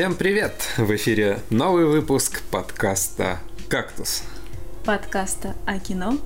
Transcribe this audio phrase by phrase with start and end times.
[0.00, 0.54] Всем привет!
[0.78, 3.38] В эфире новый выпуск подкаста
[3.68, 4.22] «Кактус».
[4.86, 6.16] Подкаста о кино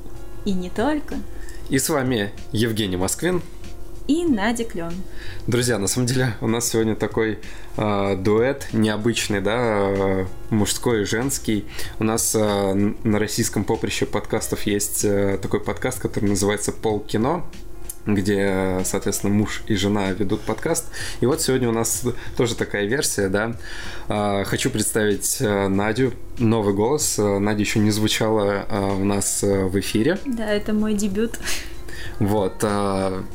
[0.45, 1.17] и не только.
[1.71, 3.43] И с вами Евгений Москвин
[4.07, 4.93] и Надя Клен.
[5.49, 7.41] Друзья, на самом деле у нас сегодня такой
[7.77, 11.65] э, дуэт необычный, да, э, мужской и женский.
[11.99, 17.45] У нас э, на российском поприще подкастов есть э, такой подкаст, который называется «Пол кино»
[18.07, 20.87] где, соответственно, муж и жена ведут подкаст.
[21.21, 22.05] И вот сегодня у нас
[22.37, 23.57] тоже такая версия, да.
[24.09, 27.19] А, хочу представить э, Надю, новый голос.
[27.19, 30.19] Э, Надя еще не звучала э, у нас в эфире.
[30.27, 31.39] Да, это мой дебют.
[32.21, 32.65] Вот.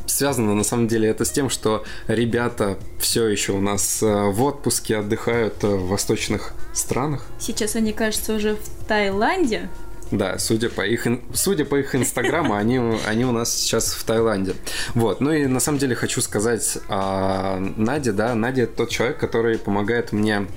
[0.06, 4.98] Связано на самом деле это с тем, что ребята все еще у нас в отпуске
[4.98, 7.26] отдыхают в восточных странах.
[7.40, 9.70] Сейчас они, кажется, уже в Таиланде.
[10.12, 14.56] Да, судя по их, судя по их инстаграму, они, они у нас сейчас в Таиланде.
[14.96, 19.60] Вот, ну и на самом деле хочу сказать а, Наде, да, Надя тот человек, который
[19.60, 20.48] помогает мне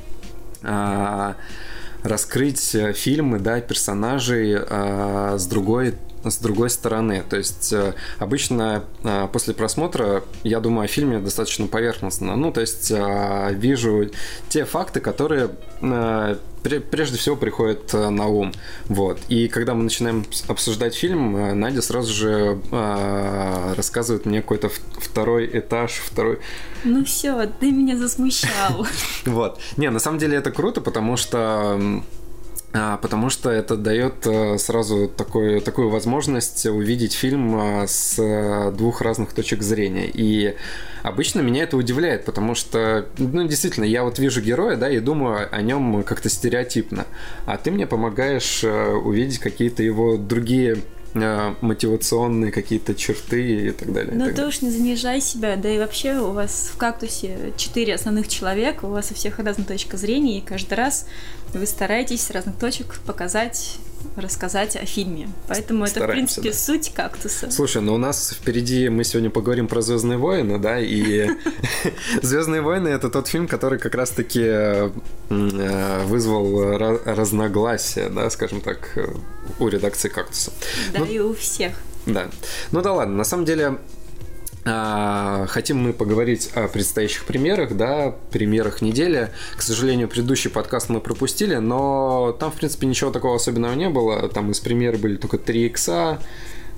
[0.63, 1.37] а,
[2.03, 7.25] раскрыть фильмы, да, персонажей а, с другой с другой стороны.
[7.29, 12.37] То есть э, обычно э, после просмотра я думаю о фильме достаточно поверхностно.
[12.37, 14.11] Ну, то есть э, вижу
[14.49, 15.51] те факты, которые
[16.93, 18.53] прежде всего приходят на ум.
[18.87, 19.19] Вот.
[19.29, 22.61] И когда мы начинаем обсуждать фильм, Надя сразу же
[23.77, 26.39] рассказывает мне какой-то второй этаж, второй...
[26.85, 28.87] Ну все, ты меня засмущал.
[29.27, 29.59] Вот.
[29.77, 32.03] Не, на самом деле это круто, потому что
[32.73, 39.03] потому что это дает э, сразу такой, такую возможность увидеть фильм э, с э, двух
[39.03, 40.09] разных точек зрения.
[40.13, 40.57] И
[41.03, 45.55] обычно меня это удивляет, потому что, ну, действительно, я вот вижу героя, да, и думаю
[45.55, 47.07] о нем как-то стереотипно.
[47.45, 50.79] А ты мне помогаешь увидеть какие-то его другие
[51.15, 54.15] мотивационные какие-то черты и так далее.
[54.15, 58.29] Ну ты уж не занижай себя, да и вообще у вас в кактусе четыре основных
[58.29, 61.07] человека, у вас у всех разная точка зрения, и каждый раз
[61.53, 63.77] вы стараетесь с разных точек показать
[64.17, 65.29] рассказать о фильме.
[65.49, 66.57] Поэтому Стараемся, это, в принципе, да.
[66.57, 67.51] суть кактуса.
[67.51, 71.31] Слушай, ну у нас впереди мы сегодня поговорим про Звездные войны, да, и
[72.23, 74.91] Звездные войны это тот фильм, который как раз-таки э,
[76.05, 78.99] вызвал разногласия, да, скажем так,
[79.59, 80.53] у редакции кактуса.
[80.93, 81.73] Да, ну, и у всех.
[82.07, 82.29] Да.
[82.73, 83.79] Ну да ладно, на самом деле
[84.65, 89.31] хотим мы поговорить о предстоящих премьерах, да, премьерах недели.
[89.57, 94.29] К сожалению, предыдущий подкаст мы пропустили, но там, в принципе, ничего такого особенного не было.
[94.29, 96.21] Там из премьер были только 3 икса,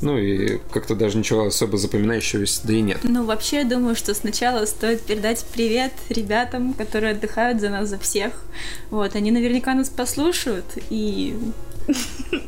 [0.00, 2.98] ну и как-то даже ничего особо запоминающегося, да и нет.
[3.02, 7.98] Ну, вообще, я думаю, что сначала стоит передать привет ребятам, которые отдыхают за нас, за
[7.98, 8.32] всех.
[8.90, 11.36] Вот, они наверняка нас послушают и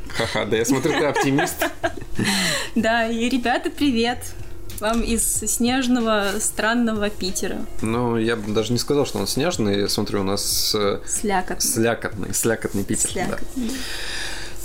[0.08, 1.66] Ха-ха, да я смотрю, ты оптимист.
[2.74, 4.18] Да, и ребята, привет.
[4.80, 7.58] Вам из снежного, странного Питера.
[7.82, 9.80] Ну, я бы даже не сказал, что он снежный.
[9.80, 10.74] Я смотрю, у нас...
[10.78, 11.60] Э, слякотный.
[11.60, 13.10] Слякотный, слякотный Питер.
[13.10, 13.70] Слякотный.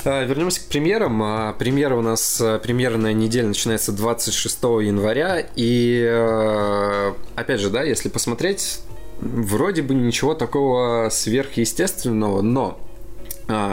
[0.03, 0.23] Да.
[0.23, 1.22] Вернемся к премьерам.
[1.23, 5.45] А, премьера у нас, э, премьерная неделя начинается 26 января.
[5.55, 8.81] И, э, опять же, да, если посмотреть,
[9.22, 12.91] вроде бы ничего такого сверхъестественного, но а,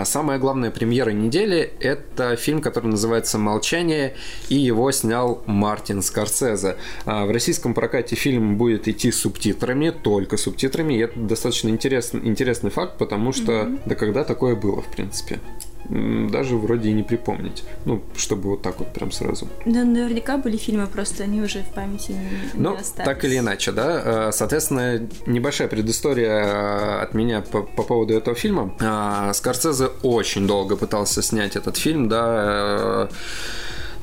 [0.04, 4.14] самая главная премьера недели– это фильм, который называется «Молчание»,
[4.48, 6.76] и его снял Мартин Скорсезе.
[7.04, 12.70] А, в российском прокате фильм будет идти субтитрами, только субтитрами, и это достаточно интересный, интересный
[12.70, 13.80] факт, потому что, mm-hmm.
[13.86, 15.40] да когда такое было, в принципе?
[15.88, 17.64] Даже вроде и не припомнить.
[17.84, 19.48] Ну, чтобы вот так вот прям сразу.
[19.64, 23.06] Да, наверняка были фильмы, просто они уже в памяти не, ну, не остались.
[23.06, 24.02] так или иначе, да.
[24.28, 28.74] Э, соответственно, небольшая предыстория э, от меня по, по поводу этого фильма.
[28.80, 33.08] Э, Скорсезе очень долго пытался снять этот фильм, да.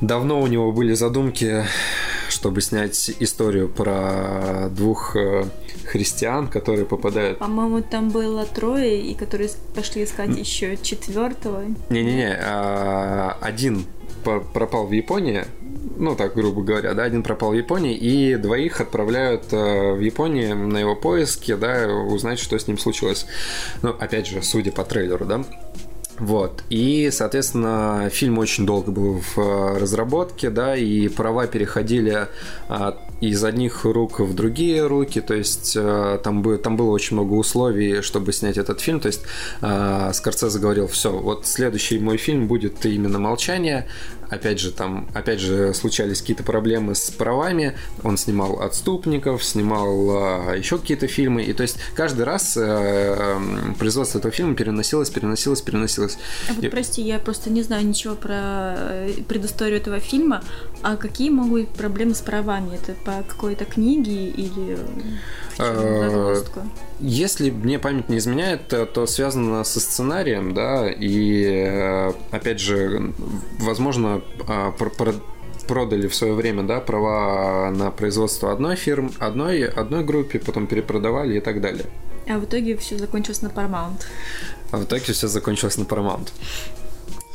[0.00, 1.64] Давно у него были задумки,
[2.28, 5.16] чтобы снять историю про двух
[5.86, 7.38] христиан, которые попадают.
[7.38, 11.64] По-моему, там было трое, и которые пошли искать еще четвертого.
[11.90, 13.86] Не-не-не, а, один
[14.52, 15.44] пропал в Японии,
[15.96, 20.52] ну так грубо говоря, да, один пропал в Японии, и двоих отправляют э, в Японии
[20.52, 23.26] на его поиски, да, узнать, что с ним случилось.
[23.82, 25.44] Ну, опять же, судя по трейлеру, да.
[26.18, 26.64] Вот.
[26.70, 32.28] И, соответственно, фильм очень долго был в э, разработке, да, и права переходили
[32.68, 37.16] от из одних рук в другие руки, то есть э, там, бы, там было очень
[37.16, 39.22] много условий, чтобы снять этот фильм, то есть
[39.62, 43.86] э, Скорцезе говорил, все, вот следующий мой фильм будет именно «Молчание»,
[44.30, 47.76] опять же, там, опять же, случались какие-то проблемы с правами.
[48.02, 51.42] Он снимал «Отступников», снимал э, еще какие-то фильмы.
[51.42, 53.38] И то есть каждый раз э,
[53.78, 56.18] производство этого фильма переносилось, переносилось, переносилось.
[56.48, 56.68] А вот, и...
[56.68, 60.42] прости, я просто не знаю ничего про э, предысторию этого фильма.
[60.82, 62.76] А какие могут быть проблемы с правами?
[62.76, 64.78] Это по какой-то книге или
[67.00, 73.12] если мне память не изменяет, то связано со сценарием, да, и э, опять же,
[73.58, 74.72] возможно, а,
[75.66, 81.36] продали в свое время, да, права на производство одной фирмы, одной, одной группе, потом перепродавали
[81.36, 81.86] и так далее.
[82.28, 84.02] А в итоге все закончилось на Paramount.
[84.72, 86.28] А в итоге все закончилось на Paramount.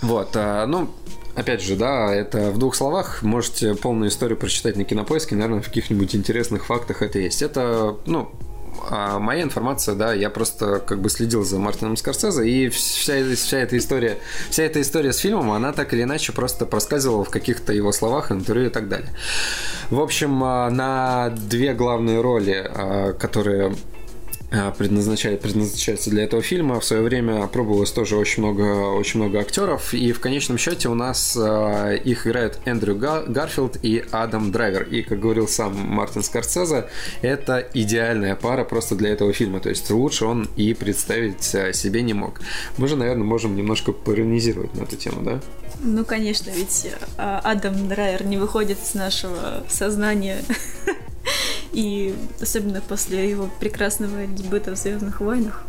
[0.02, 0.90] Вот, а, ну,
[1.36, 3.22] опять же, да, это в двух словах.
[3.22, 7.42] Можете полную историю прочитать на кинопоиске, наверное, в каких-нибудь интересных фактах это есть.
[7.42, 8.31] Это, ну,
[8.89, 13.57] а моя информация, да, я просто как бы следил за Мартином Скорсезе, и вся, вся
[13.59, 14.18] эта история,
[14.50, 18.31] вся эта история с фильмом, она так или иначе просто проскальзывала в каких-то его словах,
[18.31, 19.09] интервью и так далее.
[19.89, 23.75] В общем, а, на две главные роли, а, которые
[24.53, 26.80] а, предназначается для этого фильма.
[26.80, 30.94] В свое время пробовалось тоже очень много, очень много актеров, и в конечном счете у
[30.94, 34.83] нас э, их играют Эндрю Гарфилд и Адам Драйвер.
[34.83, 36.89] И, как говорил сам Мартин Скорсезе,
[37.21, 39.62] это идеальная пара просто для этого фильма.
[39.62, 42.42] То есть лучше он и представить себе не мог.
[42.77, 45.39] Мы же, наверное, можем немножко поиронизировать на эту тему, да?
[45.80, 46.88] Ну, конечно, ведь
[47.18, 50.44] Адам Драйвер не выходит из нашего сознания
[51.73, 55.63] И особенно после его прекрасного дебюта в Звездных войнах.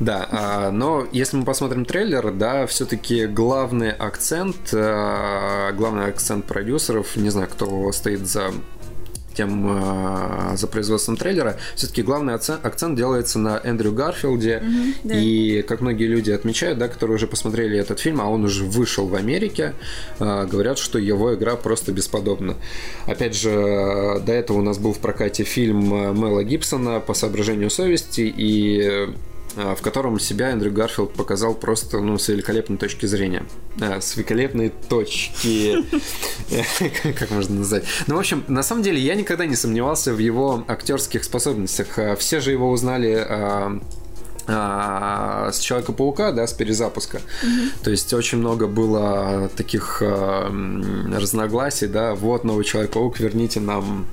[0.00, 7.16] Да, а, но если мы посмотрим трейлер, да, все-таки главный акцент, а, главный акцент продюсеров,
[7.16, 8.52] не знаю, кто стоит за
[9.32, 14.62] тем э, за производством трейлера, все-таки главный акцент делается на Эндрю Гарфилде.
[14.62, 15.14] Mm-hmm, да.
[15.18, 19.06] И как многие люди отмечают, да, которые уже посмотрели этот фильм, а он уже вышел
[19.06, 19.74] в Америке,
[20.18, 22.56] э, говорят, что его игра просто бесподобна.
[23.06, 27.70] Опять же, до этого у нас был в прокате фильм э, Мэла Гибсона по соображению
[27.70, 29.14] совести, и а,
[29.56, 33.44] в котором себя Эндрю Гарфилд показал просто ну, с великолепной точки зрения.
[33.80, 35.84] А, с великолепной точки...
[37.18, 37.84] Как можно назвать?
[38.06, 41.98] Ну, в общем, на самом деле я никогда не сомневался в его актерских способностях.
[42.18, 43.80] Все же его узнали
[44.46, 47.18] с Человека-паука, да, с перезапуска.
[47.18, 47.70] Mm-hmm.
[47.84, 54.06] То есть очень много было таких э, разногласий, да, вот новый Человек-паук, верните нам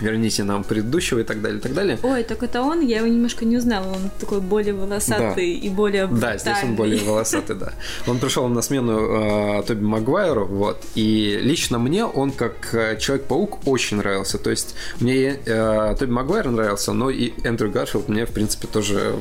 [0.00, 1.98] верните нам предыдущего и так далее, и так далее.
[2.02, 2.80] Ой, так это он?
[2.80, 3.86] Я его немножко не узнала.
[3.86, 5.66] Он такой более волосатый да.
[5.66, 6.38] и более брутальный.
[6.44, 7.72] Да, здесь он более волосатый, да.
[8.06, 10.84] Он пришел на смену э, Тоби Магуайру, вот.
[10.94, 14.38] И лично мне он как э, Человек-паук очень нравился.
[14.38, 19.16] То есть мне э, Тоби Магуайр нравился, но и Эндрю Гарфилд мне, в принципе, тоже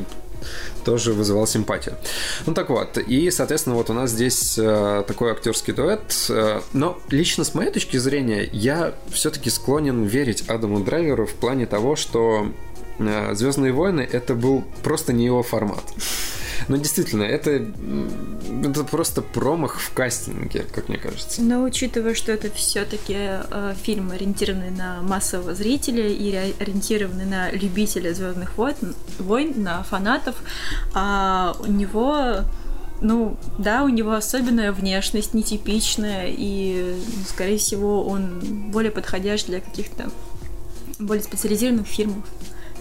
[0.85, 1.95] тоже вызывал симпатию.
[2.45, 6.27] Ну так вот, и, соответственно, вот у нас здесь э, такой актерский дуэт.
[6.29, 11.65] Э, но лично с моей точки зрения, я все-таки склонен верить Адаму Драйверу в плане
[11.65, 12.51] того, что
[12.99, 15.83] э, Звездные войны это был просто не его формат.
[16.67, 17.65] Но действительно, это,
[18.63, 21.41] это просто промах в кастинге, как мне кажется.
[21.41, 28.13] Но учитывая, что это все-таки э, фильм, ориентированный на массового зрителя и ориентированный на любителя
[28.13, 28.75] Звездных войн,
[29.19, 30.35] войн, на фанатов,
[30.93, 32.41] а у него
[33.01, 36.95] ну, да, у него особенная внешность, нетипичная, и,
[37.27, 40.09] скорее всего, он более подходящ для каких-то
[40.99, 42.25] более специализированных фильмов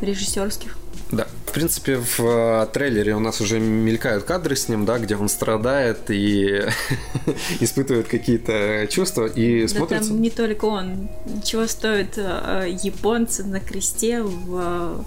[0.00, 0.76] режиссерских.
[1.10, 1.26] Да.
[1.46, 5.28] В принципе, в э, трейлере у нас уже мелькают кадры с ним, да, где он
[5.28, 6.62] страдает и
[7.60, 10.08] испытывает какие-то чувства и да смотрится.
[10.10, 11.08] Там не только он.
[11.44, 15.02] Чего стоят э, японцы на кресте в, э,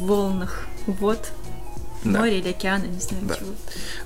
[0.00, 0.66] в волнах.
[0.86, 1.30] Вот
[2.04, 2.20] да.
[2.20, 3.34] море или океана, не знаю да.
[3.36, 3.48] чего.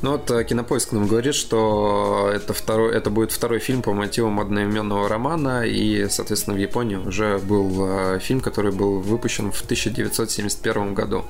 [0.03, 4.41] Ну вот э, Кинопоиск нам говорит, что это, второй, это будет второй фильм по мотивам
[4.41, 10.95] одноименного романа, и, соответственно, в Японии уже был э, фильм, который был выпущен в 1971
[10.95, 11.25] году.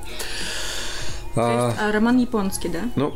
[1.35, 2.79] То есть, а, роман японский, да?
[2.95, 3.13] Ну,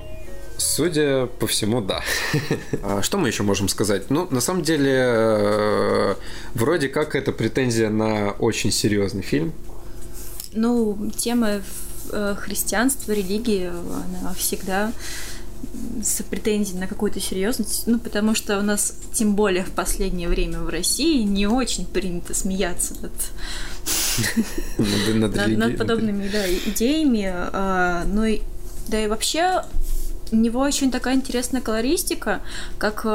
[0.60, 2.02] Судя по всему, да.
[2.84, 4.10] А что мы еще можем сказать?
[4.10, 6.16] Ну, на самом деле, э,
[6.54, 9.54] вроде как это претензия на очень серьезный фильм.
[10.52, 11.62] Ну, тема
[12.40, 14.92] христианство, религия, она всегда
[16.04, 20.60] с претензией на какую-то серьезность, ну, потому что у нас, тем более в последнее время
[20.60, 23.12] в России, не очень принято смеяться над,
[25.10, 28.42] над, над, над подобными да, идеями, а, но и,
[28.88, 29.64] да и вообще
[30.32, 32.42] у него очень такая интересная колористика,
[32.78, 33.08] как э,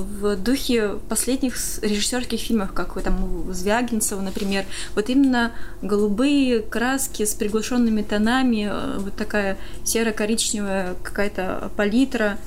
[0.00, 4.64] в духе последних режиссерских фильмов, как там Звягинцева, например.
[4.94, 5.52] Вот именно
[5.82, 12.38] голубые краски с приглушенными тонами, э, вот такая серо-коричневая какая-то палитра.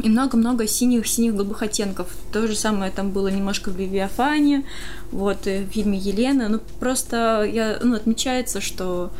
[0.00, 2.06] и много-много синих-синих голубых оттенков.
[2.32, 4.64] То же самое там было немножко в Левиафане,
[5.10, 6.48] вот, э, в фильме Елена.
[6.48, 9.10] Ну, просто я, ну, отмечается, что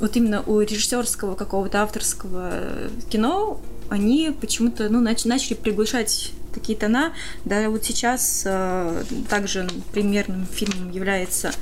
[0.00, 6.78] вот именно у режиссерского какого-то авторского э, кино они почему-то, ну, нач- начали приглашать такие
[6.78, 7.12] тона.
[7.44, 11.52] Да, вот сейчас э, также примерным фильмом является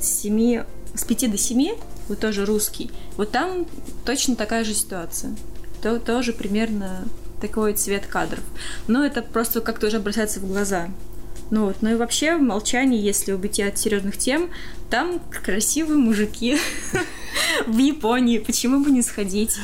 [0.00, 0.64] с 7,
[0.94, 1.76] с 5 до 7,
[2.08, 2.90] вот тоже русский.
[3.16, 3.66] Вот там
[4.04, 5.34] точно такая же ситуация.
[5.82, 7.04] То, тоже примерно
[7.40, 8.44] такой цвет кадров.
[8.86, 10.88] Но это просто как-то уже бросается в глаза.
[11.50, 14.50] Ну вот, ну и вообще в молчании, если убить от серьезных тем,
[14.90, 16.58] там красивые мужики
[17.66, 19.58] в Японии, почему бы не сходить?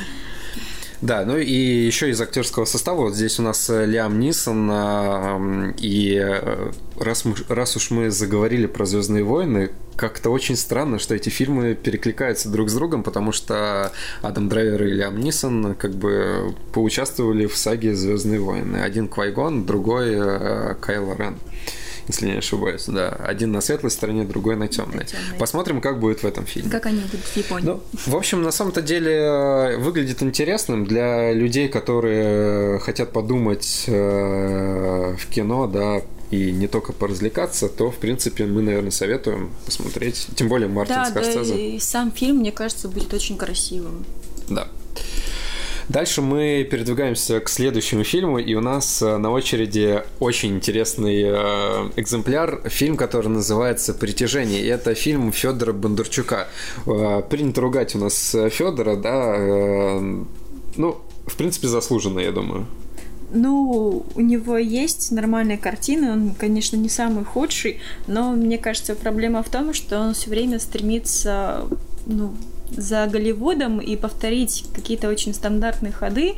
[1.01, 5.73] Да, ну и еще из актерского состава вот здесь у нас э, Лиам Нисон, а,
[5.79, 11.15] и э, раз, мы, раз уж мы заговорили про Звездные войны, как-то очень странно, что
[11.15, 13.93] эти фильмы перекликаются друг с другом, потому что
[14.23, 18.79] Адам Драйвер и Лиам Нисон как бы поучаствовали в саге Звездные войны.
[18.79, 21.37] Один Квайгон, другой э, Кайло Рен
[22.11, 23.09] если не ошибаюсь, да.
[23.09, 25.07] Один на светлой стороне, другой на темной.
[25.39, 26.71] Посмотрим, как будет в этом фильме.
[26.71, 27.67] Как они будут в Японии.
[27.67, 35.15] Ну, в общем, на самом-то деле э, выглядит интересным для людей, которые хотят подумать э,
[35.17, 40.29] в кино, да, и не только поразвлекаться, то, в принципе, мы, наверное, советуем посмотреть.
[40.37, 41.55] Тем более Мартин да, Скорсезе.
[41.55, 44.05] Да, и сам фильм, мне кажется, будет очень красивым.
[44.49, 44.69] Да.
[45.89, 51.91] Дальше мы передвигаемся к следующему фильму, и у нас э, на очереди очень интересный э,
[51.97, 54.63] экземпляр, фильм, который называется «Притяжение».
[54.63, 56.47] И это фильм Федора Бондарчука.
[56.87, 60.01] Э, принято ругать у нас Федора, да,
[60.77, 62.69] ну, в принципе, заслуженно, я думаю.
[63.33, 69.43] Ну, у него есть нормальные картины, он, конечно, не самый худший, но мне кажется, проблема
[69.43, 71.69] в том, что он все время стремится
[72.07, 72.35] ну,
[72.71, 76.35] за Голливудом и повторить какие-то очень стандартные ходы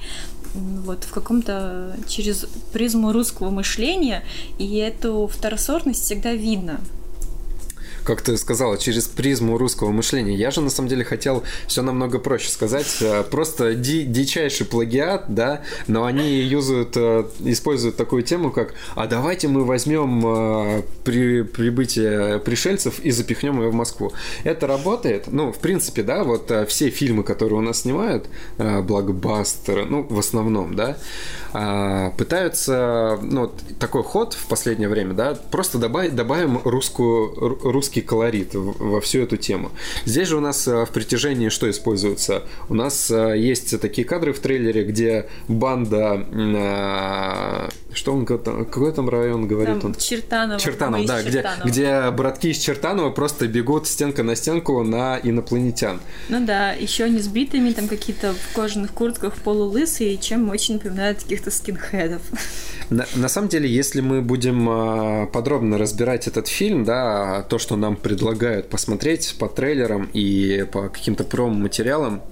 [0.55, 4.23] вот в каком-то через призму русского мышления,
[4.59, 6.81] и эту второсортность всегда видно
[8.05, 10.35] как ты сказала, через призму русского мышления.
[10.35, 12.99] Я же на самом деле хотел все намного проще сказать.
[13.01, 19.07] Э, просто ди дичайший плагиат, да, но они юзают, э, используют такую тему, как «А
[19.07, 24.13] давайте мы возьмем э, при прибытие пришельцев и запихнем ее в Москву».
[24.45, 25.25] Это работает?
[25.29, 28.27] Ну, в принципе, да, вот все фильмы, которые у нас снимают,
[28.59, 30.97] блокбастеры, ну, в основном, да,
[31.53, 39.01] пытаются, ну, такой ход в последнее время, да, просто добавить, добавим русскую, русский колорит во
[39.01, 39.71] всю эту тему.
[40.05, 42.43] Здесь же у нас э, в притяжении что используется?
[42.69, 49.09] У нас э, есть такие кадры в трейлере, где банда э, что он, какой там
[49.09, 49.95] район говорит там, он?
[49.95, 50.59] Чертаново.
[50.59, 56.01] Чертанов, да, где, где братки из Чертанова просто бегут стенка на стенку на инопланетян.
[56.29, 61.51] Ну да, еще не сбитыми, там какие-то в кожаных куртках полулысые, чем очень напоминают каких-то
[61.51, 62.23] скинхедов.
[62.91, 67.77] На, на самом деле, если мы будем а, подробно разбирать этот фильм, да, то, что
[67.77, 72.23] нам предлагают посмотреть по трейлерам и по каким-то промо-материалам,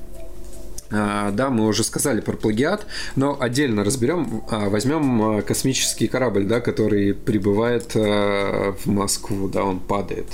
[0.92, 2.86] а, да, мы уже сказали про плагиат,
[3.16, 10.26] но отдельно разберем, а, возьмем космический корабль, да, который прибывает в Москву, да, он падает,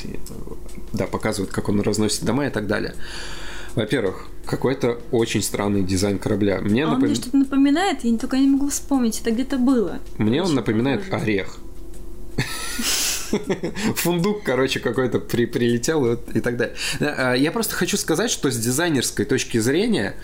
[0.92, 2.94] да, показывает, как он разносит дома и так далее.
[3.76, 6.60] Во-первых, какой-то очень странный дизайн корабля.
[6.60, 7.02] Мне а напом...
[7.02, 10.00] он мне что-то напоминает, я только не могу вспомнить, это где-то было.
[10.18, 11.22] Мне очень он напоминает похоже.
[11.22, 11.58] орех.
[13.96, 16.74] фундук, короче, какой-то при, прилетел и, и так далее.
[17.00, 20.16] А, я просто хочу сказать, что с дизайнерской точки зрения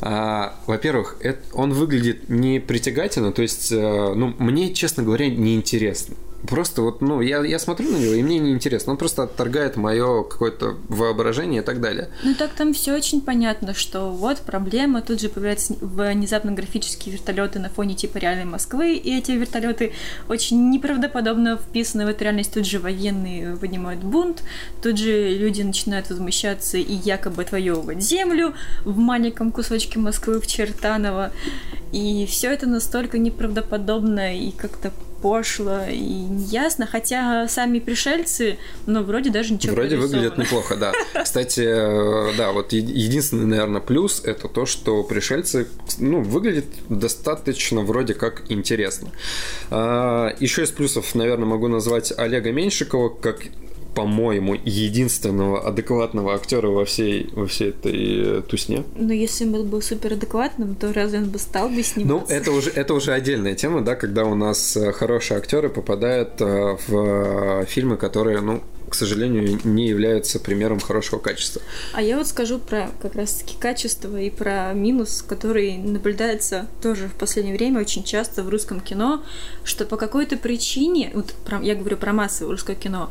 [0.00, 1.16] а, во-первых,
[1.52, 6.16] он выглядит не притягательно, то есть, э, ну, мне, честно говоря, неинтересно.
[6.48, 8.92] Просто вот, ну, я, я смотрю на него, и мне неинтересно.
[8.92, 12.10] Он просто отторгает мое какое-то воображение и так далее.
[12.22, 17.58] Ну так там все очень понятно, что вот проблема, тут же появляются внезапно графические вертолеты
[17.58, 19.92] на фоне типа реальной Москвы, и эти вертолеты
[20.28, 22.52] очень неправдоподобно вписаны в эту реальность.
[22.52, 24.42] Тут же военные поднимают бунт,
[24.82, 31.32] тут же люди начинают возмущаться и якобы отвоевывать землю в маленьком кусочке Москвы в Чертаново.
[31.92, 34.92] И все это настолько неправдоподобно и как-то
[35.24, 40.92] пошло и неясно, хотя сами пришельцы, ну, вроде даже ничего Вроде выглядят неплохо, да.
[41.22, 45.66] Кстати, э, да, вот единственный, наверное, плюс– это то, что пришельцы,
[45.96, 49.12] ну, выглядят достаточно вроде как интересно.
[49.70, 53.44] А, Еще из плюсов, наверное, могу назвать Олега Меньшикова как
[53.94, 58.84] по-моему, единственного адекватного актера во всей, во всей этой э, тусне.
[58.96, 62.34] Но если он был супер адекватным, то разве он бы стал бы сниматься?
[62.34, 66.40] Ну, это уже, это уже отдельная тема, да, когда у нас э, хорошие актеры попадают
[66.40, 71.62] э, в фильмы, которые, ну, к сожалению, не являются примером хорошего качества.
[71.94, 77.14] А я вот скажу про как раз-таки качество и про минус, который наблюдается тоже в
[77.14, 79.24] последнее время очень часто в русском кино,
[79.64, 83.10] что по какой-то причине, вот я говорю про массовое русское кино,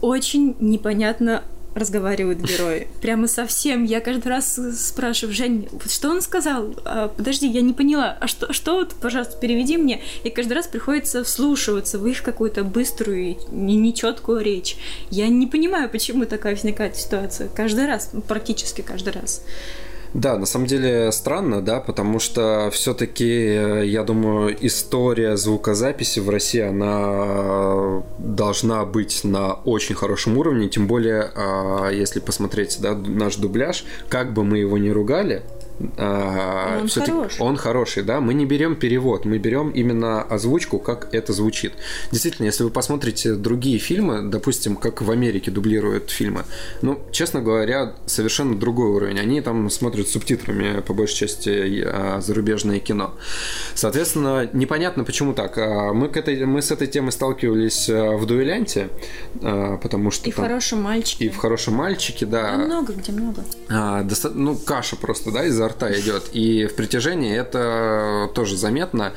[0.00, 1.42] очень непонятно
[1.74, 2.88] разговаривают герои.
[3.00, 3.84] Прямо совсем.
[3.84, 6.74] Я каждый раз спрашиваю, Жень, что он сказал?
[6.84, 8.16] А, подожди, я не поняла.
[8.20, 10.02] А что, что вот, пожалуйста, переведи мне.
[10.24, 14.76] И каждый раз приходится вслушиваться в их какую-то быструю, нечеткую речь.
[15.10, 17.48] Я не понимаю, почему такая возникает ситуация.
[17.48, 19.42] Каждый раз, практически каждый раз.
[20.14, 26.30] Да, на самом деле странно, да, потому что все-таки, э, я думаю, история звукозаписи в
[26.30, 33.36] России, она должна быть на очень хорошем уровне, тем более, а, если посмотреть, да, наш
[33.36, 35.42] дубляж, как бы мы его ни ругали,
[35.96, 37.40] а, он хороший.
[37.40, 38.20] Он хороший, да.
[38.20, 41.74] Мы не берем перевод, мы берем именно озвучку, как это звучит.
[42.10, 46.44] Действительно, если вы посмотрите другие фильмы, допустим, как в Америке дублируют фильмы,
[46.82, 49.20] ну, честно говоря, совершенно другой уровень.
[49.20, 53.14] Они там смотрят субтитрами, по большей части, а, зарубежное кино.
[53.74, 55.58] Соответственно, непонятно, почему так.
[55.58, 58.88] А, мы, к этой, мы с этой темой сталкивались в «Дуэлянте»,
[59.40, 60.28] потому что...
[60.28, 60.44] И там...
[60.44, 61.26] в «Хорошем мальчике».
[61.26, 62.56] И в «Хорошем мальчике», да.
[62.56, 63.44] Да много, где много.
[63.68, 64.30] А, доста...
[64.30, 66.30] Ну, каша просто, да, из-за рта идет.
[66.32, 69.12] И в притяжении это тоже заметно.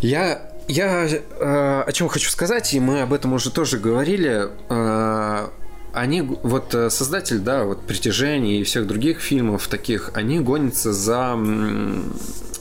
[0.00, 4.48] Я я э, о чем хочу сказать, и мы об этом уже тоже говорили.
[4.68, 5.48] Э,
[5.94, 11.36] они, вот э, создатель, да, вот притяжение и всех других фильмов таких, они гонятся за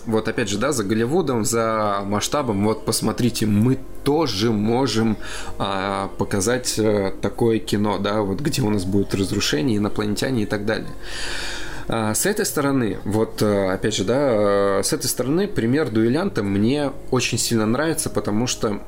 [0.08, 5.17] вот опять же, да, за Голливудом, за масштабом, вот посмотрите, мы тоже можем
[5.60, 10.65] а, показать а, такое кино, да, вот где у нас будут разрушения, инопланетяне и так
[10.65, 10.91] далее.
[11.88, 16.44] А, с этой стороны, вот э, опять же, да, э, с этой стороны пример дуэлянта
[16.44, 18.82] мне очень сильно нравится, потому что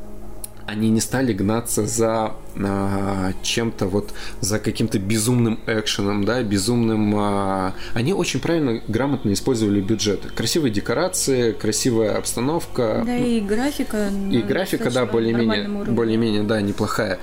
[0.69, 7.15] они не стали гнаться за а, чем-то вот за каким-то безумным экшеном, да, безумным.
[7.17, 10.31] А, они очень правильно, грамотно использовали бюджет.
[10.35, 13.01] Красивые декорации, красивая обстановка.
[13.05, 14.09] Да и графика.
[14.31, 17.19] И графика, да, более-менее, более-менее, да, неплохая.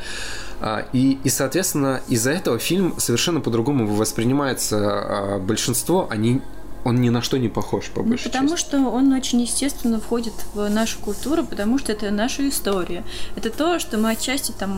[0.60, 6.06] А, и, и, соответственно, из-за этого фильм совершенно по-другому воспринимается а, большинство.
[6.10, 6.40] Они
[6.86, 8.60] он ни на что не похож, по ну, большей Потому части.
[8.64, 13.02] что он очень естественно входит в нашу культуру, потому что это наша история.
[13.34, 14.70] Это то, что мы отчасти там,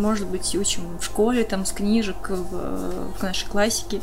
[0.00, 4.00] может быть, учим в школе, там, с книжек, в, в нашей классике.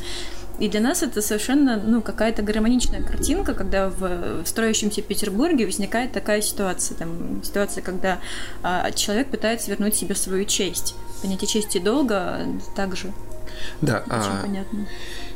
[0.59, 6.41] И для нас это совершенно ну, какая-то гармоничная картинка, когда в строящемся Петербурге возникает такая
[6.41, 6.97] ситуация.
[6.97, 8.19] Там, ситуация, когда
[8.63, 10.95] а, человек пытается вернуть себе свою честь.
[11.21, 13.11] Понятие чести долга также
[13.81, 14.87] да, очень а, понятно.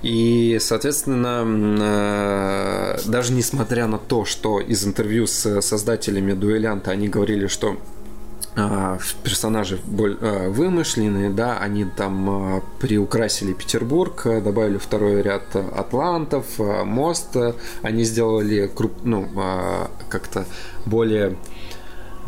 [0.01, 1.45] И, соответственно,
[1.81, 7.98] э, даже несмотря на то, что из интервью с создателями дуэлянта они говорили, что а,
[9.23, 9.79] персонажи
[10.21, 17.35] а, вымышленные, да, они там а, приукрасили Петербург, добавили второй ряд атлантов, мост,
[17.81, 19.27] они сделали круп, ну,
[20.09, 20.45] как-то
[20.85, 21.37] более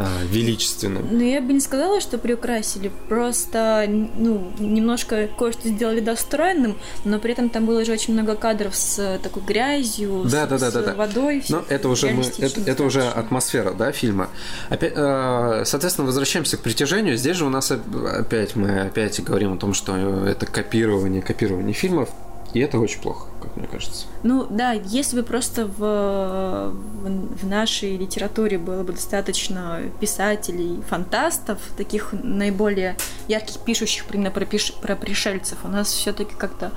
[0.02, 1.08] а, величественным.
[1.12, 7.34] Ну, я бы не сказала, что приукрасили, просто, ну, немножко кое-что сделали достроенным, но при
[7.34, 10.74] этом там было же очень много кадров с такой грязью, да, с, да, да, с
[10.74, 10.94] да, да.
[10.96, 11.44] водой.
[11.50, 14.30] Но это уже, мы, это, это уже атмосфера, да, фильма.
[14.70, 17.18] Опять, э, соответственно, возвращаемся к притяжению.
[17.18, 22.10] Здесь же у нас опять мы опять говорим о том, что это копирование, копирование фильмов.
[22.54, 24.08] И это очень плохо, как мне кажется.
[24.24, 32.14] Ну да, если бы просто в, в, нашей литературе было бы достаточно писателей, фантастов, таких
[32.14, 36.72] наиболее ярких пишущих именно про, пиш, про пришельцев, у нас все-таки как-то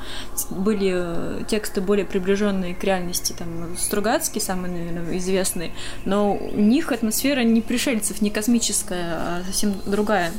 [0.51, 5.73] были тексты более приближенные к реальности, там Стругацкий самый, наверное, известный,
[6.05, 10.33] но у них атмосфера не пришельцев, не космическая, а совсем другая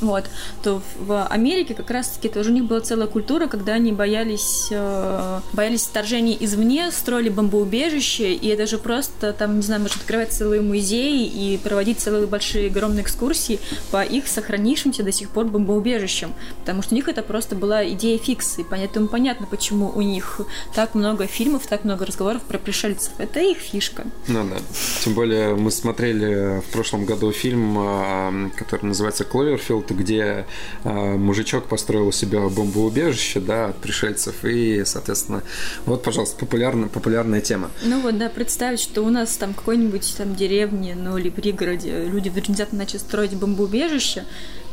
[0.00, 0.24] вот,
[0.62, 5.40] то в Америке как раз-таки тоже у них была целая культура, когда они боялись, э,
[5.52, 10.60] боялись вторжений извне, строили бомбоубежище, и это же просто там, не знаю, может открывать целые
[10.62, 16.82] музеи и проводить целые большие огромные экскурсии по их сохранившимся до сих пор бомбоубежищам, потому
[16.82, 20.40] что у них это просто была идея фикс, и поэтому понятно, почему у них
[20.74, 23.12] так много фильмов, так много разговоров про пришельцев.
[23.18, 24.04] Это их фишка.
[24.26, 24.56] Ну да.
[25.04, 30.46] Тем более мы смотрели в прошлом году фильм, э, который называется «Кловерфилд», где
[30.84, 35.42] э, мужичок построил у себя бомбоубежище, да, от пришельцев, и, соответственно,
[35.86, 37.70] вот, пожалуйста, популярная, популярная тема.
[37.82, 42.28] Ну вот, да, представить, что у нас там какой-нибудь там деревне, ну или пригороде люди
[42.28, 44.24] внезапно начали строить бомбоубежище,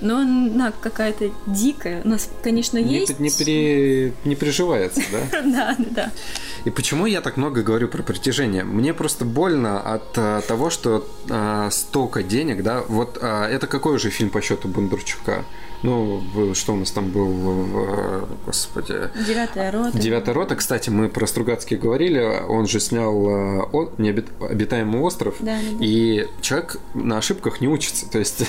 [0.01, 2.01] но она какая-то дикая.
[2.03, 3.19] У нас, конечно, есть...
[3.19, 4.13] Не, не, при...
[4.27, 5.41] не приживается, да?
[5.55, 6.12] Да, да.
[6.65, 8.63] И почему я так много говорю про притяжение?
[8.63, 13.95] Мне просто больно от а, того, что а, столько денег, да, вот а, это какой
[13.95, 15.45] уже фильм по счету Бондарчука?
[15.84, 16.22] Ну,
[16.54, 19.10] что у нас там был, господи...
[19.28, 19.98] Девятая рота.
[19.98, 20.56] Девятая рота.
[20.56, 22.20] Кстати, мы про Стругацкий говорили.
[22.48, 25.36] Он же снял он, необитаемый остров.
[25.40, 25.86] Да, да.
[25.86, 28.10] И человек на ошибках не учится.
[28.10, 28.44] То есть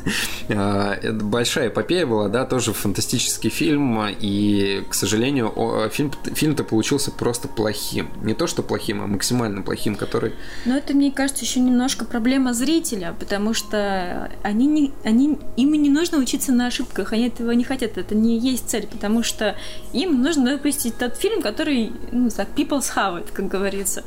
[0.48, 4.06] это большая эпопея была, да, тоже фантастический фильм.
[4.20, 5.52] И, к сожалению,
[5.90, 8.10] фильм, фильм-то получился просто плохим.
[8.22, 10.34] Не то, что плохим, а максимально плохим, который...
[10.64, 15.90] Но это, мне кажется, еще немножко проблема зрителя, потому что они не, они, им не
[15.90, 19.56] нужно учиться на ошибках, они этого не хотят, это не есть цель, потому что
[19.92, 24.02] им нужно выпустить тот фильм, который, ну, так, people's have it, как говорится.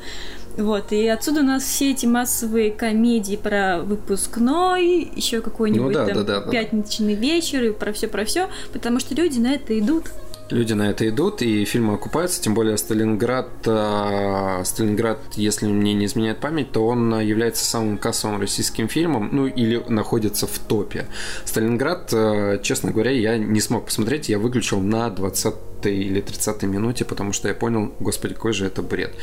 [0.57, 6.05] Вот, и отсюда у нас все эти массовые комедии про выпускной, еще какой-нибудь ну, да,
[6.05, 9.77] там да, да, пятничный вечер и про все про все, потому что люди на это
[9.77, 10.05] идут
[10.49, 16.05] люди на это идут, и фильмы окупаются, тем более Сталинград, э, Сталинград, если мне не
[16.05, 21.07] изменяет память, то он является самым кассовым российским фильмом, ну или находится в топе.
[21.45, 27.05] Сталинград, э, честно говоря, я не смог посмотреть, я выключил на 20 или 30 минуте,
[27.05, 29.13] потому что я понял, господи, какой же это бред.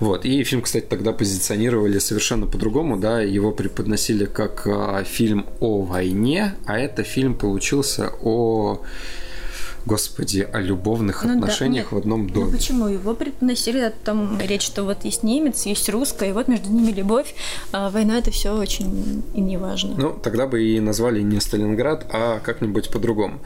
[0.00, 0.24] Вот.
[0.24, 6.54] И фильм, кстати, тогда позиционировали совершенно по-другому, да, его преподносили как э, фильм о войне,
[6.66, 8.82] а это фильм получился о
[9.86, 12.46] господи, о любовных ну, отношениях да, нет, в одном доме.
[12.46, 12.88] Ну почему?
[12.88, 17.34] Его преподносили, там речь, что вот есть немец, есть русская, и вот между ними любовь,
[17.72, 19.94] а война это все очень и не важно.
[19.96, 23.40] Ну, тогда бы и назвали не Сталинград, а как-нибудь по-другому.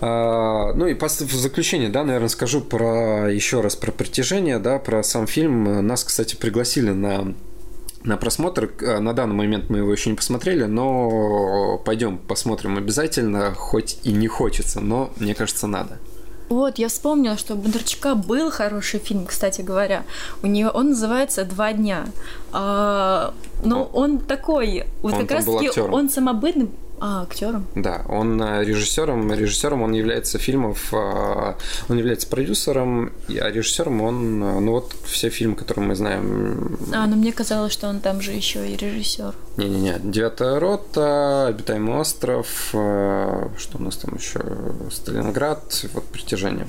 [0.00, 5.02] А, ну и в заключение, да, наверное, скажу про еще раз про притяжение, да, про
[5.02, 5.86] сам фильм.
[5.86, 7.34] Нас, кстати, пригласили на
[8.04, 8.70] на просмотр.
[8.80, 14.12] Э, на данный момент мы его еще не посмотрели, но пойдем посмотрим обязательно, хоть и
[14.12, 15.98] не хочется, но мне кажется, надо.
[16.50, 20.04] Вот, я вспомнила, что у Бондарчука был хороший фильм, кстати говоря.
[20.42, 22.06] У нее он называется Два дня.
[22.52, 23.32] А,
[23.64, 26.68] ну, он такой, вот он как раз таки он самобытный,
[27.06, 27.66] а, актером?
[27.74, 29.30] Да, он э, режиссером.
[29.30, 31.54] Режиссером он является фильмов, э,
[31.90, 36.78] он является продюсером, а режиссером он, э, ну вот все фильмы, которые мы знаем.
[36.94, 39.34] А, ну мне казалось, что он там же еще и режиссер.
[39.58, 44.40] Не-не-не, Девятая рота, Обитаемый остров, что у нас там еще,
[44.90, 46.66] Сталинград, вот притяжение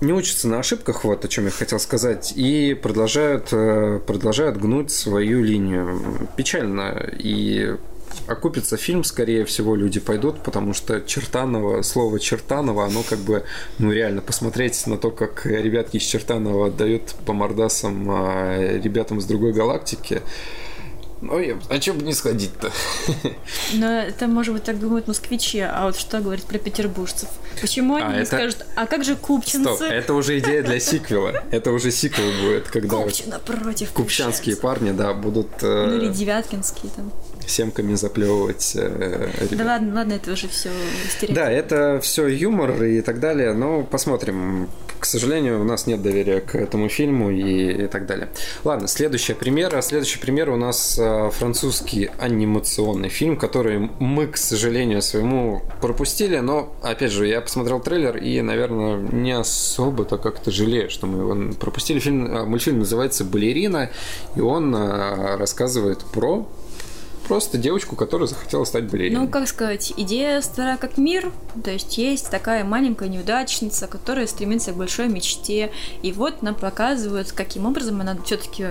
[0.00, 4.90] не учатся на ошибках, вот о чем я хотел сказать, и продолжают, э, продолжают гнуть
[4.90, 6.28] свою линию.
[6.36, 7.10] Печально.
[7.18, 7.76] И
[8.26, 13.44] окупится фильм, скорее всего, люди пойдут, потому что Чертанова, слово Чертанова, оно как бы,
[13.78, 19.24] ну, реально посмотреть на то, как ребятки из Чертанова отдают по мордасам а, ребятам из
[19.26, 20.22] другой галактики,
[21.20, 21.58] ну, я...
[21.68, 22.70] а чем бы не сходить-то?
[23.74, 27.28] Но это, может быть, так думают москвичи, а вот что говорить про петербуржцев?
[27.60, 28.26] Почему они а не это...
[28.26, 29.74] скажут, а как же купчинцы?
[29.74, 31.44] Стоп, это уже идея для сиквела.
[31.50, 32.96] Это уже сиквел будет, когда...
[32.96, 35.48] Купчина против Купчанские парни, да, будут...
[35.62, 37.12] Э, ну или девяткинские там
[37.46, 38.72] семками заплевывать.
[38.76, 40.70] Э, да ладно, ладно, это уже все
[41.08, 41.34] стереотип.
[41.34, 44.68] Да, это все юмор и так далее, но посмотрим.
[44.98, 48.28] К сожалению, у нас нет доверия к этому фильму и, и так далее.
[48.64, 49.80] Ладно, следующий пример.
[49.82, 56.74] Следующий пример у нас э, французский анимационный фильм, который мы, к сожалению, своему пропустили, но,
[56.82, 61.98] опять же, я посмотрел трейлер и, наверное, не особо-то как-то жалею, что мы его пропустили.
[61.98, 63.90] Фильм, э, мультфильм называется «Балерина»,
[64.34, 66.46] и он э, рассказывает про
[67.26, 69.20] просто девочку, которая захотела стать балериной.
[69.20, 74.72] Ну, как сказать, идея стара как мир, то есть есть такая маленькая неудачница, которая стремится
[74.72, 75.70] к большой мечте,
[76.02, 78.66] и вот нам показывают, каким образом она все-таки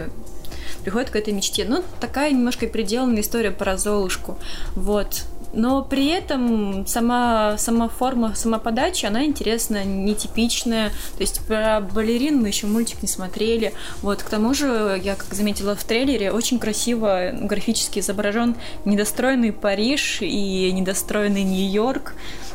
[0.83, 1.65] приходит к этой мечте.
[1.67, 4.37] Ну, такая немножко переделанная история про Золушку.
[4.75, 5.23] Вот
[5.55, 10.89] но при этом сама, сама форма, сама подача, она интересная, нетипичная.
[10.89, 13.73] То есть про балерин мы еще мультик не смотрели.
[14.01, 20.21] Вот, к тому же, я как заметила в трейлере, очень красиво графически изображен недостроенный Париж
[20.21, 22.13] и недостроенный Нью-Йорк.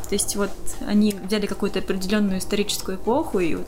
[0.09, 0.51] То есть вот
[0.87, 3.67] они взяли какую-то определенную историческую эпоху и вот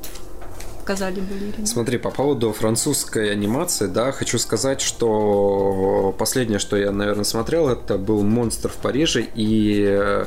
[0.82, 1.66] показали балерину.
[1.66, 7.98] Смотри, по поводу французской анимации, да, хочу сказать, что последнее, что я, наверное, смотрел, это
[7.98, 10.26] был «Монстр в Париже», и э,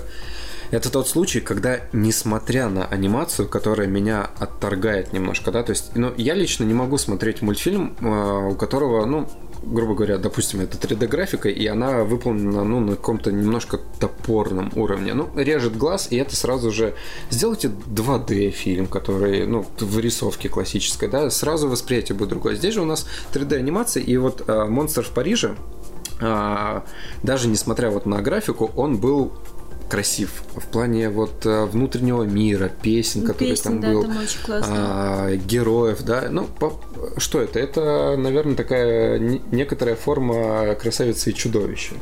[0.71, 6.13] это тот случай, когда, несмотря на анимацию, которая меня отторгает немножко, да, то есть, ну,
[6.17, 9.29] я лично не могу смотреть мультфильм, э, у которого, ну,
[9.65, 15.13] грубо говоря, допустим, это 3D-графика, и она выполнена ну, на каком-то немножко топорном уровне.
[15.13, 16.93] Ну, режет глаз, и это сразу же...
[17.29, 22.55] Сделайте 2D-фильм, который, ну, в рисовке классической, да, сразу восприятие будет другое.
[22.55, 25.55] Здесь же у нас 3D-анимация, и вот э, «Монстр в Париже»,
[26.21, 26.81] э,
[27.23, 29.33] даже несмотря вот на графику, он был
[29.89, 30.43] красив.
[30.55, 34.17] В плане вот э, внутреннего мира, песен, Ну, которые песни, там да, был, там
[34.63, 36.27] а, героев, да.
[36.29, 36.79] Ну, по-
[37.17, 37.59] что это?
[37.59, 41.93] Это, наверное, такая не- некоторая форма красавицы и чудовища,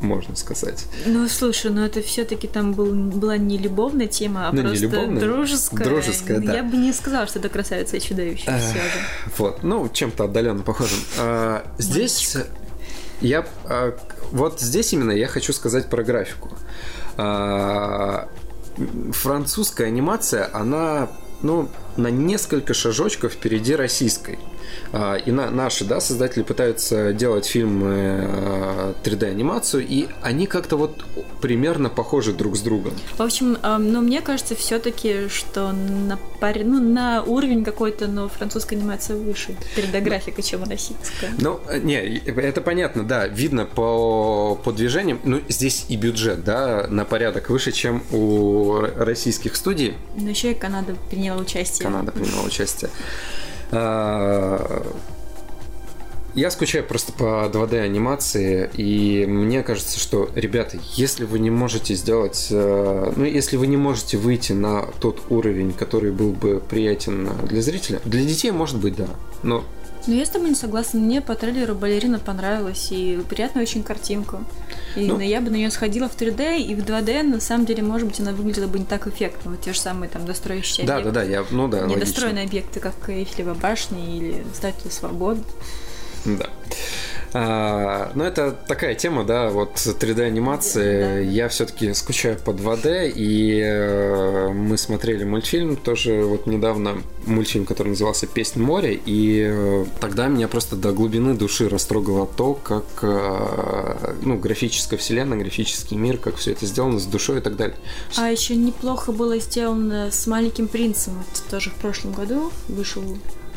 [0.00, 0.86] можно сказать.
[1.06, 4.84] Ну, слушай, ну это все-таки там был, была не любовная тема, а Ну, не просто
[4.86, 5.84] любовная, дружеская.
[5.88, 6.54] дружеская, да.
[6.54, 8.90] Я бы не сказала, что это красавица и чудовище все же.
[9.38, 10.98] Вот, ну, чем-то отдаленно похожим.
[11.18, 12.36] А, здесь
[13.20, 13.96] я а,
[14.30, 16.50] вот здесь именно я хочу сказать про графику.
[17.16, 18.28] А,
[19.12, 21.08] французская анимация, она
[21.42, 24.38] ну, на несколько шажочков впереди российской.
[24.92, 31.04] А, И на, наши да, создатели пытаются делать фильмы э, 3D-анимацию, и они как-то вот
[31.40, 32.92] примерно похожи друг с другом.
[33.16, 38.28] В общем, эм, ну, мне кажется все-таки, что на, паре, ну, на уровень какой-то, но
[38.28, 41.32] французская анимация выше передографика, чем российская.
[41.38, 45.20] Ну, не, это понятно, да, видно по, по движениям.
[45.24, 49.94] Ну, здесь и бюджет, да, на порядок выше, чем у российских студий.
[50.16, 51.84] Но еще и Канада приняла участие.
[51.84, 52.90] Канада приняла участие.
[53.72, 54.82] А,
[56.36, 61.94] Я скучаю просто по 2D анимации, и мне кажется, что, ребята, если вы не можете
[61.94, 67.30] сделать, э, ну, если вы не можете выйти на тот уровень, который был бы приятен
[67.48, 69.08] для зрителя, для детей, может быть, да,
[69.42, 69.64] но
[70.06, 71.00] Но я с тобой не согласна.
[71.00, 74.40] Мне по трейлеру балерина понравилась, и приятная очень картинка.
[74.94, 75.18] И Ну.
[75.20, 78.20] я бы на нее сходила в 3D, и в 2D, на самом деле, может быть,
[78.20, 79.50] она выглядела бы не так эффектно.
[79.50, 81.12] Вот те же самые там достроящиеся да, объекты.
[81.12, 81.96] да, да, я, ну да, логично.
[81.96, 85.42] Недостроенные объекты, как Эйфелева башня или Статуя Свободы.
[86.24, 86.46] Да.
[87.38, 91.00] А, ну, это такая тема, да, вот 3D-анимации.
[91.00, 91.18] Да.
[91.18, 97.88] Я все-таки скучаю по 2D, и э, мы смотрели мультфильм тоже вот недавно, мультфильм, который
[97.88, 104.14] назывался «Песнь моря», и э, тогда меня просто до глубины души растрогало то, как, э,
[104.22, 107.76] ну, графическая вселенная, графический мир, как все это сделано с душой и так далее.
[108.16, 111.12] А еще неплохо было сделано с маленьким принцем.
[111.18, 113.02] Вот тоже в прошлом году вышел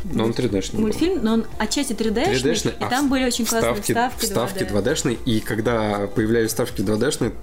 [0.03, 0.81] Но он 3D-шный был.
[0.81, 4.63] мультфильм, но он отчасти 3D-шный, 3D-шный, и а там были очень классные вставки, вставки, вставки
[4.63, 4.83] 2D.
[4.83, 7.33] 2D-шные, и когда появлялись вставки 2D-шные,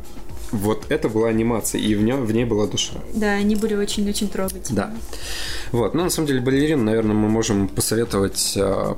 [0.52, 2.94] вот это была анимация, и в, нем, в ней была душа.
[3.14, 4.76] Да, они были очень-очень трогательные.
[4.76, 4.94] Да.
[5.72, 8.94] Вот, ну, на самом деле, балерин, наверное, мы можем посоветовать э,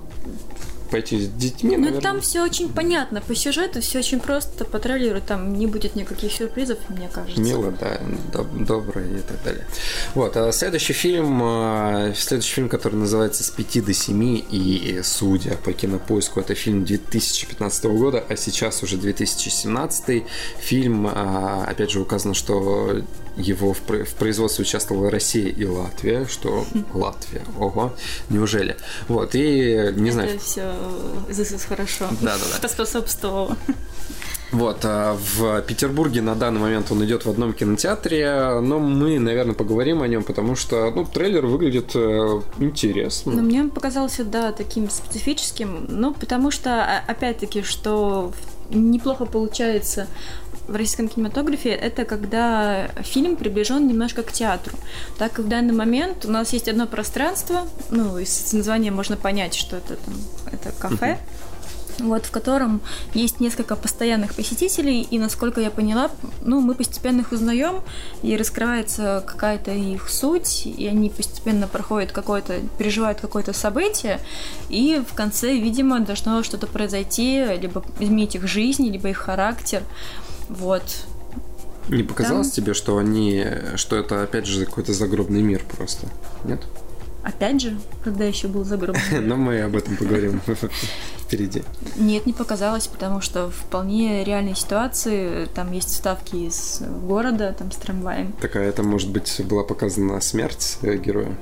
[0.90, 2.00] пойти с детьми, Ну, наверное.
[2.00, 3.20] там все очень понятно.
[3.20, 4.64] По сюжету все очень просто.
[4.64, 7.40] По трейлеру там не будет никаких сюрпризов, мне кажется.
[7.40, 8.00] Мило, да,
[8.32, 9.66] доб- добро и так далее.
[10.14, 15.56] Вот, а следующий фильм, э, следующий фильм, который называется «С 5 до 7», и, судя
[15.56, 20.24] по кинопоиску, это фильм 2015 года, а сейчас уже 2017
[20.58, 23.02] фильм, э, опять же, указано, что
[23.38, 27.94] его в, в производстве участвовала Россия и Латвия, что Латвия, ого,
[28.28, 28.76] неужели?
[29.08, 30.72] Вот, и, не знаю, Это все
[31.30, 32.08] здесь хорошо.
[32.20, 32.60] Да-да-да.
[32.60, 33.56] Поспособствовало.
[34.50, 39.54] Вот, а в Петербурге на данный момент он идет в одном кинотеатре, но мы, наверное,
[39.54, 43.32] поговорим о нем, потому что, ну, трейлер выглядит э, интересно.
[43.32, 48.32] Но мне он показался, да, таким специфическим, ну, потому что, а- опять-таки, что
[48.70, 50.06] неплохо получается
[50.68, 54.76] в российском кинематографе, это когда фильм приближен немножко к театру.
[55.18, 59.54] Так как в данный момент у нас есть одно пространство, ну, из названия можно понять,
[59.54, 60.14] что это там,
[60.52, 61.18] это кафе,
[61.98, 62.80] вот, в котором
[63.14, 66.10] есть несколько постоянных посетителей, и, насколько я поняла,
[66.42, 67.82] ну, мы постепенно их узнаем,
[68.22, 74.20] и раскрывается какая-то их суть, и они постепенно проходят какое-то, переживают какое-то событие,
[74.68, 79.82] и в конце, видимо, должно что-то произойти, либо изменить их жизнь, либо их характер,
[80.48, 80.82] вот.
[81.88, 83.44] Не показалось тебе, что они,
[83.76, 86.06] что это, опять же, какой-то загробный мир просто?
[86.44, 86.60] Нет?
[87.22, 89.20] Опять же, когда еще был загробный мир?
[89.26, 90.40] Но мы об этом поговорим
[91.18, 91.62] впереди.
[91.96, 97.76] Нет, не показалось, потому что вполне реальные ситуации, там есть вставки из города, там с
[97.76, 98.32] трамваем.
[98.32, 101.36] Такая это, может быть, была показана смерть героя.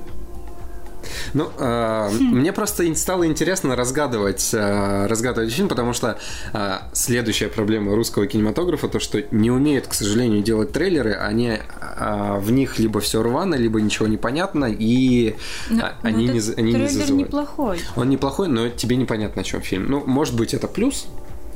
[1.33, 6.17] Ну, э, мне просто стало интересно разгадывать, э, разгадывать фильм, потому что
[6.53, 12.37] э, следующая проблема русского кинематографа то, что не умеют, к сожалению, делать трейлеры, они э,
[12.39, 15.35] в них либо все рвано, либо ничего не понятно, и
[15.69, 17.27] Ну, а, ну, они, этот не, они не трейлер зазывают.
[17.27, 17.79] неплохой.
[17.95, 19.89] Он неплохой, но тебе непонятно, о чем фильм.
[19.89, 21.07] Ну, может быть, это плюс.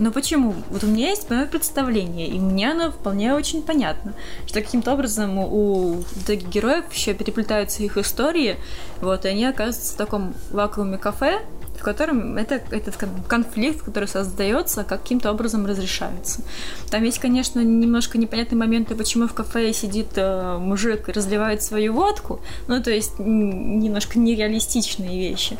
[0.01, 0.55] Но почему?
[0.71, 4.15] Вот у меня есть мое представление, и мне оно вполне очень понятно,
[4.47, 8.57] что каким-то образом у, итоге героев еще переплетаются их истории,
[8.99, 11.43] вот, и они оказываются в таком вакууме кафе,
[11.77, 16.41] в котором это, этот кон- конфликт, который создается, каким-то образом разрешается.
[16.89, 21.93] Там есть, конечно, немножко непонятные моменты, почему в кафе сидит э, мужик и разливает свою
[21.93, 25.57] водку, ну, то есть немножко нереалистичные вещи.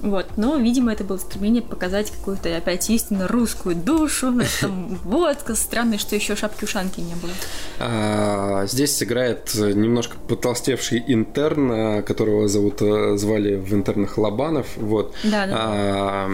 [0.00, 0.26] Вот.
[0.36, 4.32] Но, видимо, это было стремление показать какую-то опять истинно русскую душу.
[4.60, 7.32] Там водка, странно, что еще шапки-ушанки не было.
[7.80, 12.80] А, здесь играет немножко потолстевший интерн, которого зовут,
[13.18, 14.66] звали в интернах Лобанов.
[14.76, 15.14] Вот.
[15.24, 15.54] Да, да.
[15.56, 16.28] А,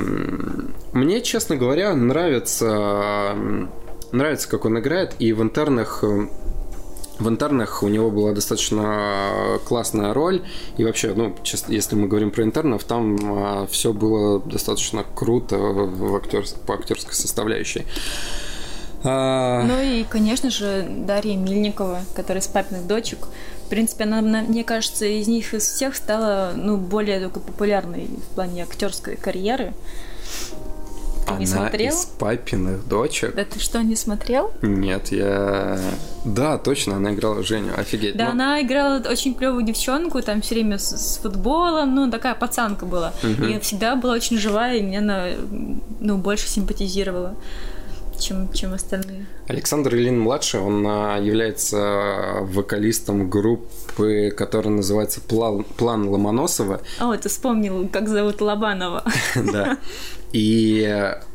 [0.93, 3.35] мне, честно говоря, нравится,
[4.13, 6.05] нравится, как он играет, и в интернах
[7.19, 10.43] в интернах у него была достаточно классная роль.
[10.77, 11.35] И вообще, ну,
[11.69, 17.15] если мы говорим про интернов, там а, все было достаточно круто в актер, по актерской
[17.15, 17.87] составляющей.
[19.05, 19.63] А...
[19.63, 23.29] Ну и, конечно же, Дарья Мильникова, которая из папиных дочек.
[23.67, 28.35] В принципе, она, мне кажется, из них из всех стала ну, более только популярной в
[28.35, 29.75] плане актерской карьеры.
[31.25, 31.95] Ты Она не смотрел?
[31.95, 33.35] из папиных дочек.
[33.35, 34.53] Да ты что, не смотрел?
[34.63, 35.79] Нет, я...
[36.25, 38.17] Да, точно, она играла Женю, офигеть.
[38.17, 38.31] Да, ну...
[38.33, 43.13] она играла очень клевую девчонку, там все время с, с футболом, ну, такая пацанка была.
[43.23, 43.45] Угу.
[43.45, 45.29] И всегда была очень живая, и мне она,
[46.01, 47.37] ну, больше симпатизировала
[48.19, 49.27] чем, чем остальные.
[49.49, 56.81] Александр Ильин младший, он а, является вокалистом группы, которая называется План, План Ломоносова.
[57.01, 59.05] О, ты вспомнил, как зовут Лобанова.
[59.35, 59.79] Да.
[60.35, 60.85] И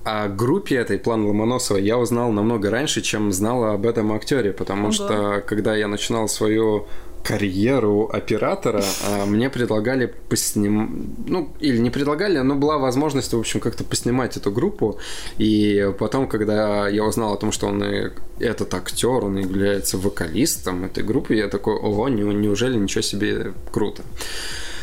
[0.04, 4.88] о группе этой План Ломоносова я узнал намного раньше, чем знала об этом актере, потому
[4.88, 4.92] Ого.
[4.92, 6.86] что когда я начинал свою
[7.24, 10.90] карьеру оператора, а, мне предлагали поснимать,
[11.28, 15.00] ну, или не предлагали, но была возможность, в общем, как-то поснимать эту группу,
[15.38, 18.10] и потом, когда я узнал о том, что он и
[18.40, 24.04] этот актер, он является вокалистом этой группы, я такой, ого, неужели ничего себе круто.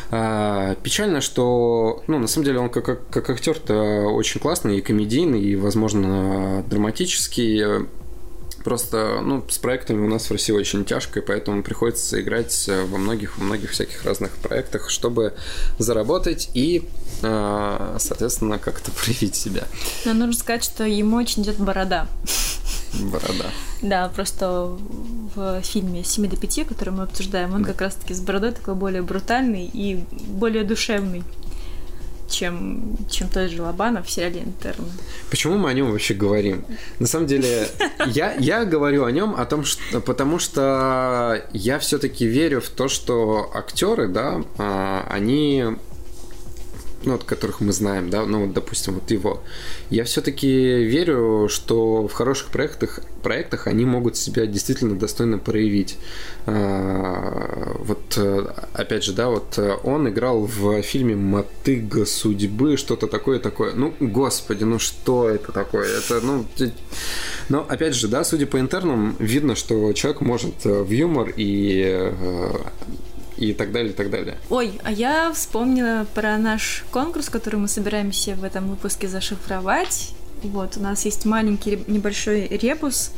[0.09, 4.81] А, печально, что, ну, на самом деле, он как, как, как актер-то очень классный и
[4.81, 7.87] комедийный, и, возможно, драматический.
[8.63, 12.97] Просто, ну, с проектами у нас в России очень тяжко, и поэтому приходится играть во
[12.97, 15.33] многих, во многих всяких разных проектах, чтобы
[15.79, 16.83] заработать и,
[17.23, 19.63] а, соответственно, как-то проявить себя.
[20.05, 22.07] Но нужно сказать, что ему очень идет борода.
[23.01, 23.45] Борода.
[23.81, 24.77] Да, просто
[25.35, 29.01] в фильме «Семи до пяти», который мы обсуждаем, он как раз-таки с бородой такой более
[29.01, 31.23] брутальный и более душевный
[32.29, 34.87] чем, чем тот же Лобанов в сериале «Интерны».
[35.29, 36.65] Почему мы о нем вообще говорим?
[36.99, 37.67] На самом деле,
[38.07, 42.87] я, я говорю о нем, о том, что, потому что я все-таки верю в то,
[42.87, 45.65] что актеры, да, а, они
[47.03, 49.41] ну, от которых мы знаем, да, ну, допустим, вот его,
[49.89, 55.97] я все-таки верю, что в хороших проектах, проектах они могут себя действительно достойно проявить.
[56.45, 58.17] А, вот,
[58.73, 63.73] опять же, да, вот он играл в фильме «Мотыга судьбы», что-то такое, такое.
[63.73, 65.87] Ну, господи, ну что это такое?
[65.97, 66.45] Это, ну...
[67.49, 72.51] Но, опять же, да, судя по интернам, видно, что человек может в юмор и э,
[73.37, 74.37] и так далее, и так далее.
[74.49, 80.13] Ой, а я вспомнила про наш конкурс, который мы собираемся в этом выпуске зашифровать.
[80.43, 83.11] Вот, у нас есть маленький небольшой ребус,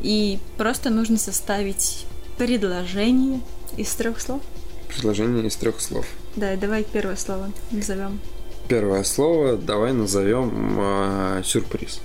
[0.00, 2.06] и просто нужно составить
[2.36, 3.40] предложение
[3.76, 4.42] из трех слов.
[4.88, 6.06] Предложение из трех слов.
[6.36, 8.20] Да, давай первое слово назовем.
[8.68, 12.00] Первое слово давай назовем э, сюрприз.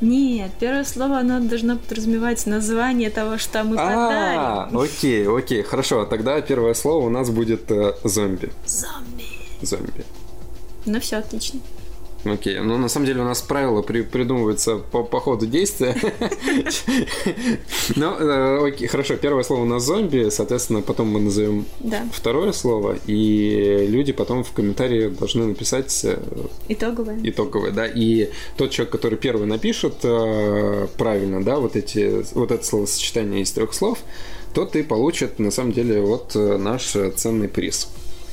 [0.00, 4.78] Нет, первое слово, оно должно подразумевать название того, что мы а, подарим.
[4.78, 6.04] окей, окей, хорошо.
[6.04, 8.52] Тогда первое слово у нас будет э, зомби.
[8.66, 9.24] Зомби.
[9.62, 10.04] Зомби.
[10.86, 11.60] Ну все, отлично.
[12.24, 15.94] Окей, ну на самом деле у нас правила при, придумываются по, по ходу действия.
[17.96, 21.64] Ну, э, окей, хорошо, первое слово у нас зомби, соответственно, потом мы назовем
[22.12, 26.04] второе слово, и люди потом в комментарии должны написать...
[26.04, 26.18] Э,
[26.68, 27.18] итоговое.
[27.22, 32.64] Итоговое, да, и тот человек, который первый напишет э, правильно, да, вот эти, вот это
[32.64, 33.98] словосочетание из трех слов,
[34.54, 37.88] тот и получит, на самом деле, вот наш ценный приз.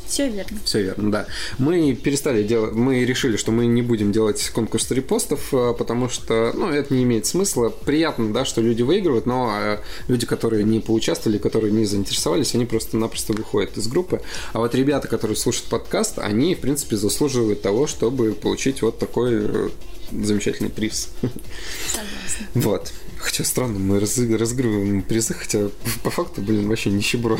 [0.07, 0.57] Все верно.
[0.63, 1.27] Все верно, да.
[1.57, 6.51] Мы перестали делать, мы решили, что мы не будем делать конкурс репостов, э, потому что,
[6.55, 7.69] ну, это не имеет смысла.
[7.69, 12.65] Приятно, да, что люди выигрывают, но э, люди, которые не поучаствовали, которые не заинтересовались, они
[12.65, 14.21] просто-напросто выходят из группы.
[14.53, 19.33] А вот ребята, которые слушают подкаст, они, в принципе, заслуживают того, чтобы получить вот такой
[19.33, 19.69] э,
[20.11, 21.09] замечательный приз.
[21.21, 22.47] Согласна.
[22.53, 22.93] Вот.
[23.17, 25.69] Хотя странно, мы разыгрываем призы, хотя
[26.03, 27.39] по факту, блин, вообще нищеброд.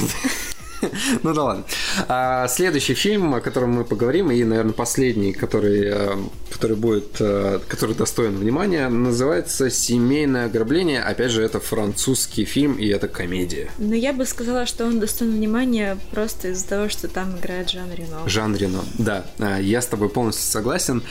[1.24, 1.64] Ну да ладно.
[2.08, 6.18] А, следующий фильм, о котором мы поговорим, и, наверное, последний, который, э,
[6.52, 11.02] который будет, э, который достоин внимания, называется «Семейное ограбление».
[11.02, 13.70] Опять же, это французский фильм, и это комедия.
[13.78, 17.92] Но я бы сказала, что он достоин внимания просто из-за того, что там играет Жан
[17.94, 18.28] Рено.
[18.28, 19.26] Жан Рено, да.
[19.40, 21.04] А, я с тобой полностью согласен.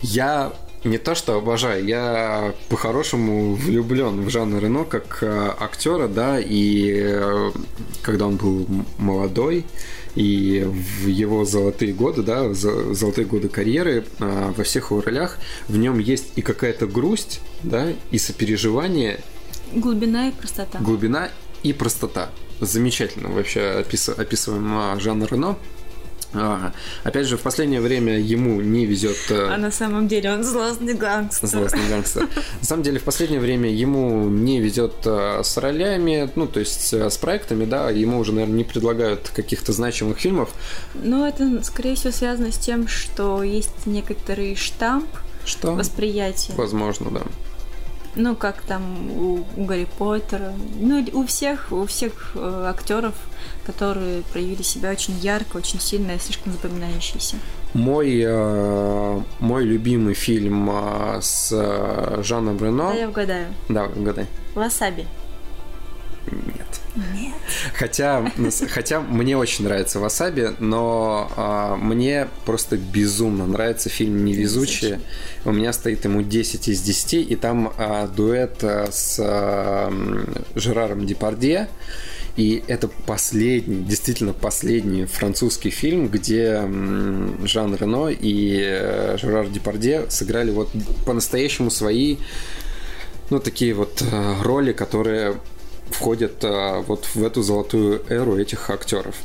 [0.00, 0.52] Я
[0.84, 6.92] не то что обожаю, я по-хорошему влюблен в Жанна Рено как э, актера, да, и
[6.92, 7.50] э,
[8.02, 8.66] когда он был
[8.98, 9.64] молодой,
[10.14, 15.76] и в его золотые годы, да, золотые годы карьеры а, во всех его ролях в
[15.78, 19.20] нем есть и какая-то грусть, да, и сопереживание.
[19.72, 20.78] Глубина и простота.
[20.80, 21.30] Глубина
[21.62, 22.30] и простота.
[22.60, 25.56] Замечательно вообще опис, описываем Жанна Рено.
[26.34, 26.72] А,
[27.04, 29.18] опять же, в последнее время ему не везет...
[29.30, 31.48] Э, а на самом деле он злостный гангстер.
[31.48, 32.28] Злостный гангстер.
[32.60, 36.92] На самом деле, в последнее время ему не везет э, с ролями, ну, то есть
[36.94, 40.50] э, с проектами, да, ему уже, наверное, не предлагают каких-то значимых фильмов.
[40.94, 45.08] Ну, это, скорее всего, связано с тем, что есть некоторый штамп
[45.44, 45.72] что?
[45.72, 46.52] восприятия.
[46.56, 47.22] Возможно, да.
[48.14, 50.52] Ну, как там у, у Гарри Поттера.
[50.78, 53.14] Ну, у всех, у всех э, актеров,
[53.64, 57.36] которые проявили себя очень ярко, очень сильно и слишком запоминающиеся.
[57.72, 62.88] Мой, э, мой любимый фильм э, с э, Жаном Рено.
[62.88, 63.46] Да, я угадаю.
[63.70, 64.26] Да, угадай.
[64.54, 65.06] Васаби.
[66.30, 66.81] Нет.
[66.94, 67.34] Нет.
[67.74, 68.30] Хотя,
[68.68, 75.00] хотя мне очень нравится Васаби, но а, мне просто безумно нравится фильм «Невезучие».
[75.44, 79.90] У меня стоит ему 10 из 10, и там а, дуэт а, с а,
[80.54, 81.68] Жераром Депардье.
[82.36, 86.62] И это последний, действительно последний французский фильм, где
[87.44, 90.70] Жан Рено и э, Жерар Депардье сыграли вот
[91.04, 92.16] по-настоящему свои
[93.28, 95.36] ну, такие вот э, роли, которые
[95.92, 99.16] входят а, вот в эту золотую эру этих актеров.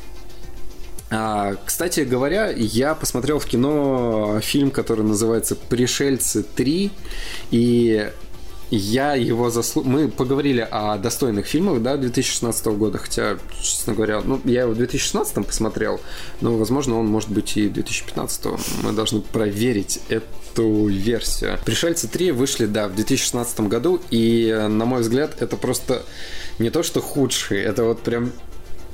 [1.09, 6.91] А, кстати говоря, я посмотрел в кино фильм, который называется «Пришельцы 3»,
[7.51, 8.11] и
[8.69, 9.83] я его заслу...
[9.83, 14.75] Мы поговорили о достойных фильмах, да, 2016 года, хотя, честно говоря, ну, я его в
[14.75, 16.01] 2016 посмотрел,
[16.41, 18.45] но, возможно, он может быть и 2015
[18.83, 21.57] Мы должны проверить эту версию.
[21.65, 26.03] «Пришельцы 3» вышли, да, в 2016 году, и, на мой взгляд, это просто
[26.59, 28.31] не то что худший, это вот прям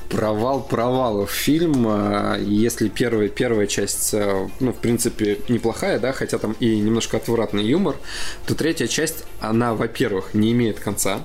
[0.10, 1.88] провал провалов фильм.
[2.40, 7.66] Если первая, первая часть, э, ну, в принципе, неплохая, да, хотя там и немножко отвратный
[7.66, 7.96] юмор,
[8.46, 11.24] то третья часть, она, во-первых, не имеет конца.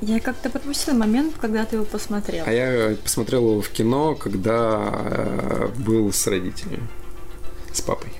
[0.00, 2.44] Я как-то пропустила момент, когда ты его посмотрел.
[2.46, 6.88] А я посмотрел его в кино, когда э, был с родителями,
[7.72, 8.10] с папой.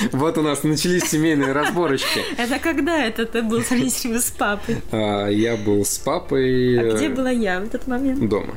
[0.12, 2.20] Вот у нас начались семейные разборочки.
[2.36, 4.76] Это когда это ты был с родителями с папой?
[4.90, 6.78] А, я был с папой.
[6.78, 8.28] А где была я в этот момент?
[8.28, 8.56] Дома.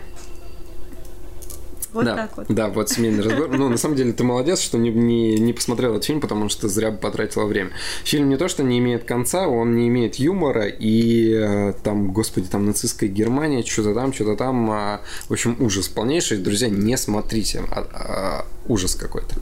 [1.95, 2.47] Вот да, так вот.
[2.49, 3.47] Да, вот семейный разбор.
[3.47, 6.67] Ну, на самом деле, ты молодец, что не, не, не посмотрел этот фильм, потому что
[6.67, 7.71] зря бы потратила время.
[8.03, 12.47] Фильм не то, что не имеет конца, он не имеет юмора, и э, там, господи,
[12.49, 14.69] там нацистская Германия, что-то там, что-то там.
[14.69, 16.37] А, в общем, ужас полнейший.
[16.37, 17.63] Друзья, не смотрите.
[17.71, 19.33] А, а, ужас какой-то.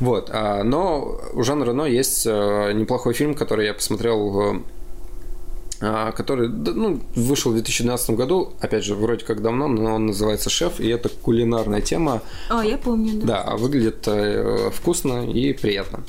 [0.00, 0.30] Вот.
[0.32, 4.62] Но у Жана Рено есть а, неплохой фильм, который я посмотрел а,
[5.82, 10.78] который ну, вышел в 2012 году, опять же, вроде как давно, но он называется «Шеф»,
[10.78, 12.22] и это кулинарная тема.
[12.48, 13.26] А, я помню, да.
[13.26, 16.04] Да, а выглядит э, вкусно и приятно.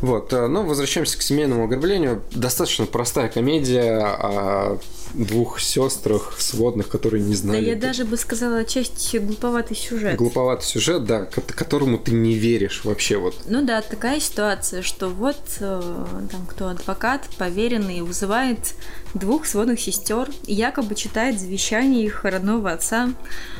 [0.00, 2.22] Вот, э, но возвращаемся к семейному ограблению.
[2.32, 4.78] Достаточно простая комедия о
[5.16, 7.60] двух сестрах сводных, которые не знали.
[7.60, 10.16] Да, я даже бы сказала, часть глуповатый сюжет.
[10.16, 13.34] Глуповатый сюжет, да, которому ты не веришь вообще вот.
[13.46, 18.74] Ну да, такая ситуация, что вот э, там кто адвокат, поверенный, вызывает
[19.14, 23.10] двух сводных сестер якобы читает завещание их родного отца,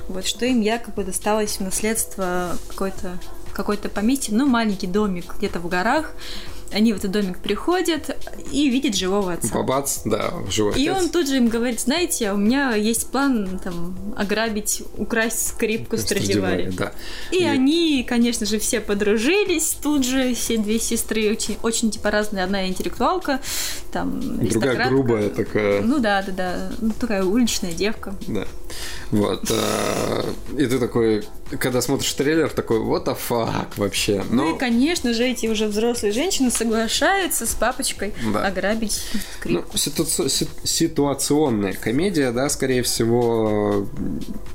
[0.09, 3.19] вот что им якобы досталось в наследство какой-то
[3.53, 6.13] какой-то поместье, ну, маленький домик где-то в горах,
[6.73, 8.17] они в этот домик приходят
[8.51, 9.55] и видят живого отца.
[9.55, 11.03] Бабац, да, живой И отец.
[11.03, 16.71] он тут же им говорит, знаете, у меня есть план там ограбить, украсть скрипку Страдивари.
[16.77, 16.93] Да.
[17.31, 22.11] И, и они, конечно же, все подружились тут же, все две сестры очень, очень типа
[22.11, 23.41] разные, одна интеллектуалка,
[23.93, 25.83] там Другая грубая такая.
[25.83, 28.15] Ну да, да, да, ну, такая уличная девка.
[28.27, 28.47] Да.
[29.11, 29.51] Вот.
[29.51, 30.23] Э,
[30.59, 31.25] и ты такой,
[31.59, 34.25] когда смотришь трейлер, такой, what the fuck вообще.
[34.31, 34.45] Но...
[34.45, 38.47] Ну и, конечно же, эти уже взрослые женщины соглашаются с папочкой да.
[38.47, 39.03] ограбить
[39.39, 39.71] скрипку.
[39.73, 40.49] Ну, ситуаци...
[40.65, 43.89] ситуационная комедия, да, скорее всего,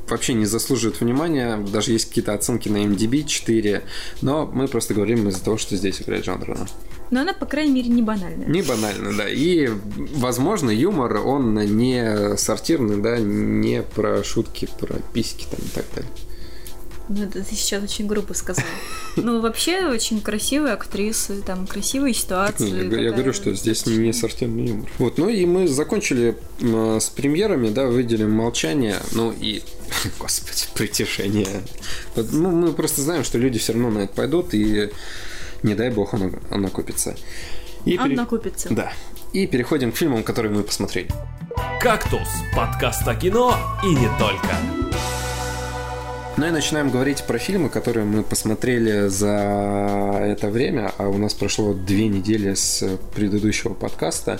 [0.10, 1.58] вообще не заслуживает внимания.
[1.58, 3.84] Даже есть какие-то оценки на MDB 4,
[4.22, 6.68] но мы просто говорим из-за того, что здесь играет Жан Рено.
[7.12, 8.48] Но она, по крайней мере, не банальная.
[8.48, 9.30] Не банальная, да.
[9.30, 9.70] И,
[10.16, 16.12] возможно, юмор, он не сортирный, да, не про шутки, про письки там и так далее.
[17.10, 18.66] Ну, это ты сейчас очень грубо сказал.
[19.18, 22.90] Ну, вообще, очень красивые актрисы, там, красивые ситуации.
[22.90, 24.90] Я, я говорю, что здесь не сортирный юмор.
[25.00, 29.64] Вот, ну и мы закончили с премьерами, да, выделим «Молчание», ну и,
[30.20, 31.62] господи, «Притяжение».
[32.16, 34.92] Ну, мы просто знаем, что люди все равно на это пойдут, и
[35.64, 37.16] не дай бог она, она купится.
[37.86, 38.26] И она пере...
[38.26, 38.70] купится.
[38.72, 38.94] Да.
[39.34, 41.10] И переходим к фильмам, которые мы посмотрели.
[41.80, 44.56] «Кактус»– подкаст о кино и не только.
[46.38, 51.34] Ну и начинаем говорить про фильмы, которые мы посмотрели за это время, а у нас
[51.34, 54.40] прошло две недели с предыдущего подкаста.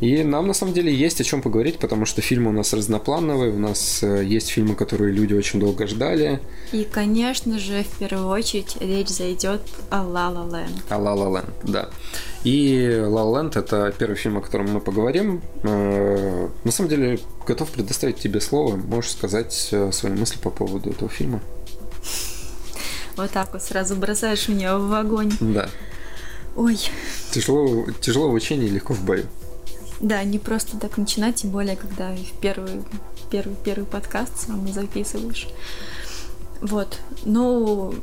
[0.00, 3.52] И нам на самом деле есть о чем поговорить, потому что фильмы у нас разноплановые,
[3.52, 6.40] у нас э, есть фильмы, которые люди очень долго ждали.
[6.72, 10.80] И, конечно же, в первую очередь речь зайдет о La La Land.
[10.88, 11.90] О La La Land, да.
[12.44, 15.42] И La La Land это первый фильм, о котором мы поговорим.
[15.64, 18.76] Э, на самом деле, готов предоставить тебе слово.
[18.76, 21.42] Можешь сказать э, свои мысли по поводу этого фильма.
[23.16, 25.32] Вот так вот сразу бросаешь меня в огонь.
[25.40, 25.68] Да.
[26.56, 26.78] Ой.
[27.32, 29.26] Тяжело, тяжело в учении, легко в бою.
[30.00, 32.82] Да, не просто так начинать, тем более, когда в первый,
[33.30, 35.48] первый, первый подкаст сам записываешь.
[36.62, 36.98] Вот.
[37.24, 37.94] Ну,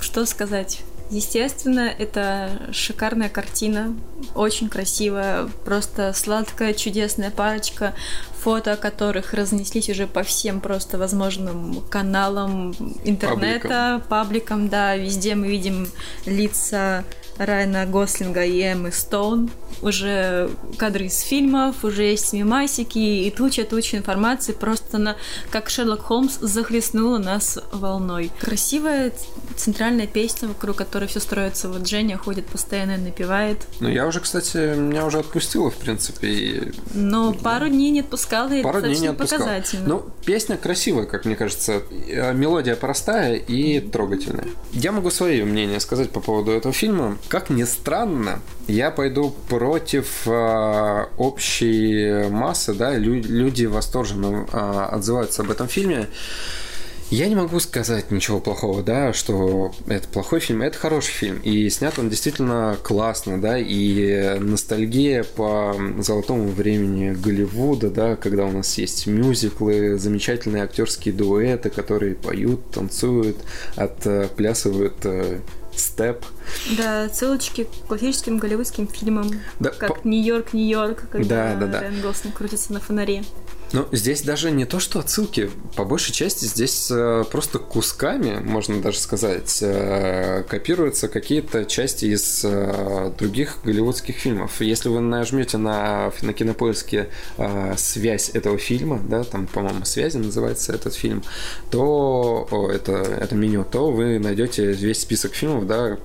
[0.00, 0.82] что сказать?
[1.08, 3.94] Естественно, это шикарная картина,
[4.34, 7.94] очень красивая, просто сладкая, чудесная парочка,
[8.40, 15.46] фото которых разнеслись уже по всем просто возможным каналам интернета, пабликам, пабликам да, везде мы
[15.46, 15.86] видим
[16.24, 17.04] лица
[17.38, 19.50] Райана Гослинга и Эммы Стоун.
[19.82, 24.52] Уже кадры из фильмов, уже есть мемасики и туча-туча информации.
[24.52, 25.16] Просто она,
[25.50, 28.30] как Шерлок Холмс, захлестнула нас волной.
[28.40, 29.12] Красивая
[29.56, 31.68] центральная песня, вокруг которой все строится.
[31.68, 33.66] Вот Женя ходит постоянно и напевает.
[33.80, 36.28] Ну, я уже, кстати, меня уже отпустила, в принципе.
[36.28, 36.72] И...
[36.94, 39.40] Но пару дней не отпускала, и пару это дней не отпускала.
[39.40, 39.88] показательно.
[39.88, 41.82] Ну, песня красивая, как мне кажется.
[42.08, 44.46] Э, мелодия простая и трогательная.
[44.72, 47.18] Я могу свое мнение сказать по поводу этого фильма.
[47.28, 55.42] Как ни странно, я пойду против э, общей массы, да, лю- люди восторженно э, отзываются
[55.42, 56.08] об этом фильме.
[57.10, 61.38] Я не могу сказать ничего плохого, да, что это плохой фильм, это хороший фильм.
[61.44, 68.50] И снят он действительно классно, да, и ностальгия по золотому времени Голливуда, да, когда у
[68.50, 73.36] нас есть мюзиклы, замечательные актерские дуэты, которые поют, танцуют,
[73.76, 75.38] отплясывают э,
[75.76, 76.24] степ.
[76.76, 79.30] Да, ссылочки к классическим голливудским фильмам,
[79.60, 81.80] Да, как по- Нью-Йорк, Нью-Йорк, когда Да, да, да.
[81.82, 83.22] Райан Гослинг крутится на фонаре.
[83.72, 85.50] Ну, здесь даже не то, что отсылки.
[85.74, 92.44] По большей части здесь э, просто кусками, можно даже сказать, э, копируются какие-то части из
[92.44, 94.60] э, других голливудских фильмов.
[94.60, 97.08] Если вы нажмете на, на кинопоиске
[97.38, 101.24] э, связь этого фильма, да, там, по-моему, связи называется этот фильм,
[101.70, 105.98] то о, это, это меню, то вы найдете весь список фильмов, да,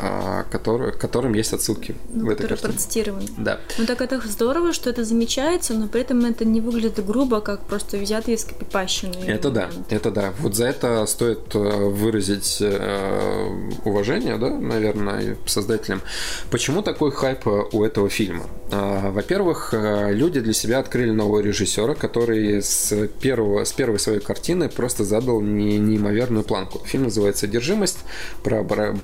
[0.00, 2.72] а, который, к которым есть отсылки Ну, в этой которые картине.
[2.72, 3.26] процитированы.
[3.38, 3.60] Да.
[3.78, 7.60] Ну так это здорово, что это замечается, но при этом это не выглядит грубо, как
[7.66, 9.14] просто взято из копипащины.
[9.26, 10.32] Это да, это да.
[10.40, 16.00] Вот за это стоит э, выразить э, уважение, да, наверное, создателям.
[16.50, 18.44] Почему такой хайп э, у этого фильма?
[18.70, 24.68] А, Во-первых, люди для себя открыли нового режиссера, который с, первого, с первой своей картины
[24.68, 26.80] просто задал не- неимоверную планку.
[26.84, 27.98] Фильм называется «Одержимость»
[28.42, 28.96] про, про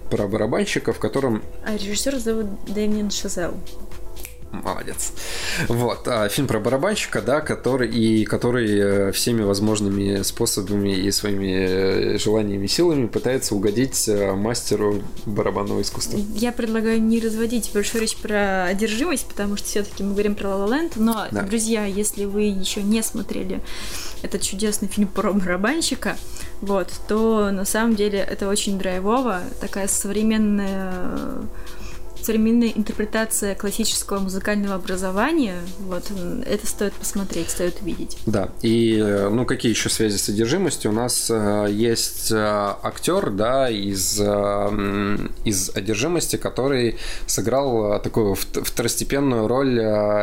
[0.61, 3.55] барабанщика, в котором А режиссер зовут Дэмиан Шазел.
[4.53, 5.13] Молодец.
[5.69, 8.69] Вот, а, фильм про барабанщика, да, который и который
[9.09, 15.83] э, всеми возможными способами и своими э, желаниями и силами пытается угодить э, мастеру барабанного
[15.83, 16.19] искусства.
[16.35, 20.67] Я предлагаю не разводить большую речь про одержимость, потому что все-таки мы говорим про La
[20.67, 21.43] La Land, но, Да.
[21.43, 23.61] друзья, если вы еще не смотрели
[24.23, 26.17] этот чудесный фильм про барабанщика,
[26.61, 31.43] вот, то на самом деле это очень драйвово, такая современная
[32.25, 36.05] современная интерпретация классического музыкального образования, вот,
[36.47, 38.19] это стоит посмотреть, стоит увидеть.
[38.27, 40.91] Да, и э, ну какие еще связи с содержимостью?
[40.91, 44.21] У нас э, есть э, актер, да, из,
[45.45, 49.79] из одержимости, который сыграл такую вт- второстепенную роль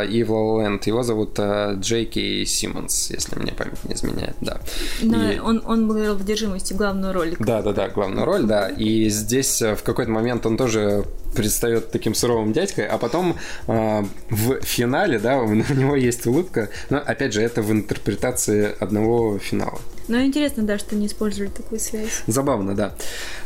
[0.09, 0.81] и в La La Land.
[0.85, 4.59] Его зовут Джейки Симмонс, если мне память не изменяет, да.
[5.01, 7.35] Но И- он, он был в одержимости главную роль.
[7.39, 8.69] Да, да, да, главную роль, да.
[8.69, 14.61] И здесь в какой-то момент он тоже предстает таким суровым дядькой, а потом э, в
[14.61, 16.69] финале, да, у него есть улыбка.
[16.89, 19.79] Но опять же, это в интерпретации одного финала.
[20.07, 22.23] Но интересно, да, что не использовали такую связь.
[22.27, 22.95] Забавно, да.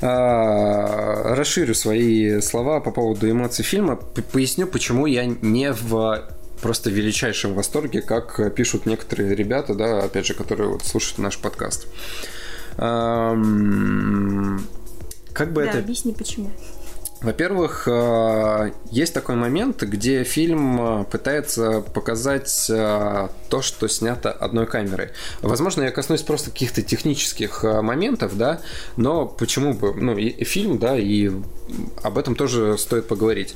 [0.02, 3.96] А, расширю свои слова по поводу эмоций фильма.
[4.32, 6.24] Поясню, почему я не в
[6.62, 11.88] просто величайшем восторге, как пишут некоторые ребята, да, опять же, которые вот слушают наш подкаст.
[15.34, 16.52] Как бы да, это объясни почему.
[17.22, 24.65] Во-первых, э, есть такой момент, где фильм э, пытается показать э, то, что снято одной
[24.65, 25.09] камерой.
[25.43, 28.61] Возможно, я коснусь просто каких-то технических моментов, да,
[28.97, 31.32] но почему бы, ну, и фильм, да, и
[32.01, 33.55] об этом тоже стоит поговорить.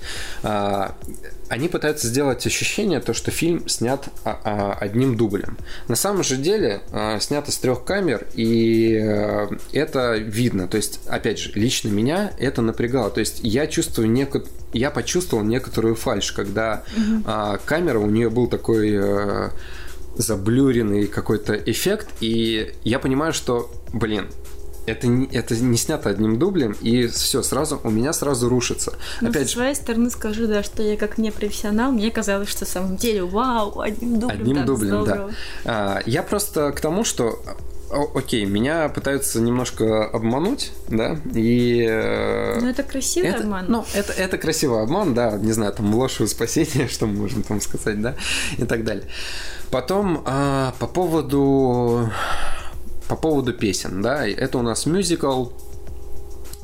[1.50, 5.58] Они пытаются сделать ощущение, то, что фильм снят а, а, одним дублем.
[5.88, 10.68] На самом же деле а, снято с трех камер, и а, это видно.
[10.68, 13.10] То есть, опять же, лично меня это напрягало.
[13.10, 17.24] То есть я чувствую некую я почувствовал некоторую фальш, когда угу.
[17.26, 19.52] а, камера у нее был такой а,
[20.18, 24.28] заблюренный какой-то эффект, и я понимаю, что, блин,
[24.86, 28.94] это не, это не снято одним дублем, и все, сразу, у меня сразу рушится.
[29.22, 32.66] Ну, Опять с же, своей стороны скажу, да, что я как непрофессионал, мне казалось, что
[32.66, 35.30] в самом деле, вау, одним дублем, Одним так, дублем, здорово.
[35.30, 35.36] да.
[35.66, 37.40] А, я просто к тому, что
[38.14, 41.86] окей, меня пытаются немножко обмануть, да, и...
[41.88, 43.66] Э, ну, это красивый это, обман.
[43.68, 47.44] Ну, это, это красивый обман, да, не знаю, там, ложь и спасение, что мы можем
[47.44, 48.16] там сказать, да,
[48.58, 49.06] и так далее.
[49.72, 52.10] Потом, а, по поводу
[53.08, 55.48] по поводу песен, да, это у нас мюзикл.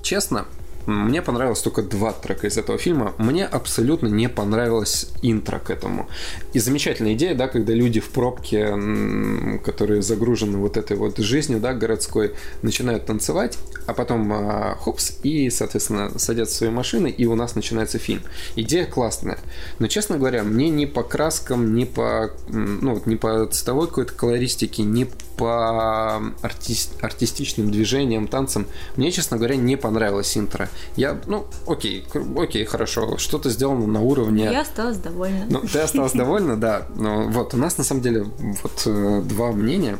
[0.01, 0.45] Честно,
[0.85, 3.13] мне понравилось только два трека из этого фильма.
[3.17, 6.09] Мне абсолютно не понравилось интро к этому.
[6.53, 11.73] И замечательная идея, да, когда люди в пробке, которые загружены вот этой вот жизнью, да,
[11.73, 17.35] городской, начинают танцевать, а потом а, хопс, и, соответственно, садятся в свои машины, и у
[17.35, 18.21] нас начинается фильм.
[18.55, 19.37] Идея классная.
[19.79, 24.13] Но, честно говоря, мне ни по краскам, ни по, ну, вот, ни по цветовой какой-то
[24.13, 25.07] колористике, ни
[25.41, 30.69] по арти- артистичным движениям, танцам, мне, честно говоря, не понравилось интро.
[30.95, 32.05] Я, ну, окей,
[32.37, 34.43] окей, хорошо, что-то сделано на уровне...
[34.43, 35.47] Я осталась довольна.
[35.49, 36.85] Ну, ты осталась довольна, да.
[36.95, 38.27] Но вот, у нас, на самом деле,
[38.61, 39.97] вот э, два мнения.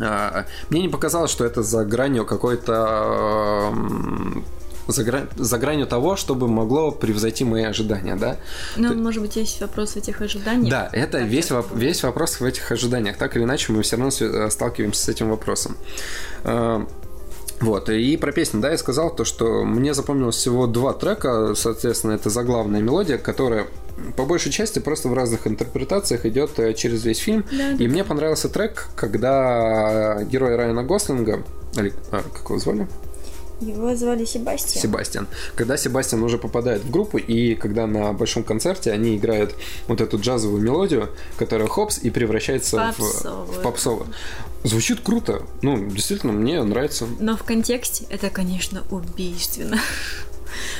[0.00, 3.70] А, мне не показалось, что это за гранью какой-то
[4.86, 8.36] за, грань, за гранью того, чтобы могло превзойти мои ожидания, да?
[8.76, 8.94] Ну, То...
[8.94, 10.70] может быть, есть вопрос в этих ожиданиях.
[10.70, 13.16] Да, это весь, воп- весь вопрос в этих ожиданиях.
[13.16, 15.76] Так или иначе, мы все равно э, сталкиваемся с этим вопросом.
[16.44, 16.86] А,
[17.60, 22.12] вот, и про песню, да, я сказал то, что мне запомнилось всего два трека, соответственно,
[22.12, 23.66] это заглавная мелодия, которая
[24.16, 27.44] по большей части просто в разных интерпретациях идет э, через весь фильм.
[27.52, 27.84] Да, и да.
[27.84, 31.44] мне понравился трек, когда герой Райана Гослинга,
[31.76, 32.88] или а, как его звали?
[33.60, 34.82] Его звали Себастьян.
[34.82, 35.28] Себастьян.
[35.54, 39.54] Когда Себастьян уже попадает в группу, и когда на большом концерте они играют
[39.88, 43.44] вот эту джазовую мелодию, которая хопс и превращается попсовую.
[43.46, 44.06] в, в попсовую.
[44.64, 45.42] Звучит круто.
[45.62, 47.06] Ну, действительно, мне нравится.
[47.20, 49.78] Но в контексте это, конечно, убийственно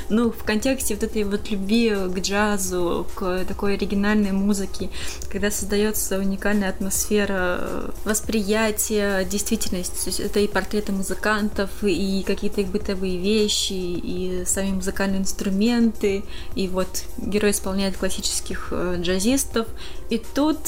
[0.09, 4.91] ну, в контексте вот этой вот любви к джазу, к такой оригинальной музыке,
[5.31, 12.69] когда создается уникальная атмосфера восприятия действительности, то есть это и портреты музыкантов, и какие-то их
[12.69, 19.67] бытовые вещи, и сами музыкальные инструменты, и вот герой исполняет классических э, джазистов,
[20.11, 20.59] и тут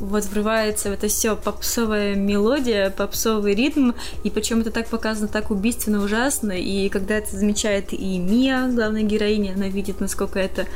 [0.00, 3.92] вот врывается в это все попсовая мелодия, попсовый ритм,
[4.22, 9.02] и причем это так показано так убийственно ужасно, и когда это замечает и Мия, главная
[9.02, 10.66] героиня, она видит, насколько это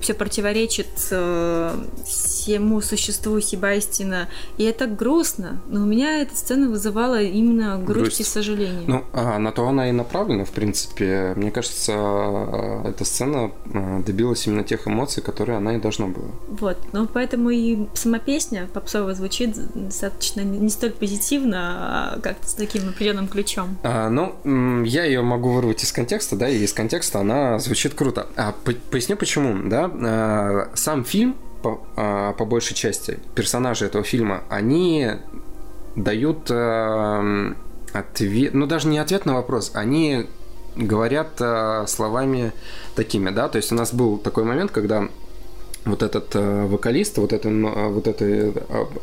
[0.00, 1.74] все противоречит э,
[2.06, 8.20] всему существу Себастина, и это грустно, но у меня эта сцена вызывала именно грусть, грусть.
[8.20, 8.84] и сожаление.
[8.86, 11.32] Ну, а, на то она и направлена, в принципе.
[11.36, 16.30] Мне кажется, э, эта сцена э, добилась именно тех эмоций, которые она и должна была.
[16.48, 22.54] Вот, ну поэтому и сама песня попсово звучит достаточно не столь позитивно, а как-то с
[22.54, 23.78] таким определенным ключом.
[23.82, 28.26] А, ну, я ее могу вырвать из контекста, да, и из контекста она звучит круто.
[28.36, 28.54] А
[28.90, 35.12] поясню почему, да, а, сам фильм по, а, по большей части персонажи этого фильма, они
[35.96, 37.54] дают а,
[37.92, 40.26] ответ, ну даже не ответ на вопрос, они
[40.76, 42.52] говорят а, словами
[42.94, 45.08] такими, да, то есть у нас был такой момент, когда
[45.84, 48.52] вот этот э, вокалист, вот, это, э, вот этой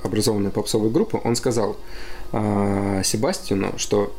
[0.03, 1.77] образованной попсовой группы, он сказал
[2.31, 4.13] э, Себастину, что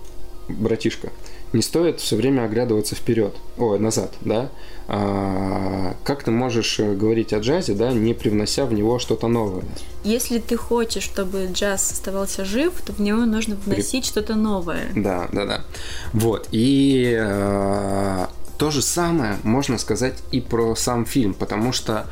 [0.49, 1.11] братишка,
[1.53, 4.51] не стоит все время оглядываться вперед, ой, назад, да.
[4.89, 9.65] А, как ты можешь э, говорить о джазе, да, не привнося в него что-то новое?
[10.05, 14.11] Если ты хочешь, чтобы джаз оставался жив, то в него нужно вносить При...
[14.11, 14.89] что-то новое.
[14.95, 15.65] Да, да, да.
[16.13, 16.49] Вот.
[16.53, 18.27] И э,
[18.59, 22.07] то же самое можно сказать и про сам фильм, потому что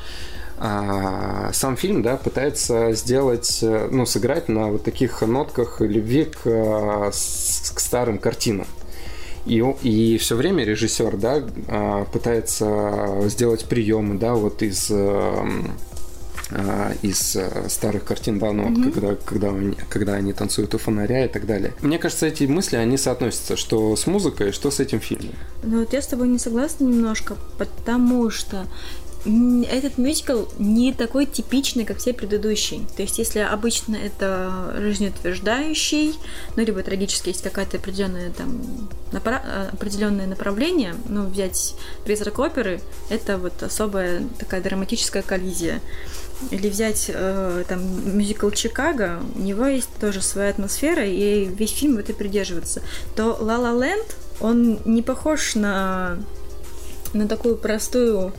[0.66, 6.40] а, сам фильм, да, пытается сделать, э, ну, сыграть на вот таких нотках любви к,
[6.42, 8.66] к старым картинам.
[9.44, 15.74] И, и все время режиссер, да, а, пытается сделать приемы, да, вот из эм,
[16.50, 18.92] а, из э, старых картин, да, ну, mm-hmm.
[18.92, 21.72] когда, когда, они, когда они танцуют у фонаря и так далее.
[21.80, 25.34] Мне кажется, эти мысли, они соотносятся, что с музыкой, что с этим фильмом.
[25.62, 28.66] Ну, вот я с тобой не согласна немножко, потому что
[29.24, 32.82] этот мюзикл не такой типичный, как все предыдущие.
[32.96, 36.14] То есть, если обычно это жизнеутверждающий,
[36.56, 38.60] ну, либо трагически есть какая-то определенная там
[39.12, 45.80] напра- э, определенное направление, ну, взять призрак оперы, это вот особая такая драматическая коллизия.
[46.50, 51.96] Или взять э, там мюзикл Чикаго, у него есть тоже своя атмосфера, и весь фильм
[51.96, 52.82] в этой придерживается.
[53.16, 56.18] То La Land, он не похож на,
[57.14, 58.34] на такую простую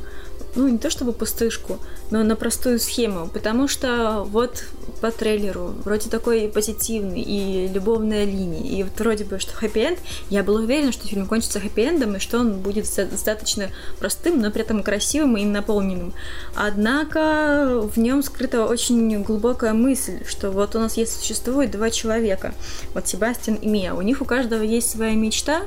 [0.55, 1.79] ну, не то чтобы пустышку,
[2.11, 4.63] но на простую схему, потому что вот
[5.01, 9.99] по трейлеру вроде такой позитивный и любовная линия, и вот вроде бы, что хэппи-энд,
[10.29, 14.61] я была уверена, что фильм кончится хэппи-эндом, и что он будет достаточно простым, но при
[14.61, 16.13] этом красивым и наполненным.
[16.55, 22.53] Однако в нем скрыта очень глубокая мысль, что вот у нас есть существует два человека,
[22.93, 25.63] вот Себастьян и Мия, у них у каждого есть своя мечта,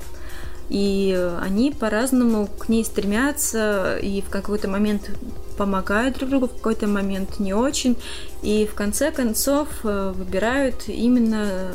[0.69, 5.11] и они по-разному к ней стремятся, и в какой-то момент
[5.57, 7.97] помогают друг другу, в какой-то момент не очень,
[8.43, 11.73] и в конце концов э, выбирают именно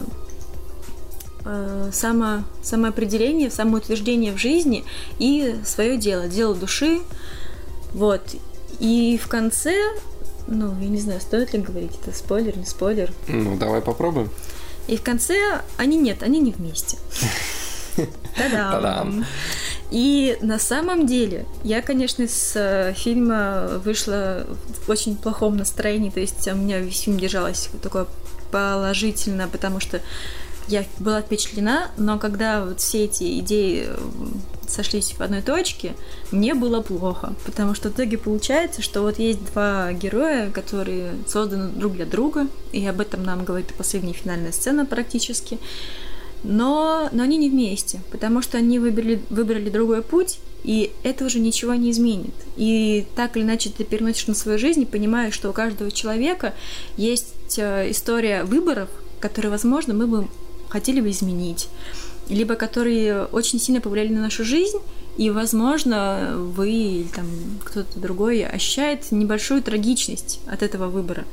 [1.44, 4.86] э, само, самоопределение, самоутверждение в жизни
[5.20, 7.02] и свое дело, дело души.
[7.94, 8.22] Вот.
[8.80, 9.76] И в конце,
[10.48, 13.12] ну, я не знаю, стоит ли говорить, это спойлер, не спойлер.
[13.28, 14.30] Ну, давай попробуем.
[14.88, 16.98] И в конце они нет, они не вместе.
[18.36, 19.26] Та-дам!
[19.92, 24.44] И на самом деле, я, конечно, с э, фильма вышла
[24.86, 28.08] в очень плохом настроении, то есть у меня весь фильм держалось такое
[28.52, 30.02] положительно, потому что
[30.68, 33.96] я была впечатлена, но когда вот все эти идеи э,
[34.68, 35.94] сошлись в одной точке,
[36.32, 41.70] мне было плохо, потому что в итоге получается, что вот есть два героя, которые созданы
[41.70, 45.60] друг для друга, и об этом нам говорит последняя финальная сцена практически
[46.44, 51.40] но, но они не вместе, потому что они выбрали, выбрали другой путь, и это уже
[51.40, 52.34] ничего не изменит.
[52.56, 56.54] И так или иначе ты переносишь на свою жизнь и понимаешь, что у каждого человека
[56.98, 58.90] есть э, история выборов,
[59.20, 60.28] которые, возможно, мы бы
[60.70, 61.70] хотели бы изменить,
[62.30, 64.80] либо которые очень сильно повлияли на нашу жизнь,
[65.18, 67.26] и, возможно, вы или там
[67.64, 71.26] кто-то другой ощущает небольшую трагичность от этого выбора.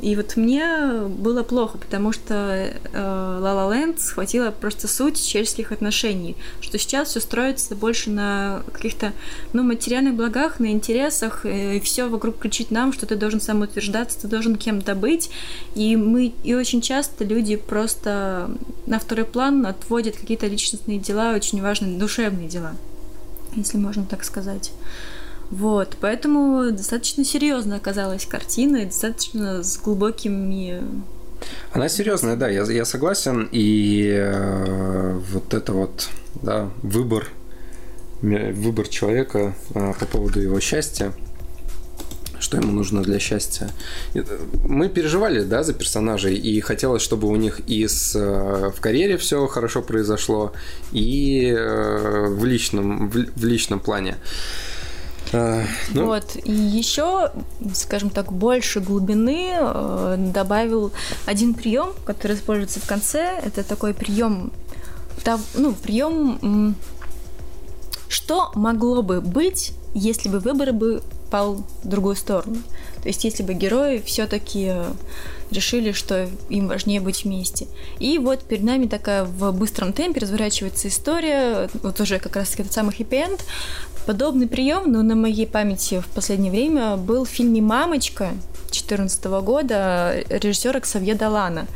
[0.00, 5.72] И вот мне было плохо, потому что э, La La Land схватила просто суть человеческих
[5.72, 9.12] отношений, что сейчас все строится больше на каких-то
[9.52, 14.20] ну, материальных благах, на интересах, э, и все вокруг кричит нам, что ты должен самоутверждаться,
[14.20, 15.30] ты должен кем-то быть.
[15.74, 18.50] И мы и очень часто люди просто
[18.86, 22.76] на второй план отводят какие-то личностные дела, очень важные душевные дела,
[23.56, 24.70] если можно так сказать.
[25.50, 30.82] Вот, поэтому достаточно серьезно оказалась картина и достаточно с глубокими
[31.72, 33.48] она серьезная, да, я, я согласен.
[33.52, 36.08] И э, вот это вот,
[36.42, 37.28] да, выбор,
[38.20, 41.12] выбор человека э, по поводу его счастья,
[42.40, 43.70] что ему нужно для счастья.
[44.14, 44.22] Э,
[44.64, 49.16] мы переживали, да, за персонажей, и хотелось, чтобы у них и с, э, в карьере
[49.16, 50.52] все хорошо произошло,
[50.92, 54.16] и э, в личном, в, в личном плане.
[55.32, 56.06] А, ну...
[56.06, 56.36] Вот.
[56.44, 57.30] И еще,
[57.74, 60.92] скажем так, больше глубины э, добавил
[61.26, 63.40] один прием, который используется в конце.
[63.44, 64.52] Это такой прием,
[65.54, 66.76] ну, прием,
[68.08, 72.56] что могло бы быть, если бы выбор бы пал в другую сторону.
[73.02, 74.72] То есть, если бы герои все-таки
[75.50, 77.66] решили, что им важнее быть вместе.
[77.98, 82.72] И вот перед нами такая в быстром темпе разворачивается история, вот уже как раз этот
[82.72, 83.44] самый хэппи-энд,
[84.08, 88.30] Подобный прием, но на моей памяти в последнее время был в фильме «Мамочка»
[88.68, 91.66] 2014 года режиссера Ксавье Далана.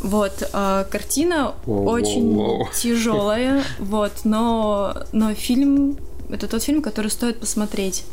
[0.00, 2.66] Вот, э, картина wow, очень wow.
[2.74, 5.98] тяжелая, вот, но, но фильм
[6.30, 8.04] это тот фильм, который стоит посмотреть.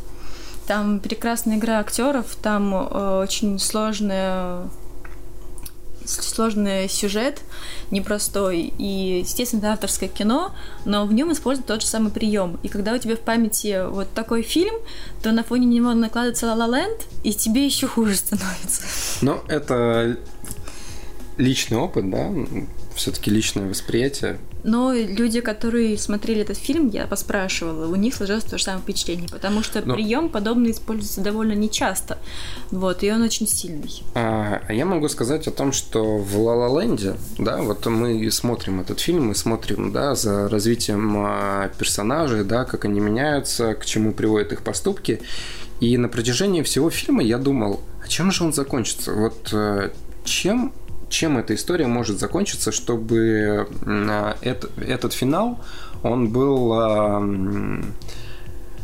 [0.68, 4.70] Там прекрасная игра актеров, там э, очень сложная
[6.07, 7.41] сложный сюжет,
[7.91, 10.55] непростой, и, естественно, это авторское кино,
[10.86, 12.59] но в нем используют тот же самый прием.
[12.63, 14.76] И когда у тебя в памяти вот такой фильм,
[15.22, 18.84] то на фоне него накладывается La La Land, и тебе еще хуже становится.
[19.22, 20.18] Ну, это
[21.38, 22.32] личный опыт, да,
[22.95, 24.39] все-таки личное восприятие.
[24.63, 29.29] Но люди, которые смотрели этот фильм, я поспрашивала, у них сложилось то же самое впечатление,
[29.29, 29.93] потому что Но...
[29.93, 32.17] прием подобный используется довольно нечасто.
[32.71, 34.03] Вот, и он очень сильный.
[34.15, 36.77] А, а я могу сказать о том, что в Ла Ла
[37.37, 42.85] да, вот мы смотрим этот фильм, мы смотрим, да, за развитием а, персонажей, да, как
[42.85, 45.21] они меняются, к чему приводят их поступки.
[45.79, 49.13] И на протяжении всего фильма я думал, а чем же он закончится?
[49.13, 49.91] Вот э,
[50.23, 50.73] чем
[51.09, 53.67] чем эта история может закончиться, чтобы
[54.41, 55.59] это, этот финал,
[56.03, 56.73] он был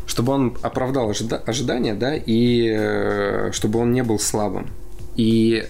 [0.05, 4.67] чтобы он оправдал ожида- ожидания, да, и э, чтобы он не был слабым.
[5.15, 5.65] И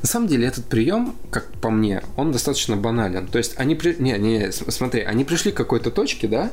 [0.00, 3.26] на самом деле этот прием, как по мне, он достаточно банален.
[3.26, 3.96] То есть они при...
[3.98, 6.50] не, не, смотри, они пришли к какой-то точке, да,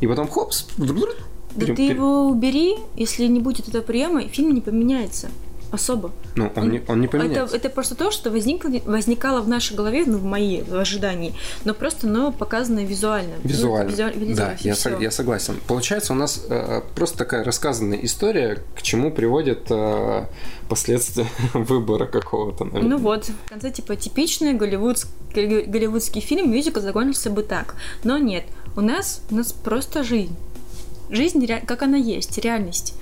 [0.00, 0.68] и потом хопс,
[1.56, 5.28] да ты его убери, если не будет этого приема, фильм не поменяется
[5.72, 6.12] особо.
[6.36, 7.56] Ну, он, он, не, он не поменяется.
[7.56, 11.34] Это, это просто то, что возникло, возникало в нашей голове, ну, в моей в ожидании,
[11.64, 13.34] но просто, но показано визуально.
[13.42, 13.90] Визуально.
[13.90, 15.56] Ну, визуально да, я, со, я согласен.
[15.66, 20.26] Получается, у нас э, просто такая рассказанная история, к чему приводит э,
[20.68, 22.90] последствия выбора какого-то, наверное.
[22.90, 27.76] Ну вот, в конце, типа, типичный голливудский, голливудский фильм, мюзикл закончился бы так.
[28.04, 28.44] Но нет,
[28.76, 30.36] у нас, у нас просто жизнь.
[31.08, 32.94] Жизнь, как она есть, реальность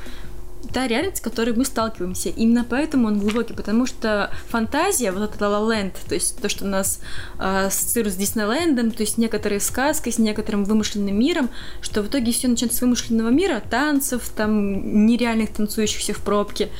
[0.72, 2.28] та реальность, с которой мы сталкиваемся.
[2.28, 7.00] Именно поэтому он глубокий, потому что фантазия, вот это La то есть то, что нас
[7.38, 11.50] э, ассоциирует с Диснейлендом, то есть некоторые сказки с некоторым вымышленным миром,
[11.80, 16.70] что в итоге все начинается с вымышленного мира, танцев, там нереальных танцующихся в пробке,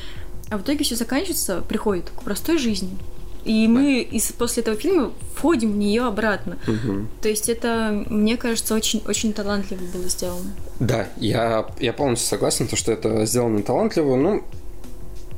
[0.51, 2.91] а в итоге все заканчивается, приходит к простой жизни.
[3.45, 6.59] И мы из, после этого фильма входим в нее обратно.
[6.66, 7.07] Угу.
[7.22, 10.53] То есть это, мне кажется, очень, очень талантливо было сделано.
[10.78, 14.16] Да, я, я полностью согласен, то, что это сделано талантливо.
[14.16, 14.45] Ну,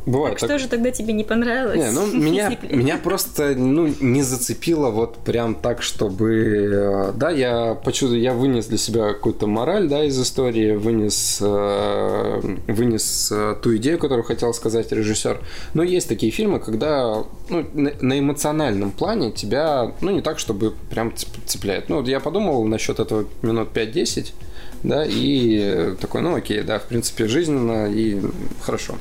[0.05, 0.38] Бывает.
[0.38, 1.78] Так, так что же тогда тебе не понравилось?
[1.78, 7.11] Не, ну меня, меня просто ну, не зацепило вот прям так, чтобы...
[7.11, 12.57] Э, да, я почувствовал, я вынес для себя какую-то мораль, да, из истории, вынес, э,
[12.66, 15.40] вынес э, ту идею, которую хотел сказать режиссер.
[15.74, 21.14] Но есть такие фильмы, когда ну, на эмоциональном плане тебя, ну, не так, чтобы прям
[21.46, 21.88] цепляет.
[21.88, 24.32] Ну, вот я подумал насчет этого минут 5-10,
[24.82, 28.20] да, и такой, ну, окей, да, в принципе, жизненно и
[28.62, 28.96] хорошо.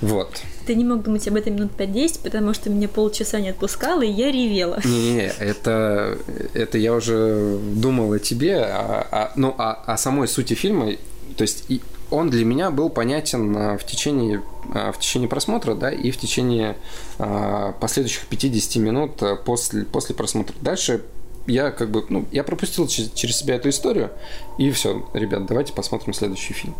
[0.00, 0.42] Вот.
[0.66, 4.10] Ты не мог думать об этом минут 5-10, потому что меня полчаса не отпускало, и
[4.10, 4.80] я ревела.
[4.84, 6.18] Не-не-не, это,
[6.54, 10.92] это я уже думал о тебе, а, а, ну, а, о самой сути фильма,
[11.36, 11.64] то есть
[12.10, 14.42] он для меня был понятен а, в течение,
[14.74, 16.76] а, в течение просмотра, да, и в течение
[17.18, 20.54] а, последующих 50 минут после, после просмотра.
[20.60, 21.02] Дальше
[21.46, 24.10] я как бы, ну, я пропустил через себя эту историю,
[24.58, 26.74] и все, ребят, давайте посмотрим следующий фильм.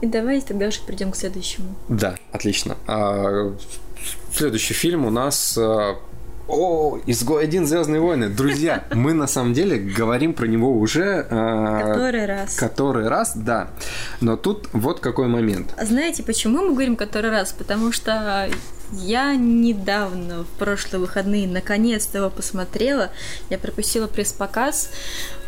[0.00, 1.74] И давай тогда уже перейдем к следующему.
[1.88, 2.76] Да, отлично.
[2.86, 3.52] А,
[4.32, 5.96] следующий фильм у нас а,
[6.48, 8.28] о, изгой один Звездные войны.
[8.30, 11.26] Друзья, мы на самом деле говорим про него уже...
[11.28, 12.54] Э, который раз.
[12.56, 13.68] Который раз, да.
[14.20, 15.74] Но тут вот какой момент.
[15.80, 17.52] Знаете, почему мы говорим который раз?
[17.52, 18.48] Потому что
[18.92, 23.10] я недавно, в прошлые выходные, наконец-то его посмотрела.
[23.50, 24.90] Я пропустила пресс-показ.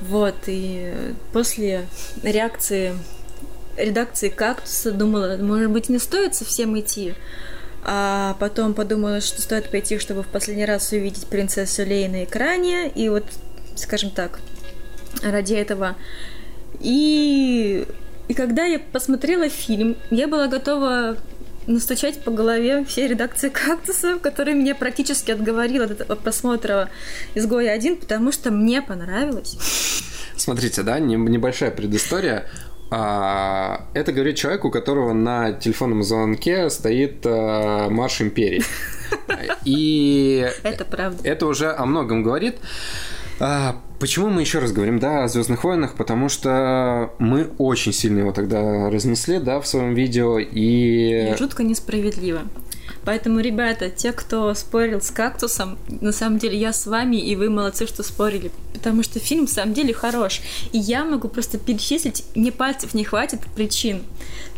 [0.03, 0.93] Вот, и
[1.33, 1.87] после
[2.23, 2.95] реакции
[3.85, 7.15] редакции «Кактуса», думала, может быть, не стоит совсем идти.
[7.83, 12.89] А потом подумала, что стоит пойти, чтобы в последний раз увидеть принцессу Лей на экране.
[12.91, 13.25] И вот,
[13.75, 14.41] скажем так,
[15.23, 15.97] ради этого.
[16.81, 17.87] И,
[18.29, 21.17] и когда я посмотрела фильм, я была готова
[21.67, 26.91] настучать по голове всей редакции «Кактуса», которая меня практически отговорила от просмотра
[27.35, 29.57] «Изгоя 1», потому что мне понравилось.
[30.37, 32.47] Смотрите, да, небольшая предыстория.
[32.91, 38.63] А, это говорит человек, у которого на телефонном звонке стоит а, марш империи.
[39.65, 41.21] И это правда.
[41.23, 42.57] Это уже о многом говорит.
[43.39, 45.95] А, почему мы еще раз говорим, да, о Звездных войнах?
[45.95, 51.33] Потому что мы очень сильно его тогда разнесли, да, в своем видео и.
[51.33, 52.43] и жутко несправедливо.
[53.05, 57.49] Поэтому, ребята, те, кто спорил с кактусом, на самом деле я с вами, и вы
[57.49, 58.51] молодцы, что спорили.
[58.73, 60.41] Потому что фильм, в самом деле, хорош.
[60.73, 64.03] И я могу просто перечислить, мне пальцев не хватит причин.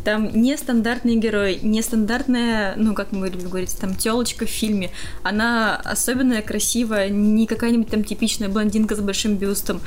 [0.05, 4.91] Там нестандартный герой, нестандартная, ну, как мы любим говорить, там телочка в фильме.
[5.23, 9.81] Она особенная, красивая, не какая-нибудь там типичная блондинка с большим бюстом.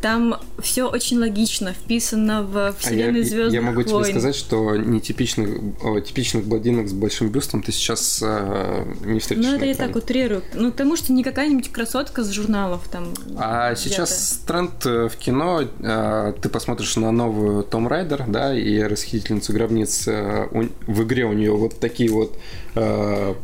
[0.00, 5.58] Там все очень логично, вписано в вселенную а звездных Я могу тебе сказать, что нетипичных,
[6.04, 9.46] типичных блондинок с большим бюстом ты сейчас э, не встретишь.
[9.46, 10.42] Ну, это я так утрирую.
[10.54, 13.14] Ну, потому что не какая-нибудь красотка с журналов там.
[13.36, 18.82] А сейчас тренд э, в кино, э, ты посмотришь на новую Том Райдер, да, и
[18.82, 20.48] расхитительницу гробниц э,
[20.86, 22.36] в игре у нее вот такие вот
[22.74, 23.34] э,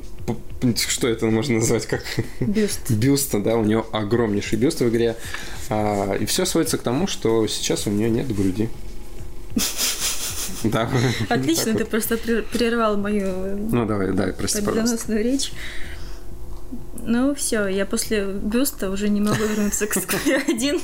[0.88, 2.02] что это можно назвать как
[2.40, 5.16] бюст бюста, да, у нее огромнейший бюст в игре,
[5.70, 8.68] а, и все сводится к тому, что сейчас у нее нет груди.
[10.64, 10.90] Да.
[11.28, 15.16] Отлично, ты просто прервал мою ну давай, да, прости, пожалуйста.
[15.16, 15.52] речь.
[17.02, 20.80] Ну все, я после бюста уже не могу вернуться к Сквер 1.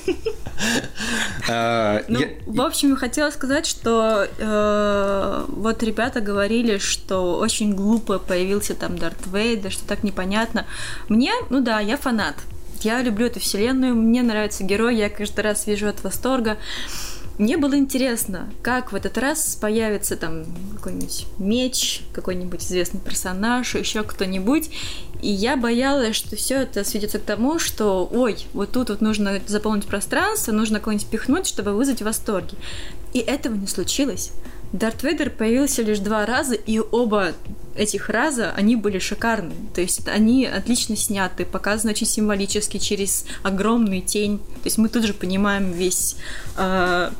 [1.50, 8.18] А, ну, в общем, я хотела сказать, что э, вот ребята говорили, что очень глупо
[8.18, 10.66] появился там Дарт Вейдер, что так непонятно.
[11.08, 12.36] Мне, ну да, я фанат.
[12.80, 16.58] Я люблю эту вселенную, мне нравится герой, я каждый раз вижу от восторга.
[17.38, 20.44] Мне было интересно, как в этот раз появится там
[20.76, 24.70] какой-нибудь меч, какой-нибудь известный персонаж, еще кто-нибудь.
[25.20, 29.40] И я боялась, что все это сведется к тому, что, ой, вот тут вот нужно
[29.46, 32.56] заполнить пространство, нужно кого-нибудь пихнуть, чтобы вызвать восторги.
[33.14, 34.30] И этого не случилось.
[34.72, 37.32] Дарт Вейдер появился лишь два раза, и оба
[37.76, 39.54] этих раза они были шикарны.
[39.74, 44.38] То есть они отлично сняты, показаны очень символически через огромную тень.
[44.38, 46.16] То есть мы тут же понимаем весь
[46.56, 47.10] э,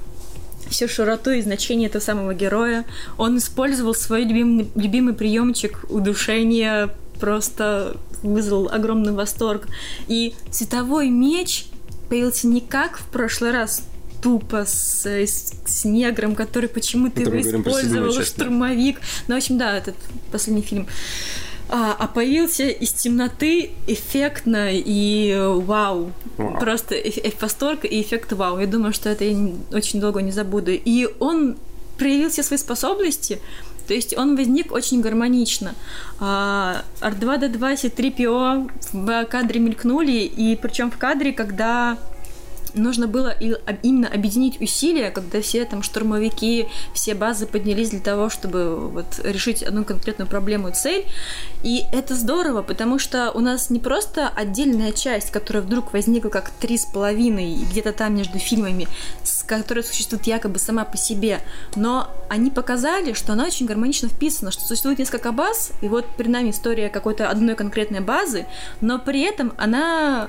[0.75, 2.85] всю широту и значение этого самого героя.
[3.17, 9.69] Он использовал свой любимый, любимый приемчик удушения, просто вызвал огромный восторг.
[10.09, 11.67] И световой меч
[12.09, 13.85] появился не как в прошлый раз,
[14.21, 19.01] тупо с, с, с негром, который почему-то его использовал, штурмовик.
[19.29, 19.95] Ну, в общем, да, этот
[20.33, 20.89] последний фильм.
[21.69, 26.13] А, появился из темноты эффектно и вау.
[26.37, 26.59] вау.
[26.61, 28.59] Просто э, э, восторг и эффект вау.
[28.59, 30.73] Я думаю, что это я очень долго не забуду.
[30.73, 31.57] И он
[31.99, 33.41] проявил все свои способности,
[33.87, 35.75] то есть он возник очень гармонично.
[36.21, 41.99] А, R2-D2 и 3PO в кадре мелькнули, и причем в кадре, когда
[42.75, 43.31] нужно было
[43.83, 49.63] именно объединить усилия, когда все там штурмовики, все базы поднялись для того, чтобы вот решить
[49.63, 51.07] одну конкретную проблему цель.
[51.63, 56.51] И это здорово, потому что у нас не просто отдельная часть, которая вдруг возникла как
[56.51, 58.87] три с половиной где-то там между фильмами,
[59.47, 61.41] которая существует якобы сама по себе,
[61.77, 66.31] но они показали, что она очень гармонично вписана, что существует несколько баз, и вот перед
[66.31, 68.47] нами история какой-то одной конкретной базы,
[68.81, 70.29] но при этом она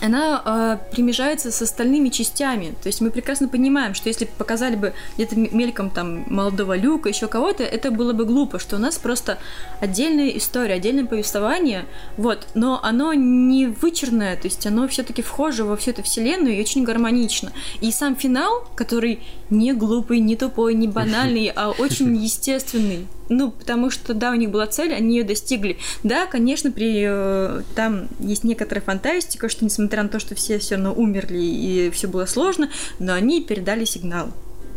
[0.00, 2.74] она э, примежается с остальными частями.
[2.82, 7.26] То есть мы прекрасно понимаем, что если показали бы где-то мельком там молодого Люка, еще
[7.26, 9.38] кого-то, это было бы глупо, что у нас просто
[9.80, 11.86] отдельная история, отдельное повествование,
[12.16, 16.60] вот, но оно не вычерное, то есть оно все-таки вхоже во всю эту вселенную и
[16.60, 17.52] очень гармонично.
[17.80, 19.20] И сам финал, который
[19.50, 23.06] не глупый, не тупой, не банальный, а очень естественный.
[23.28, 25.78] Ну, потому что, да, у них была цель, они ее достигли.
[26.02, 30.76] Да, конечно, при э, там есть некоторая фантастика, что несмотря на то, что все все
[30.76, 34.30] равно умерли и все было сложно, но они передали сигнал.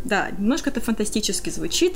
[0.04, 1.94] Да, немножко это фантастически звучит,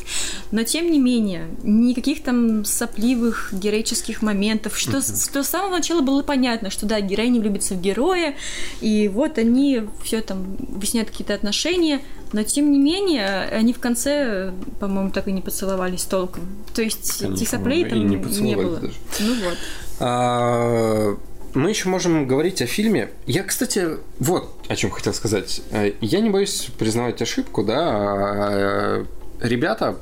[0.52, 6.22] но тем не менее, никаких там сопливых героических моментов, что, что с самого начала было
[6.22, 8.36] понятно, что да, героиня влюбится в героя,
[8.80, 12.00] и вот они все там выясняют какие-то отношения,
[12.32, 16.44] но тем не менее, они в конце, по-моему, так и не поцеловались толком.
[16.74, 18.80] То есть этих соплей там не, не было.
[18.80, 18.94] Даже.
[19.20, 19.58] Ну вот.
[20.00, 21.16] А,
[21.56, 23.08] мы еще можем говорить о фильме.
[23.26, 25.62] Я, кстати, вот о чем хотел сказать.
[25.70, 27.78] Э, я не боюсь признавать ошибку, да.
[27.78, 29.06] А,
[29.40, 29.96] ребята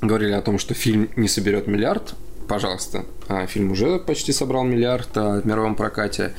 [0.00, 2.14] говорили о том, что фильм не соберет миллиард.
[2.46, 3.04] Пожалуйста.
[3.26, 6.34] А фильм уже почти собрал миллиард а, в мировом прокате.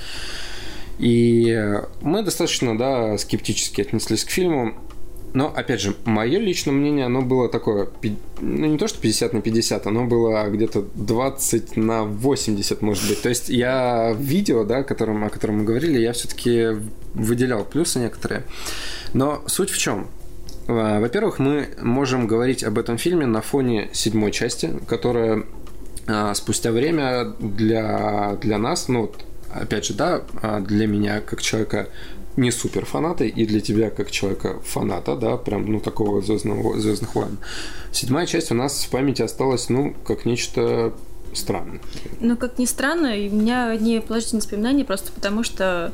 [0.97, 4.76] И мы достаточно, да, скептически отнеслись к фильму.
[5.36, 7.89] Но, опять же, мое личное мнение, оно было такое,
[8.39, 13.21] ну, не то, что 50 на 50, оно было где-то 20 на 80, может быть.
[13.21, 16.67] То есть я в видео, да, которым, о котором мы говорили, я все-таки
[17.13, 18.43] выделял плюсы некоторые.
[19.13, 20.07] Но суть в чем?
[20.69, 25.43] А, во-первых, мы можем говорить об этом фильме на фоне седьмой части, которая
[26.07, 29.11] а, спустя время для, для нас, ну,
[29.53, 31.89] опять же, да, а, для меня как человека
[32.38, 37.15] не супер фанаты, и для тебя, как человека фаната, да, прям, ну, такого звездного, звездных
[37.15, 37.38] войн.
[37.91, 40.93] Седьмая часть у нас в памяти осталась, ну, как нечто
[41.33, 41.79] странное.
[42.19, 45.91] Ну, как ни странно, у меня одни положительные воспоминания, просто потому что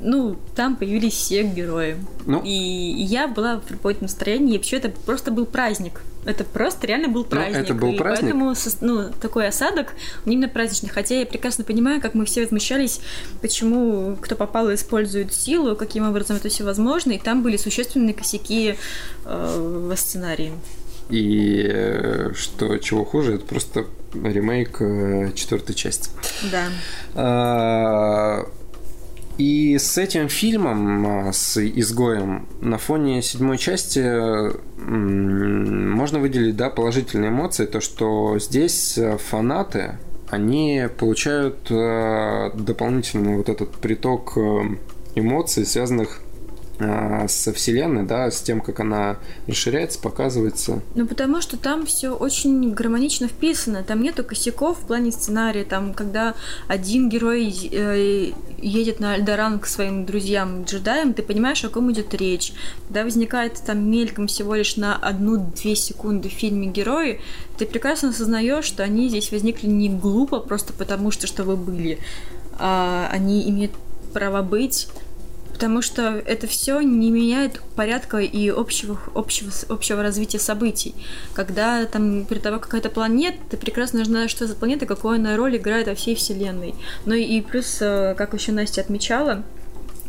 [0.00, 1.96] ну, там появились все герои.
[2.26, 2.42] Ну?
[2.42, 6.02] И я была в работном настроении, и вообще это просто был праздник.
[6.24, 7.56] Это просто реально был праздник.
[7.56, 8.32] Ну, это был и праздник.
[8.32, 9.94] Поэтому ну, такой осадок
[10.26, 10.90] именно праздничный.
[10.90, 13.00] Хотя я прекрасно понимаю, как мы все возмущались,
[13.40, 17.12] почему кто попал использует силу, каким образом это все возможно.
[17.12, 18.76] И там были существенные косяки
[19.24, 20.52] э, в сценарии.
[21.08, 26.10] И э, что чего хуже, это просто ремейк э, четвертой части.
[26.50, 26.64] Да.
[27.14, 28.46] А,
[29.40, 34.00] и с этим фильмом, а, с «Изгоем», на фоне седьмой части
[34.78, 39.96] можно выделить да, положительные эмоции, то, что здесь э, фанаты,
[40.28, 44.76] они получают э, дополнительный вот этот приток э,
[45.14, 46.20] эмоций, связанных
[47.28, 50.80] со вселенной, да, с тем, как она расширяется, показывается.
[50.94, 53.82] Ну, потому что там все очень гармонично вписано.
[53.82, 55.64] Там нету косяков в плане сценария.
[55.64, 56.34] Там, когда
[56.68, 62.14] один герой э, едет на Альдоран к своим друзьям джедаям, ты понимаешь, о ком идет
[62.14, 62.52] речь.
[62.86, 67.20] Когда возникает там мельком всего лишь на одну-две секунды в фильме герои,
[67.58, 71.98] ты прекрасно осознаешь, что они здесь возникли не глупо, просто потому что, что вы были.
[72.58, 73.72] А они имеют
[74.12, 74.88] право быть
[75.60, 80.94] Потому что это все не меняет порядка и общего, общего, общего развития событий.
[81.34, 85.58] Когда там перед тобой какая-то планета, ты прекрасно знаешь, что за планета, какую она роль
[85.58, 86.74] играет во всей Вселенной.
[87.04, 89.42] Ну и плюс, э, как еще Настя отмечала,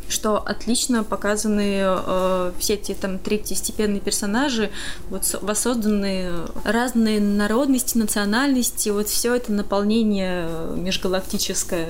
[0.07, 4.71] что отлично показаны э, все эти там третьестепенные персонажи,
[5.09, 6.31] вот воссозданы
[6.63, 10.47] разные народности, национальности, вот все это наполнение
[10.77, 11.89] межгалактическое.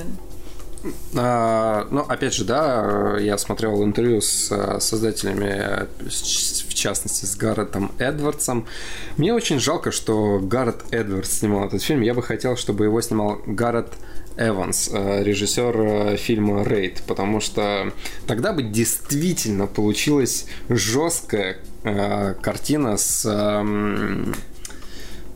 [1.16, 7.92] А, ну, опять же, да, я смотрел интервью с э, создателями, в частности, с Гарретом
[8.00, 8.66] Эдвардсом.
[9.18, 12.02] Мне очень жалко, что Гаррет Эдвардс снимал этот фильм.
[12.02, 13.94] Я бы хотел, чтобы его снимал Гаррет
[14.38, 17.92] Эванс, э, режиссер э, фильма Рейд, потому что
[18.28, 24.34] тогда бы действительно получилась жесткая э, картина с эм,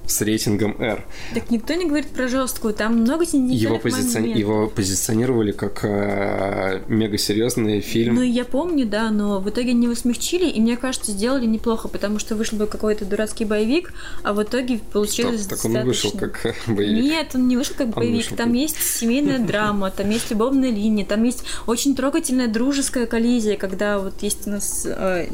[0.08, 1.06] с рейтингом R.
[1.34, 4.26] Так никто не говорит про жесткую, там много его, позицион...
[4.26, 8.16] его позиционировали как э, мега серьезный фильм.
[8.16, 11.88] Ну, я помню, да, но в итоге не его смягчили, и мне кажется, сделали неплохо,
[11.88, 13.94] потому что вышел бы какой-то дурацкий боевик,
[14.24, 16.10] а в итоге получилось Стоп, так он достаточно...
[16.10, 17.04] вышел как боевик.
[17.04, 18.56] Нет, он не вышел как он боевик, вышел там как...
[18.56, 24.22] есть семейная драма, там есть любовная линия, там есть очень трогательная дружеская коллизия, когда вот
[24.22, 25.28] есть у нас э,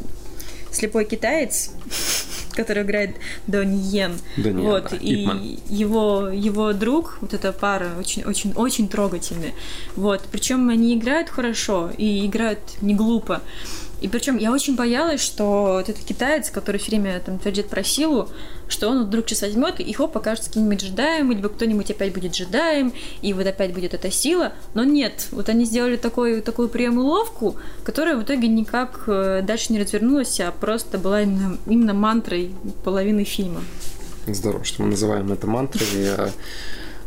[0.72, 1.72] слепой китаец,
[2.54, 3.16] который играет
[3.48, 4.14] Донни Йен.
[4.38, 9.54] Донни вот, да, и его, его друг, вот эта пара, очень, очень, очень трогательная.
[9.96, 13.42] Вот, причем они играют хорошо и играют не глупо.
[14.02, 17.84] И причем я очень боялась, что вот этот китаец, который все время там твердит про
[17.84, 18.30] силу,
[18.68, 22.94] что он вдруг сейчас возьмет и его покажет каким-нибудь джедаем, либо кто-нибудь опять будет джедаем,
[23.22, 24.54] и вот опять будет эта сила.
[24.74, 29.80] Но нет, вот они сделали такой, такую прием-уловку, которая в итоге никак э, дальше не
[29.80, 32.52] развернулась, а просто была именно, именно мантрой
[32.84, 33.62] половины фильма.
[34.26, 35.88] Здорово, что мы называем это мантрой.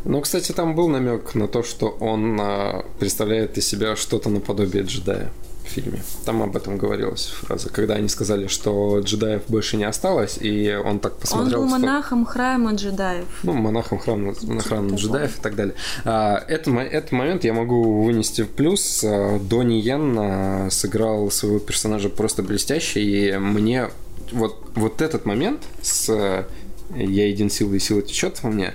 [0.05, 4.83] Ну, кстати, там был намек на то, что он а, представляет из себя что-то наподобие
[4.83, 5.31] джедая
[5.75, 6.01] фильме.
[6.25, 10.99] Там об этом говорилась фраза, когда они сказали, что джедаев больше не осталось, и он
[10.99, 11.61] так посмотрел...
[11.61, 13.25] Он был монахом храма джедаев.
[13.43, 14.33] Ну, монахом храма,
[14.65, 15.75] храма джедаев и так далее.
[16.05, 19.03] А, это, этот момент я могу вынести в плюс.
[19.03, 23.89] А, Донни Йен а, сыграл своего персонажа просто блестяще, и мне
[24.31, 26.09] вот, вот этот момент с
[26.95, 28.73] «я един силой, и сила течет во мне»,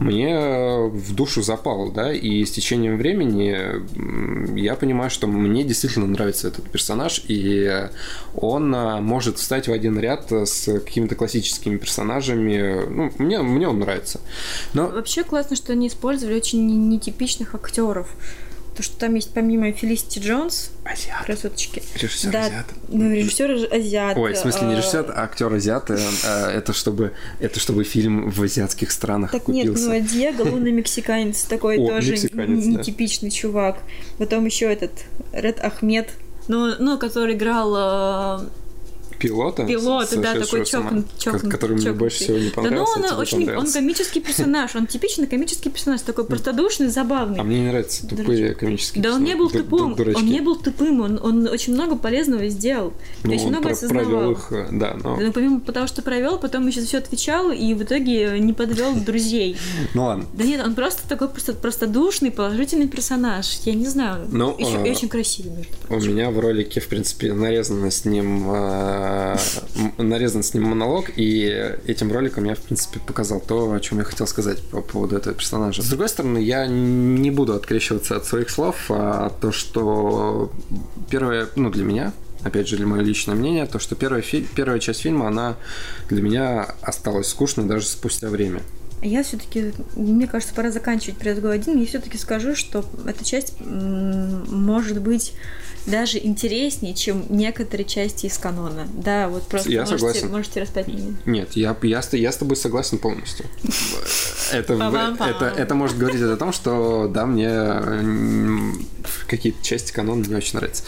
[0.00, 6.48] мне в душу запал, да, и с течением времени я понимаю, что мне действительно нравится
[6.48, 7.88] этот персонаж, и
[8.34, 12.86] он а, может встать в один ряд с какими-то классическими персонажами.
[12.88, 14.20] Ну, мне, мне он нравится.
[14.72, 14.88] Но...
[14.88, 18.08] Вообще классно, что они использовали очень нетипичных актеров
[18.76, 21.24] то, что там есть помимо Фелисити Джонс, азиат.
[21.24, 21.82] красоточки.
[21.94, 22.66] Режиссер да, азиат.
[22.88, 24.16] Ну, режиссер азиат.
[24.16, 25.90] Ой, в смысле не а, режиссер, а актер азиат.
[25.90, 29.90] Э, э, это чтобы, это чтобы фильм в азиатских странах Так купился.
[29.90, 33.34] нет, ну Диего лунный мексиканец такой О, тоже нетипичный да.
[33.34, 33.78] чувак.
[34.18, 34.92] Потом еще этот
[35.32, 36.10] Ред Ахмед,
[36.48, 38.48] ну, ну, который играл э,
[39.20, 39.64] пилота.
[39.64, 42.94] Пилота, да, такой чокнут, чокнут, Который мне больше всего не понравился.
[42.96, 47.38] Да, ну, он очень, он комический персонаж, он типичный комический персонаж, такой простодушный, забавный.
[47.40, 51.00] А мне не нравятся тупые комические Да, он не был тупым, он не был тупым,
[51.00, 52.92] он, очень много полезного сделал,
[53.24, 54.36] ну, очень много осознавал.
[54.50, 55.16] э, да, но...
[55.16, 59.56] Ну, помимо того, что провел, потом еще все отвечал и в итоге не подвел друзей.
[59.94, 60.24] Ну ладно.
[60.34, 63.46] Да нет, он просто такой просто простодушный, положительный персонаж.
[63.64, 64.26] Я не знаю.
[64.30, 64.82] Ну, еще, а...
[64.82, 66.10] очень красивый, между прочим.
[66.10, 69.09] У меня в ролике, в принципе, нарезано с ним Э,
[69.98, 74.04] нарезан с ним монолог, и этим роликом я, в принципе, показал то, о чем я
[74.04, 75.82] хотел сказать по поводу этого персонажа.
[75.82, 80.52] С другой стороны, я не буду открещиваться от своих слов, а то, что
[81.10, 84.78] первое, ну, для меня, опять же, для мое личное мнение, то, что первая, фи- первая
[84.78, 85.56] часть фильма, она
[86.08, 88.62] для меня осталась скучной даже спустя время.
[89.02, 91.78] Я все-таки, мне кажется, пора заканчивать предгод один.
[91.78, 95.32] Я все-таки скажу, что эта часть может быть
[95.86, 98.86] даже интереснее, чем некоторые части из канона.
[98.92, 100.30] Да, вот просто я можете, согласен.
[100.30, 101.14] можете распять меня.
[101.24, 103.46] Нет, я, я, я с тобой согласен полностью.
[104.52, 108.74] Это, это, это может говорить о том, что да, мне
[109.28, 110.82] какие-то части канона не очень нравятся.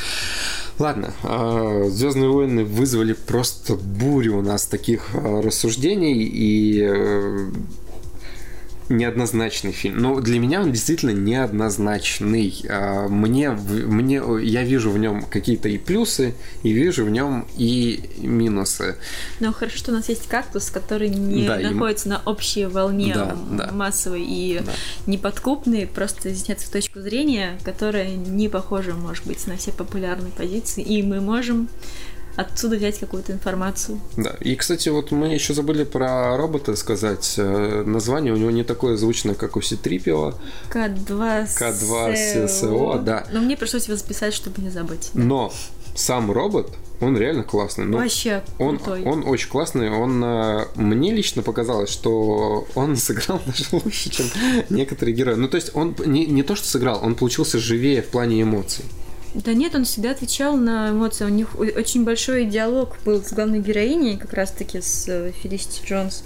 [0.80, 7.50] Ладно, а, Звездные войны вызвали просто бурю у нас таких а, рассуждений, и э,
[8.96, 9.98] неоднозначный фильм.
[9.98, 12.54] Но для меня он действительно неоднозначный.
[12.68, 18.10] А, мне, мне, я вижу в нем какие-то и плюсы, и вижу в нем и
[18.18, 18.96] минусы.
[19.40, 22.10] Но хорошо, что у нас есть кактус, который не да, находится и...
[22.10, 23.72] на общей волне да, да.
[23.72, 24.72] массовой и да.
[25.06, 31.02] неподкупный, просто с точку зрения, которая не похожа, может быть, на все популярные позиции, и
[31.02, 31.68] мы можем
[32.36, 34.00] отсюда взять какую-то информацию.
[34.16, 34.34] Да.
[34.40, 37.34] И, кстати, вот мы еще забыли про робота сказать.
[37.36, 40.34] Э, название у него не такое звучное, как у Ситрипио.
[40.70, 43.26] К2 К2 ССО, да.
[43.32, 45.10] Но мне пришлось его записать, чтобы не забыть.
[45.14, 45.52] Но
[45.94, 47.84] сам робот, он реально классный.
[47.84, 49.02] Ну, Вообще он, крутой.
[49.04, 49.90] он очень классный.
[49.90, 54.26] Он э, мне лично показалось, что он сыграл даже лучше, чем
[54.70, 55.34] некоторые герои.
[55.34, 58.84] Ну, то есть он не, не то, что сыграл, он получился живее в плане эмоций.
[59.34, 61.24] Да нет, он всегда отвечал на эмоции.
[61.24, 66.24] У них очень большой диалог был с главной героиней, как раз-таки с э, Фелисити Джонс.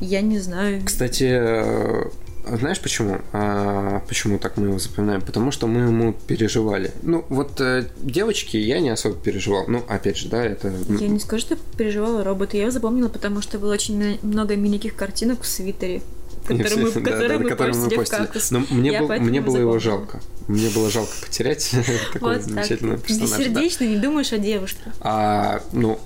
[0.00, 0.82] Я не знаю.
[0.84, 2.10] Кстати, э,
[2.56, 3.18] знаешь почему?
[3.32, 5.22] А, почему так мы его запоминаем?
[5.22, 6.92] Потому что мы ему переживали.
[7.02, 9.64] Ну, вот э, девочки я не особо переживал.
[9.68, 10.72] Ну, опять же, да, это...
[10.98, 12.56] Я не скажу, что переживала робота.
[12.56, 16.02] Я его запомнила, потому что было очень много миленьких картинок в свитере,
[16.48, 18.30] которые мы, Да, да, мы постили.
[18.50, 20.20] Но мне, был- мне было его жалко.
[20.48, 21.70] Мне было жалко потерять
[22.12, 22.50] такого Вот так.
[22.50, 23.32] замечательного персонажа.
[23.34, 23.38] да.
[23.38, 24.80] Бессердечно, не думаешь о девушке.
[25.00, 26.00] А, ну,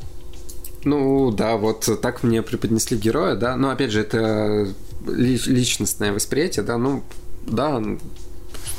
[0.85, 3.57] ну, да, вот так мне преподнесли героя, да.
[3.57, 4.69] Но опять же, это
[5.07, 7.03] ли- личностное восприятие, да, ну,
[7.47, 7.81] да,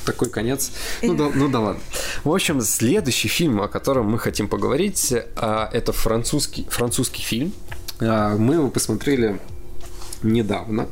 [0.05, 0.71] такой конец.
[1.01, 1.81] Ну да, ну да ладно.
[2.25, 7.53] В общем, следующий фильм, о котором мы хотим поговорить, а, это французский, французский фильм.
[8.01, 9.39] А, Мы его посмотрели
[10.23, 10.87] недавно.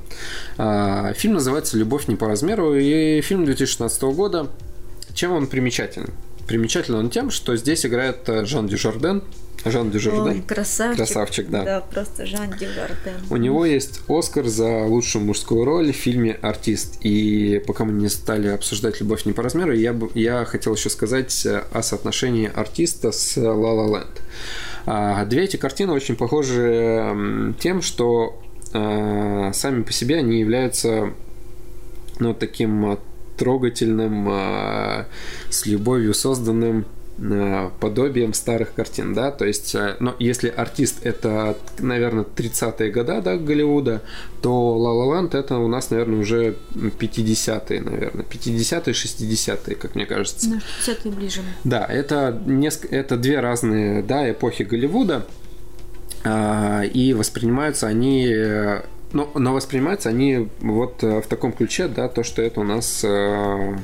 [0.58, 4.48] А, Фильм называется «Любовь не по размеру», и фильм 2016 года.
[5.14, 6.12] Чем он примечателен?
[6.48, 9.24] Примечателен он тем, что здесь играет э, Жан Дюжарден.
[9.64, 10.42] Жан Дюжарден.
[10.42, 10.98] красавчик.
[10.98, 11.64] Красавчик, да.
[11.64, 13.14] Да, просто Жан Дюварден.
[13.30, 16.98] У него есть Оскар за лучшую мужскую роль в фильме «Артист».
[17.02, 20.90] И пока мы не стали обсуждать «Любовь не по размеру», я, бы, я хотел еще
[20.90, 24.22] сказать э, о соотношении артиста с «Ла Ла Ленд».
[24.86, 28.42] А, Две эти картины очень похожи тем, что
[28.72, 31.14] сами по себе они являются
[32.22, 32.98] ну, таким э,
[33.38, 35.06] трогательным, э,
[35.50, 36.86] с любовью созданным
[37.80, 43.38] подобием старых картин, да, то есть, э, ну, если артист это, наверное, 30-е года, да,
[43.38, 44.02] Голливуда,
[44.42, 50.06] то La La Land это у нас, наверное, уже 50-е, наверное, 50-е, 60-е, как мне
[50.08, 50.50] кажется.
[50.50, 51.42] На 60 ближе.
[51.64, 55.26] Да, это, неск- это две разные да, эпохи Голливуда, а,
[56.24, 58.82] и воспринимаются они, э,
[59.14, 63.04] ну, но воспринимаются они вот э, в таком ключе, да, то, что это у нас,
[63.04, 63.78] э,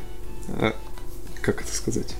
[0.59, 0.71] э,
[1.41, 2.15] как это сказать?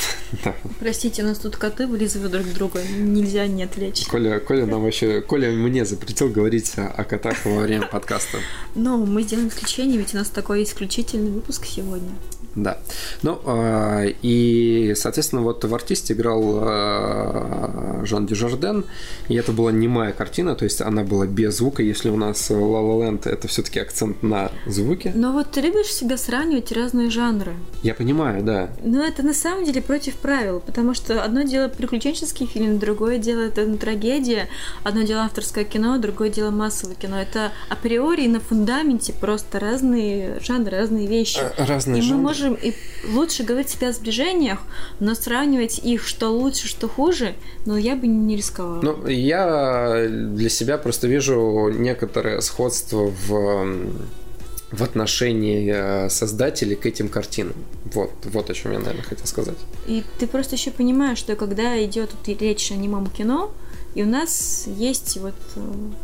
[0.44, 0.54] Да.
[0.78, 2.80] Простите, у нас тут коты вылизывают друг друга.
[2.96, 4.06] Нельзя не отвлечь.
[4.06, 8.38] Коля, Коля нам вообще, Коля мне запретил говорить о, о котах во время подкаста.
[8.76, 12.12] Но мы сделаем исключение, ведь у нас такой исключительный выпуск сегодня.
[12.54, 12.78] Да.
[13.22, 18.84] Ну, а, и, соответственно, вот в артисте играл а, Жан Дюжарден,
[19.28, 22.58] и это была немая картина, то есть она была без звука, если у нас La
[22.58, 25.12] La Land это все-таки акцент на звуке.
[25.14, 27.54] Но вот ты любишь всегда сравнивать разные жанры.
[27.82, 28.70] Я понимаю, да.
[28.82, 33.40] Но это на самом деле против правил, потому что одно дело приключенческий фильм, другое дело
[33.40, 34.48] это трагедия,
[34.82, 37.20] одно дело авторское кино, другое дело массовое кино.
[37.20, 41.40] Это априори на фундаменте просто разные жанры, разные вещи.
[41.56, 42.39] Э, Разные и мы жанры.
[42.40, 42.72] Можем и
[43.08, 44.60] лучше говорить всегда о сближениях,
[44.98, 47.34] но сравнивать их, что лучше, что хуже,
[47.66, 48.80] но я бы не рисковала.
[48.82, 53.76] Ну, я для себя просто вижу некоторое сходство в,
[54.72, 57.54] в отношении э, создателей к этим картинам.
[57.92, 59.58] Вот, вот о чем я, наверное, хотел сказать.
[59.86, 63.50] И ты просто еще понимаешь, что когда идет вот речь о немом кино,
[63.94, 65.60] и у нас есть вот э,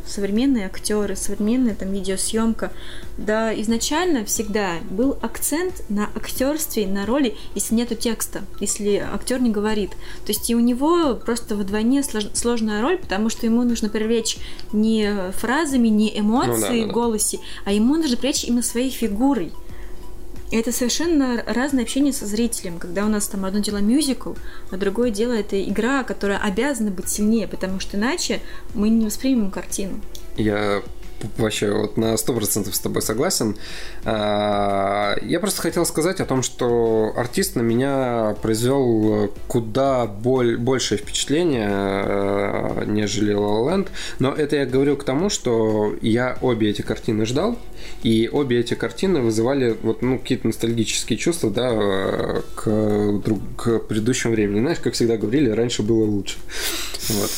[0.07, 2.73] современные актеры, современная там видеосъемка.
[3.17, 9.51] Да, изначально всегда был акцент на актерстве, на роли, если нету текста, если актер не
[9.51, 9.91] говорит.
[10.25, 14.37] То есть и у него просто вдвойне слож- сложная роль, потому что ему нужно привлечь
[14.73, 16.91] не фразами, не эмоции Ну да.
[16.91, 19.53] в голосе, а ему нужно привлечь именно своей фигурой.
[20.51, 24.35] И это совершенно разное общение со зрителем, когда у нас там одно дело мюзикл,
[24.71, 28.41] а другое дело это игра, которая обязана быть сильнее, потому что иначе
[28.75, 30.01] мы не воспримем картину.
[30.37, 30.83] Я
[31.37, 33.57] вообще вот на 100% с тобой согласен.
[34.05, 40.99] А, Я просто хотел сказать о том, что артист на меня произвел куда боль, большее
[40.99, 43.89] впечатление, э, нежели La La Land.
[44.19, 47.59] Но это я говорю к тому, что я обе эти картины ждал,
[48.03, 53.79] и обе эти картины вызывали вот, ну, какие-то ностальгические чувства да, э, к, друг, к
[53.81, 54.61] предыдущему времени.
[54.61, 56.37] Знаешь, как всегда говорили, раньше было лучше.
[57.09, 57.31] Вот.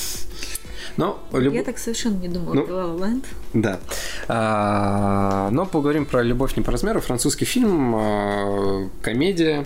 [0.98, 3.24] Но люб- Я так совершенно не думала Ну, про La La Land.
[3.54, 3.80] да.
[4.28, 7.00] А, но поговорим про «Любовь не по размеру».
[7.00, 9.64] Французский фильм, а, комедия.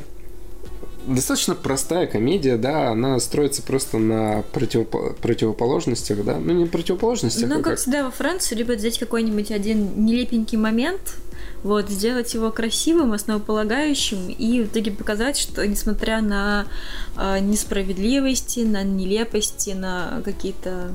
[1.05, 7.59] достаточно простая комедия, да, она строится просто на противопо- противоположностях, да, ну не противоположностях, Ну,
[7.59, 11.17] а как всегда во Франции любят взять какой-нибудь один нелепенький момент,
[11.65, 16.67] вот, сделать его красивым, основополагающим, и в итоге показать, что несмотря на
[17.17, 20.93] э, несправедливости, на нелепости, на какие-то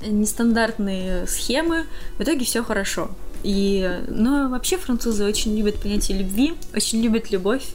[0.00, 1.86] нестандартные схемы,
[2.18, 3.10] в итоге все хорошо.
[3.42, 7.66] И, но вообще французы очень любят понятие любви, очень любят любовь,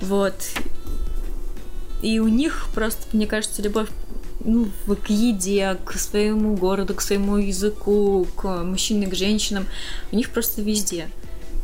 [0.00, 0.34] вот.
[2.02, 3.88] И у них просто, мне кажется, любовь
[4.44, 9.66] ну, к еде, к своему городу, к своему языку, к мужчинам, к женщинам,
[10.12, 11.08] у них просто везде.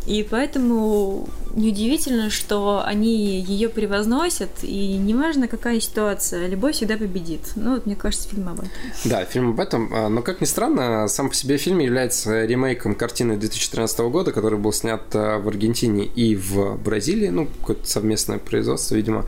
[0.07, 7.41] И поэтому неудивительно, что они ее превозносят, и неважно, какая ситуация, любовь всегда победит.
[7.57, 8.71] Ну, вот мне кажется, фильм об этом.
[9.05, 9.93] Да, фильм об этом.
[9.93, 14.59] А, но, как ни странно, сам по себе фильм является ремейком картины 2013 года, который
[14.59, 17.29] был снят а, в Аргентине и в Бразилии.
[17.29, 19.25] Ну, какое-то совместное производство, видимо.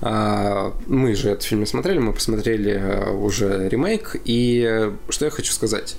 [0.00, 4.16] А, мы же этот фильм смотрели, мы посмотрели уже ремейк.
[4.24, 5.96] И что я хочу сказать.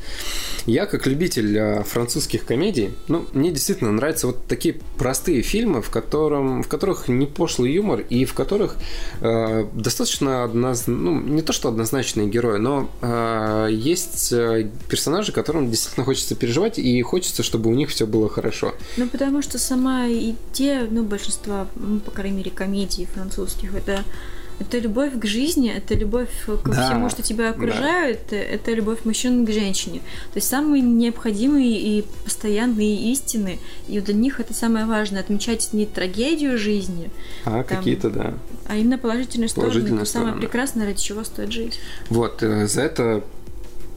[0.65, 6.63] Я, как любитель французских комедий, ну, мне действительно нравятся вот такие простые фильмы, в, котором,
[6.63, 8.77] в которых не пошлый юмор и в которых
[9.21, 10.87] э, достаточно одноз...
[10.87, 14.33] ну, не то что однозначные герои, но э, есть
[14.89, 18.73] персонажи, которым действительно хочется переживать и хочется, чтобы у них все было хорошо.
[18.97, 24.03] Ну, потому что сама идея, ну, большинства, ну, по крайней мере, комедий французских, это
[24.59, 28.37] это любовь к жизни, это любовь к да, всему, что тебя окружает, да.
[28.37, 29.99] это любовь мужчин к женщине.
[30.33, 35.85] То есть самые необходимые и постоянные истины, и для них это самое важное, отмечать не
[35.85, 37.09] трагедию жизни,
[37.45, 38.33] а какие-то, да.
[38.67, 41.79] А именно положительные, положительные стороны, это самое прекрасное, ради чего стоит жить.
[42.09, 43.23] Вот, э, за это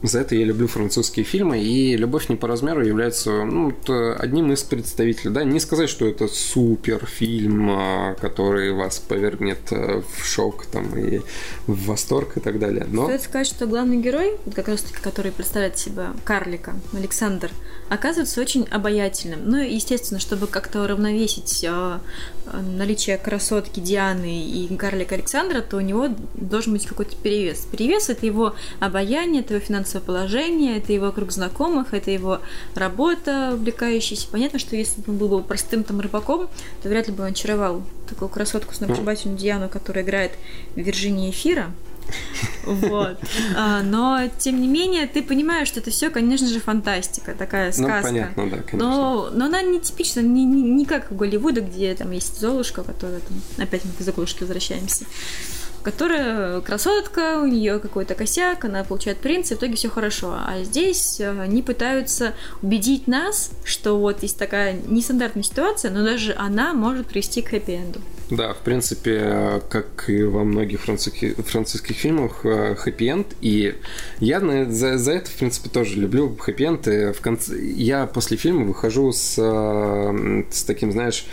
[0.03, 3.73] за это я люблю французские фильмы, и «Любовь не по размеру» является ну,
[4.17, 5.31] одним из представителей.
[5.31, 5.43] Да?
[5.43, 11.19] Не сказать, что это супер фильм, а, который вас повергнет э, в шок там, и
[11.67, 12.87] в восторг и так далее.
[12.89, 13.05] Но...
[13.05, 17.51] Стоит сказать, что главный герой, как раз таки, который представляет себя карлика, Александр,
[17.89, 19.41] оказывается очень обаятельным.
[19.45, 21.99] Ну, естественно, чтобы как-то уравновесить э,
[22.53, 27.67] наличие красотки Дианы и карлика Александра, то у него должен быть какой-то перевес.
[27.71, 32.39] Перевес– это его обаяние, это его финансовое положение, это его круг знакомых, это его
[32.75, 34.27] работа увлекающаяся.
[34.29, 36.49] Понятно, что если бы он был бы простым там рыбаком,
[36.81, 40.33] то вряд ли бы он очаровал такую красотку сногсшибательную Диану, которая играет
[40.75, 41.71] в Вирджинии Эфира.
[42.65, 43.17] Вот.
[43.55, 47.83] А, но, тем не менее, ты понимаешь, что это все, конечно же, фантастика, такая ну,
[47.83, 47.95] сказка.
[47.95, 48.77] Ну, понятно, да, конечно.
[48.77, 52.83] Но, но она не типична, не, не, не как в Голливуде, где там есть Золушка,
[52.83, 53.41] которая там...
[53.57, 55.05] Опять мы к Золушке возвращаемся
[55.83, 60.35] которая красотка, у нее какой-то косяк, она получает принц, и в итоге все хорошо.
[60.35, 66.33] А здесь э, они пытаются убедить нас, что вот есть такая нестандартная ситуация, но даже
[66.33, 68.01] она может привести к хэппи-энду.
[68.29, 73.27] Да, в принципе, как и во многих французских, французских фильмах, э, хэппи-энд.
[73.41, 73.75] И
[74.19, 74.39] я
[74.69, 76.85] за, за это, в принципе, тоже люблю хэппи-энд.
[77.15, 77.59] В конце...
[77.61, 81.25] Я после фильма выхожу с, э, с таким, знаешь,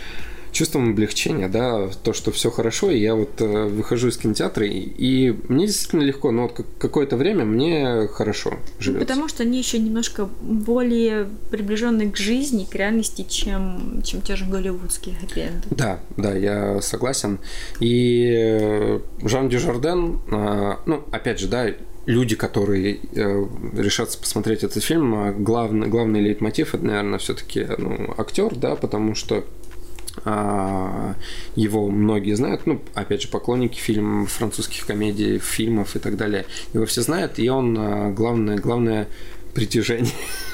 [0.51, 4.79] чувством облегчения, да, то, что все хорошо, и я вот э, выхожу из кинотеатра, и,
[4.79, 8.99] и мне действительно легко, но вот какое-то время мне хорошо живет.
[8.99, 14.35] Ну, потому что они еще немножко более приближены к жизни, к реальности, чем, чем те
[14.35, 17.39] же голливудские хэппи Да, да, я согласен.
[17.79, 21.67] И э, Жан Дюжарден, э, ну, опять же, да,
[22.05, 23.45] люди, которые э,
[23.77, 29.43] решатся посмотреть этот фильм, главный, главный лейтмотив это, наверное, все-таки ну, актер, да, потому что
[31.55, 36.45] его многие знают, ну, опять же, поклонники фильмов, французских комедий, фильмов и так далее.
[36.73, 39.07] Его все знают, и он а, главное, главное
[39.53, 40.13] притяжение.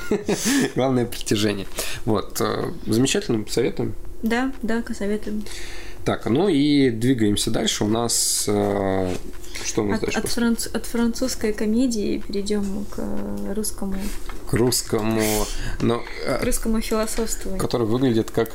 [0.75, 1.67] главное притяжение.
[2.05, 2.39] Вот.
[2.41, 3.95] А, замечательно, советуем.
[4.21, 5.43] Да, да, советуем.
[6.03, 7.83] Так, ну и двигаемся дальше.
[7.83, 8.47] У нас
[9.63, 10.19] что у нас от, дальше?
[10.19, 13.03] От, франц, от французской комедии перейдем к
[13.55, 13.95] русскому.
[14.49, 15.45] К русскому,
[15.81, 17.57] но к русскому философству.
[17.57, 18.51] Который выглядит как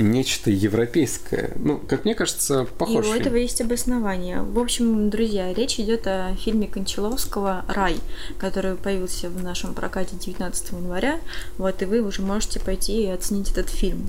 [0.00, 1.52] нечто европейское.
[1.56, 3.06] Ну, как мне кажется, похож.
[3.06, 4.42] И у этого есть обоснование.
[4.42, 7.96] В общем, друзья, речь идет о фильме Кончаловского «Рай»,
[8.38, 11.20] который появился в нашем прокате 19 января.
[11.58, 14.06] Вот, и вы уже можете пойти и оценить этот фильм.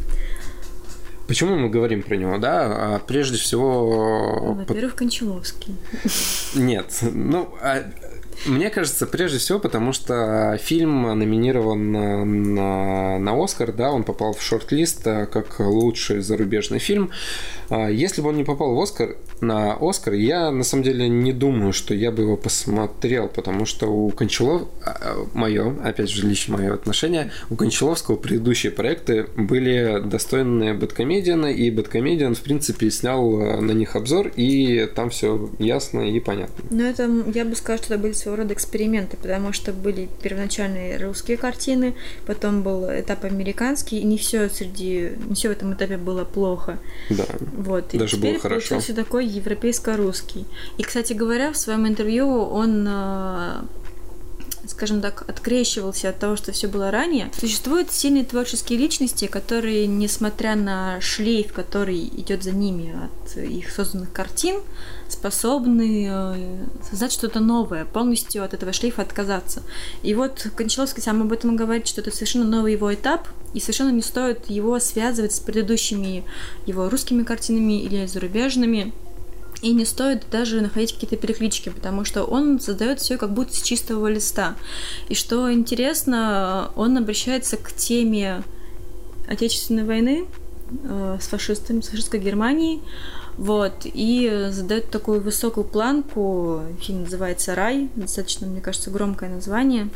[1.28, 2.96] Почему мы говорим про него, да?
[2.96, 4.54] А прежде всего...
[4.54, 5.76] Во-первых, Кончаловский.
[6.56, 7.90] Нет, ну, а
[8.46, 14.42] Мне кажется, прежде всего, потому что фильм номинирован на, на Оскар, да, он попал в
[14.42, 17.12] шорт-лист э, как лучший зарубежный фильм.
[17.70, 21.34] А, если бы он не попал в Оскар, на Оскар, я на самом деле не
[21.34, 26.58] думаю, что я бы его посмотрел, потому что у Кончалов, а, мое, опять же, лично
[26.58, 33.62] мое отношение, у Кончаловского предыдущие проекты были достойны Бэткомедиана, и Бэткомедиан, в принципе, снял э,
[33.62, 36.66] на них обзор, и там все ясно и понятно.
[36.70, 40.98] Ну, это, я бы сказала, что это были своего рода эксперименты, потому что были первоначальные
[40.98, 41.96] русские картины,
[42.26, 46.80] потом был этап американский, и не все среди, не все в этом этапе было плохо.
[47.10, 47.26] Да.
[47.58, 47.94] Вот.
[47.94, 48.70] И Даже теперь было хорошо.
[48.70, 50.46] получился такой европейско-русский.
[50.78, 53.62] И, кстати говоря, в своем интервью он э,
[54.68, 57.32] скажем так, открещивался от того, что все было ранее.
[57.40, 64.12] Существуют сильные творческие личности, которые, несмотря на шлейф, который идет за ними от их созданных
[64.12, 64.62] картин,
[65.12, 69.64] способны э, создать что-то новое, полностью от этого шлейфа отказаться.
[70.04, 73.92] И вот Кончаловский сам об этом говорит, что это совершенно новый его этап, и совершенно
[73.92, 76.24] не стоит его связывать с предыдущими
[76.66, 78.94] его русскими картинами или зарубежными.
[79.62, 83.62] И не стоит даже находить какие-то переклички, потому что он создает все как будто с
[83.62, 84.56] чистого листа.
[85.08, 88.44] И что интересно, он обращается к теме
[89.28, 90.26] Отечественной войны
[90.84, 92.82] э, с фашистами, с фашистской Германией,
[93.38, 96.62] вот, и задает такую высокую планку.
[96.80, 99.90] Фильм называется «Рай», достаточно, мне кажется, громкое название.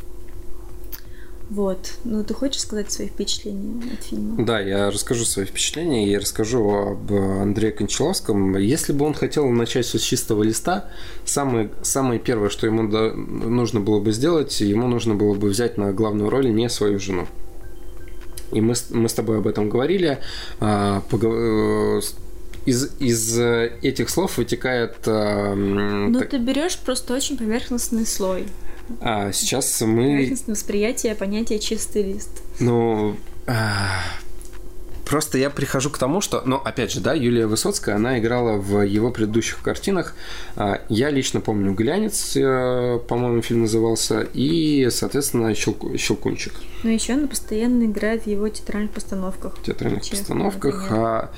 [1.50, 1.94] Вот.
[2.04, 4.44] Ну, ты хочешь сказать свои впечатления от фильма?
[4.44, 8.58] Да, я расскажу свои впечатления и расскажу об Андрее Кончаловском.
[8.58, 10.90] Если бы он хотел начать все с чистого листа,
[11.24, 15.78] самое, самое первое, что ему до, нужно было бы сделать, ему нужно было бы взять
[15.78, 17.28] на главную роль не свою жену.
[18.52, 20.20] И мы, мы с тобой об этом говорили.
[20.60, 22.04] А, погов...
[22.66, 24.98] из, из этих слов вытекает...
[25.08, 26.30] А, ну, так...
[26.30, 28.48] ты берешь просто очень поверхностный слой.
[29.02, 30.16] А сейчас мы...
[30.18, 32.42] Поверхностное восприятие понятия чистый лист.
[32.60, 33.18] Ну,
[33.48, 34.02] а...
[35.06, 38.82] Просто я прихожу к тому, что, ну, опять же, да, Юлия Высоцкая, она играла в
[38.82, 40.16] его предыдущих картинах.
[40.56, 45.96] А, я лично помню «Глянец», э, по-моему, фильм назывался, и, соответственно, Щелку...
[45.96, 46.54] «Щелкунчик».
[46.82, 49.56] Ну, еще она постоянно играет в его театральных постановках.
[49.60, 50.88] В театральных постановках.
[50.90, 51.30] А...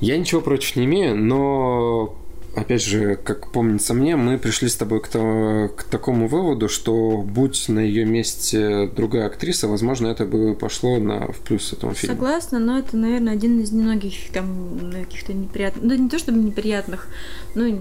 [0.00, 2.16] Я ничего против не имею, но
[2.56, 7.18] опять же, как помнится мне, мы пришли с тобой к, то, к такому выводу, что
[7.18, 12.16] будь на ее месте другая актриса, возможно, это бы пошло на в плюс этому фильму.
[12.16, 17.08] Согласна, но это, наверное, один из немногих там каких-то неприятных, да не то чтобы неприятных,
[17.54, 17.78] но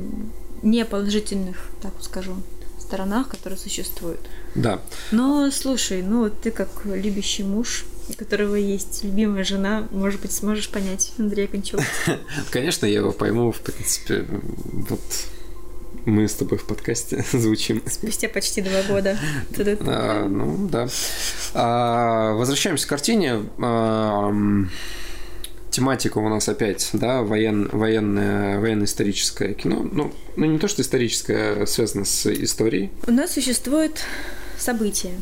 [0.61, 2.35] не положительных, так скажу,
[2.79, 4.21] сторонах, которые существуют.
[4.53, 4.79] Да.
[5.11, 10.69] Но слушай, ну ты как любящий муж, у которого есть любимая жена, может быть, сможешь
[10.69, 11.83] понять Андрея Кончева.
[12.51, 14.25] Конечно, я его пойму, в принципе,
[14.89, 15.01] вот
[16.05, 17.81] мы с тобой в подкасте звучим.
[17.87, 19.17] Спустя почти два года.
[19.57, 20.87] А, ну, да.
[21.53, 23.43] А, возвращаемся к картине.
[23.59, 24.31] А,
[25.71, 29.85] тематика у нас опять, да, воен, военное, военно-историческое кино.
[29.91, 32.91] Ну, ну, не то, что историческое, а связано с историей.
[33.07, 33.99] У нас существует
[34.57, 35.13] событие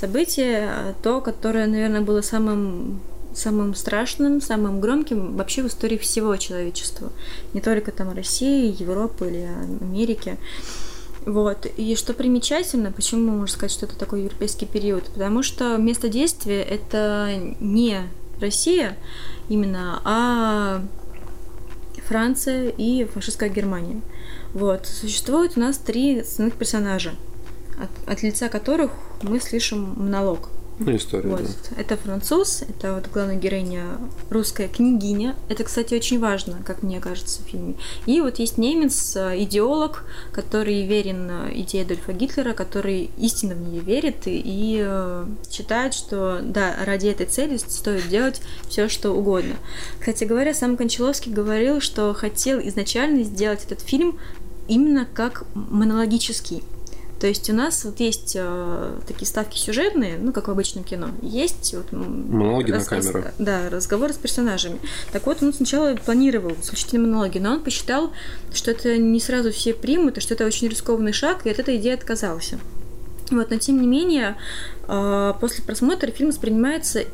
[0.00, 3.00] событие, то, которое, наверное, было самым
[3.32, 7.12] самым страшным, самым громким вообще в истории всего человечества.
[7.54, 9.48] Не только там России, Европы или
[9.80, 10.36] Америки.
[11.26, 11.66] Вот.
[11.76, 15.04] И что примечательно, почему можно сказать, что это такой европейский период?
[15.04, 18.00] Потому что место действия это не
[18.40, 18.96] Россия
[19.48, 20.82] именно, а
[22.08, 24.00] Франция и фашистская Германия.
[24.54, 24.86] Вот.
[24.86, 27.12] Существует у нас три основных персонажа–
[27.82, 28.92] от, от лица которых
[29.22, 30.48] мы слышим монолог.
[30.80, 31.42] Ну, история, вот.
[31.42, 31.80] да.
[31.82, 33.84] Это француз, это вот главная героиня
[34.30, 35.36] русская княгиня.
[35.50, 37.74] Это, кстати, очень важно, как мне кажется, в фильме.
[38.06, 43.60] И вот есть немец, э, идеолог, который верен э, идее Адольфа Гитлера, который истинно в
[43.60, 49.10] нее верит и, и э, считает, что да, ради этой цели стоит делать все, что
[49.10, 49.56] угодно.
[49.98, 54.18] Кстати говоря, сам Кончаловский говорил, что хотел изначально сделать этот фильм
[54.66, 56.62] именно как монологический.
[57.20, 61.10] То есть у нас вот есть э, такие ставки сюжетные, ну, как в обычном кино.
[61.20, 61.92] Есть вот...
[61.92, 63.24] Монологи раз, на камеру.
[63.38, 64.80] Да, разговоры с персонажами.
[65.12, 68.10] Так вот, он сначала планировал исключительно монологи, но он посчитал,
[68.54, 71.76] что это не сразу все примут, и что это очень рискованный шаг, и от этой
[71.76, 72.58] идеи отказался.
[73.30, 74.36] Вот, но тем не менее,
[74.88, 77.04] э, после просмотра фильм воспринимается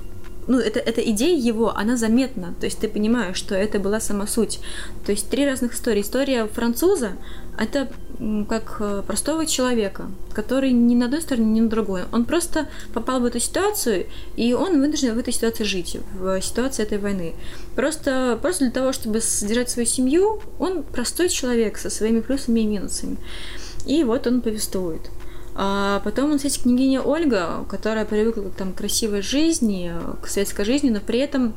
[0.46, 2.54] ну, это, эта идея его, она заметна.
[2.60, 4.60] То есть ты понимаешь, что это была сама суть.
[5.04, 6.02] То есть три разных истории.
[6.02, 7.12] История француза—
[7.58, 7.88] это
[8.48, 12.02] как э, простого человека, который ни на одной стороне, ни на другой.
[12.12, 14.06] Он просто попал в эту ситуацию,
[14.36, 17.34] и он вынужден в этой ситуации жить, в ситуации этой войны.
[17.74, 22.66] Просто, просто для того, чтобы содержать свою семью, он простой человек со своими плюсами и
[22.66, 23.16] минусами.
[23.86, 25.02] И вот он повествует.
[25.58, 30.66] А потом у нас есть княгиня Ольга, которая привыкла к там, красивой жизни, к светской
[30.66, 31.54] жизни, но при этом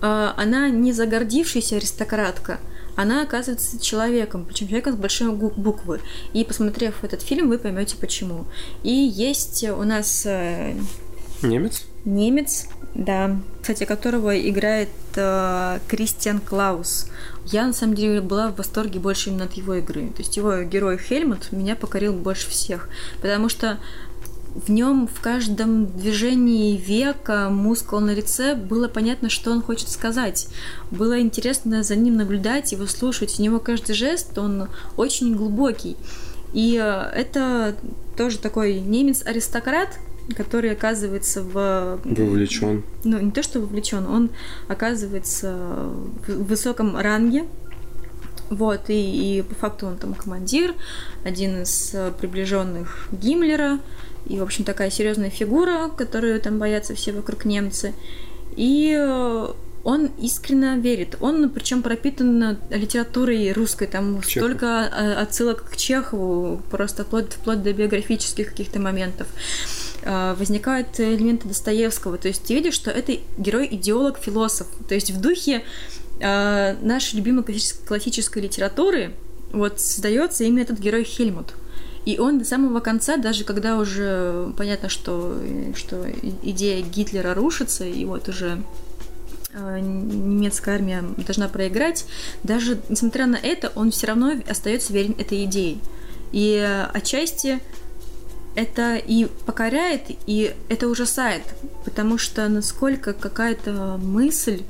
[0.00, 2.58] а, она не загордившаяся аристократка,
[2.96, 6.00] она оказывается человеком, причем человеком с большой буквы.
[6.32, 8.46] И посмотрев этот фильм, вы поймете почему.
[8.82, 10.74] И есть у нас э,
[11.42, 11.84] немец.
[12.04, 17.06] Немец, да, кстати, которого играет э, Кристиан Клаус.
[17.50, 20.10] Я, на самом деле, была в восторге больше именно от его игры.
[20.10, 22.88] То есть его герой Хельмут меня покорил больше всех.
[23.20, 23.78] Потому что
[24.54, 30.48] в нем в каждом движении века, мускул на лице было понятно, что он хочет сказать.
[30.90, 33.38] Было интересно за ним наблюдать, его слушать.
[33.38, 35.96] У него каждый жест, он очень глубокий.
[36.52, 37.76] И э, это
[38.16, 39.98] тоже такой немец-аристократ,
[40.36, 42.00] который оказывается в...
[42.04, 42.82] Вовлечен.
[43.04, 44.30] Ну, не то, что вовлечен, он
[44.68, 45.90] оказывается
[46.26, 47.44] в высоком ранге,
[48.50, 50.74] вот, и, и по факту он там командир,
[51.24, 53.78] один из приближенных Гиммлера,
[54.26, 57.94] и, в общем, такая серьезная фигура, которую там боятся все вокруг немцы.
[58.56, 58.94] И
[59.82, 61.16] он искренне верит.
[61.20, 64.30] Он, причем пропитан литературой русской, там Чехов.
[64.30, 64.86] столько
[65.20, 69.26] отсылок к Чехову, просто вплоть, вплоть до биографических каких-то моментов.
[70.02, 72.18] А, возникают элементы Достоевского.
[72.18, 74.66] То есть ты видишь, что это герой-идеолог, философ.
[74.88, 75.64] То есть в духе
[76.20, 77.44] э, нашей любимой
[77.86, 79.12] классической литературы
[79.52, 81.54] вот создается именно этот герой Хельмут.
[82.06, 85.38] И он до самого конца, даже когда уже понятно, что,
[85.76, 86.06] что
[86.42, 88.62] идея Гитлера рушится, и вот уже
[89.52, 92.06] немецкая армия должна проиграть,
[92.42, 95.78] даже несмотря на это, он все равно остается верен этой идее.
[96.32, 96.56] И
[96.94, 97.60] отчасти
[98.54, 101.42] это и покоряет, и это ужасает,
[101.84, 104.62] потому что насколько какая-то мысль,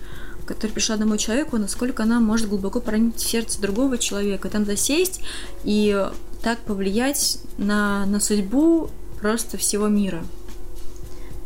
[0.46, 5.20] которая пришла одному человеку, насколько она может глубоко проникнуть в сердце другого человека, там засесть
[5.64, 6.08] и
[6.42, 8.90] так повлиять на, на судьбу
[9.20, 10.22] просто всего мира.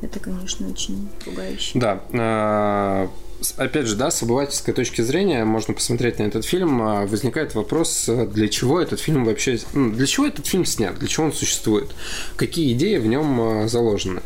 [0.01, 1.79] Это, конечно, очень пугающе.
[1.79, 3.09] Да.
[3.57, 6.83] А, опять же, да, с обывательской точки зрения можно посмотреть на этот фильм.
[6.83, 9.59] А, возникает вопрос, для чего этот фильм вообще...
[9.73, 10.99] Ну, для чего этот фильм снят?
[10.99, 11.95] Для чего он существует?
[12.37, 14.23] Какие идеи в нем а, заложены?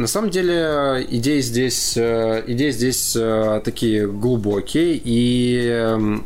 [0.00, 6.24] На самом деле идеи здесь, э, идеи здесь э, такие глубокие, и эм,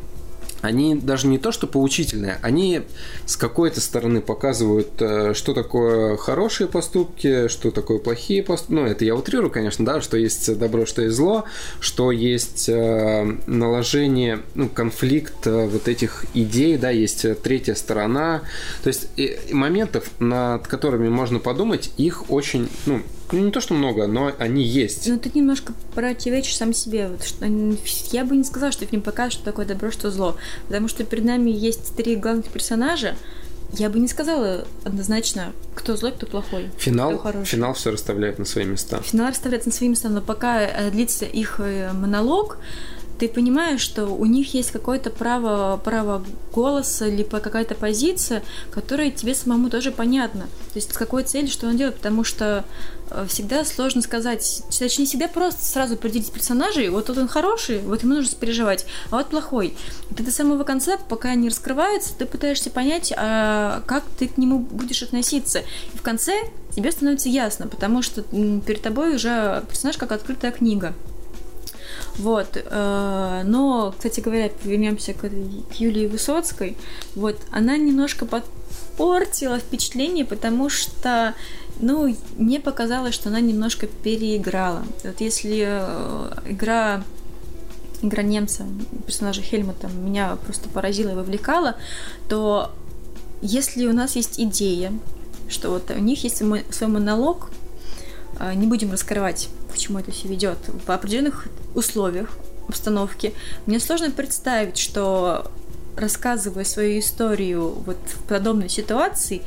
[0.65, 2.82] они даже не то, что поучительные, они
[3.27, 8.73] с какой-то стороны показывают, э, что такое хорошие поступки, что такое плохие поступки.
[8.73, 11.45] Ну, это я утрирую, конечно, да, что есть добро, что есть зло,
[11.81, 18.41] что есть э, наложение, ну, конфликт э, вот этих идей, да, есть третья сторона.
[18.82, 19.09] То есть
[19.53, 23.03] моментов, над которыми можно подумать, их очень, ну,
[23.35, 25.09] ну, не то, что много, но они есть.
[25.09, 27.09] Ну, ты немножко противоречишь сам себе.
[27.09, 27.47] Вот, что,
[28.12, 30.36] я бы не сказала, что фильм покажет, что такое добро, что зло.
[30.66, 33.15] Потому что перед нами есть три главных персонажа.
[33.73, 36.70] Я бы не сказала однозначно, кто злой, кто плохой.
[36.78, 37.47] Финал, кто хороший.
[37.47, 39.01] финал все расставляет на свои места.
[39.02, 42.59] Финал расставляет на свои места, но пока э, длится их э, монолог,
[43.19, 48.43] ты понимаешь, что у них есть какое-то право, право голоса, либо какая-то позиция,
[48.73, 50.43] которая тебе самому тоже понятна.
[50.73, 52.65] То есть с какой целью, что он делает, потому что
[53.11, 58.03] э, всегда сложно сказать, точнее, всегда просто сразу определить персонажей, вот тут он хороший, вот
[58.03, 59.77] ему нужно переживать, а вот плохой.
[60.11, 64.39] И ты до самого конца, пока они раскрываются, ты пытаешься понять, а как ты к
[64.39, 65.61] нему будешь относиться.
[65.93, 66.32] И в конце
[66.74, 70.95] тебе становится ясно, потому что перед тобой уже персонаж как открытая книга.
[72.19, 72.57] Вот.
[72.57, 76.77] Э, но, кстати говоря, вернемся к, к Юлии Высоцкой.
[77.15, 81.35] Вот, она немножко подпортила впечатление, потому что
[81.81, 84.85] ну, мне показалось, что она немножко переиграла.
[85.03, 87.03] Вот если э, игра
[88.03, 88.66] игра немца,
[89.07, 91.77] персонажа Хельмута меня просто поразила и вовлекала,
[92.28, 92.70] то
[93.41, 94.93] если у нас есть идея,
[95.49, 97.51] что вот у них есть свой монолог,
[98.39, 102.31] э, не будем раскрывать к чему это все ведет, в определенных условиях,
[102.69, 103.33] обстановке,
[103.67, 105.51] мне сложно представить, что
[105.97, 109.43] рассказывая свою историю вот в подобной ситуации,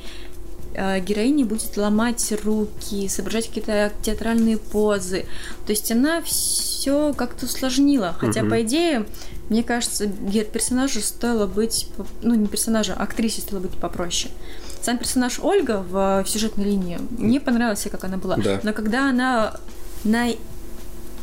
[0.74, 5.26] э, героиня будет ломать руки, соображать какие-то театральные позы.
[5.66, 8.16] То есть она все как-то усложнила.
[8.18, 8.49] Хотя, mm-hmm.
[8.49, 9.06] по идее,
[9.49, 11.90] мне кажется, персонажу стоило быть,
[12.22, 14.32] ну не персонажу, а актрисе стоило быть попроще.
[14.82, 18.38] Сам персонаж Ольга в, в сюжетной линии мне понравилось, как она была.
[18.38, 18.60] Да.
[18.64, 19.60] Но когда она
[20.03, 20.30] на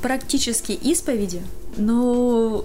[0.01, 1.43] практически исповеди,
[1.77, 2.65] но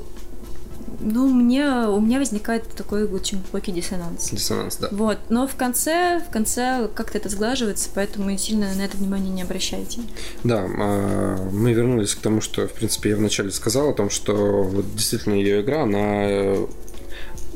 [1.01, 4.29] ну, мне, у меня возникает такой очень глубокий диссонанс.
[4.31, 4.89] Диссонанс, да.
[4.91, 9.41] Вот, но в конце, в конце как-то это сглаживается, поэтому сильно на это внимание не
[9.41, 10.01] обращайте.
[10.43, 14.63] Да, а, мы вернулись к тому, что, в принципе, я вначале сказал о том, что
[14.63, 16.67] вот действительно ее игра, она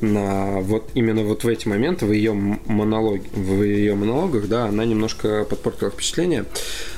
[0.01, 4.85] на вот именно вот в эти моменты в ее монологе, в ее монологах, да, она
[4.85, 6.45] немножко подпортила впечатление.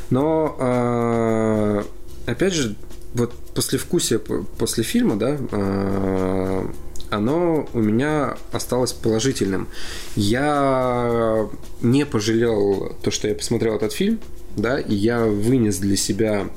[0.09, 1.83] Но э,
[2.25, 2.75] опять же,
[3.13, 6.67] вот после вкусия после фильма, да, э,
[7.09, 9.67] оно у меня осталось положительным.
[10.15, 11.47] Я
[11.81, 14.19] не пожалел то, что я посмотрел этот фильм,
[14.55, 16.47] да, и я вынес для себя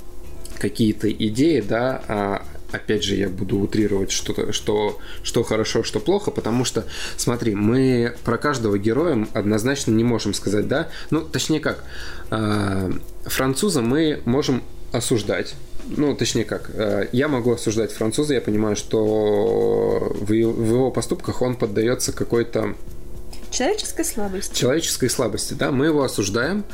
[0.58, 2.42] какие-то идеи, да, а
[2.72, 6.84] опять же, я буду утрировать что-то, что, что хорошо, что плохо, потому что,
[7.16, 11.84] смотри, мы про каждого героя однозначно не можем сказать, да, ну, точнее как,
[12.30, 12.90] э,
[13.24, 14.62] француза мы можем
[14.92, 15.54] осуждать,
[15.86, 21.56] ну, точнее как, э, я могу осуждать француза, я понимаю, что в его поступках он
[21.56, 22.74] поддается какой-то
[23.50, 24.54] Человеческой слабости.
[24.54, 25.72] Человеческой слабости, да.
[25.72, 26.64] Мы его осуждаем,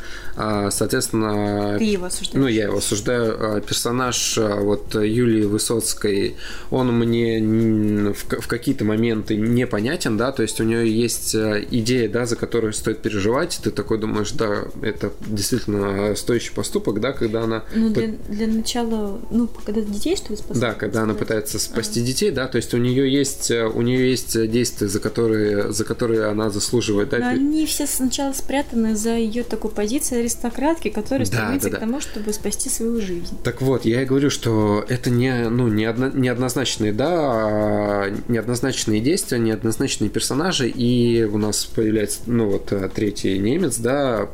[0.70, 1.76] соответственно...
[1.78, 2.42] Ты его осуждаешь.
[2.42, 3.36] Ну, я его осуждаю.
[3.38, 6.36] А, персонаж а, вот Юлии Высоцкой,
[6.70, 12.36] он мне в какие-то моменты непонятен, да, то есть у нее есть идея, да, за
[12.36, 17.64] которую стоит переживать, ты такой думаешь, да, это действительно стоящий поступок, да, когда она...
[17.74, 20.60] Ну, для, для начала, ну, когда детей, что ли, спасать?
[20.60, 22.04] Да, когда она пытается спасти а.
[22.04, 26.26] детей, да, то есть у нее есть, у нее есть действия, за которые, за которые
[26.26, 27.10] она заслуживает заслуживает.
[27.10, 27.18] Да?
[27.18, 31.76] Но они все сначала спрятаны за ее такую позицию аристократки, которая да, стремится да, да.
[31.76, 33.38] к тому, чтобы спасти свою жизнь.
[33.42, 39.00] Так вот, я и говорю, что это не, ну, не одно, неоднозначные, да, а неоднозначные
[39.00, 44.28] действия, неоднозначные персонажи, и у нас появляется, ну, вот третий немец, да,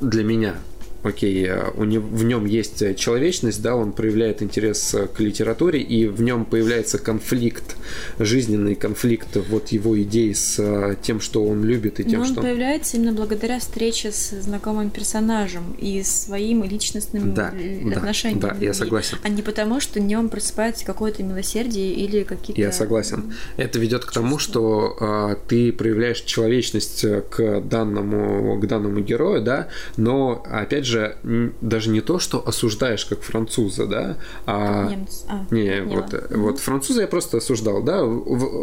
[0.00, 0.54] для меня
[1.02, 6.06] окей, э, у него, в нем есть человечность, да, он проявляет интерес к литературе, и
[6.06, 7.76] в нем появляется конфликт,
[8.18, 12.26] жизненный конфликт вот его идей с э, тем, что он любит и тем, Но он
[12.26, 12.40] что...
[12.40, 17.52] он появляется именно благодаря встрече с знакомым персонажем и своим личностным да,
[17.94, 18.40] отношением.
[18.40, 19.18] Да, да, я согласен.
[19.22, 22.60] А не потому, что в нем просыпается какое-то милосердие или какие-то...
[22.60, 23.34] Я согласен.
[23.56, 29.68] Это ведет к тому, что э, ты проявляешь человечность к данному, к данному герою, да,
[29.96, 34.16] но, опять же, же даже не то, что осуждаешь как француза, да,
[34.46, 34.88] а...
[34.88, 35.24] Немец.
[35.28, 36.40] А, не, вот, угу.
[36.42, 38.00] вот француза я просто осуждал, да,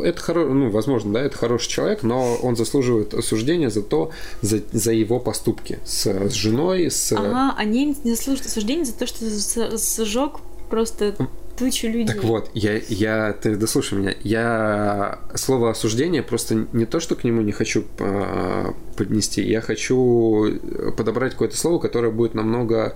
[0.04, 0.46] это хоро...
[0.46, 4.12] ну, возможно, да, это хороший человек, но он заслуживает осуждения за то,
[4.42, 7.14] за, за его поступки с, с женой, с...
[7.14, 10.40] Ага, а немец не заслуживает осуждения за то, что сжег
[10.70, 11.16] просто
[11.58, 12.08] тучу людей.
[12.08, 17.24] Так вот, я, я, ты дослушай меня, я слово осуждение просто не то, что к
[17.24, 20.60] нему не хочу э, поднести, я хочу
[20.98, 22.96] подобрать какое-то слово, которое будет намного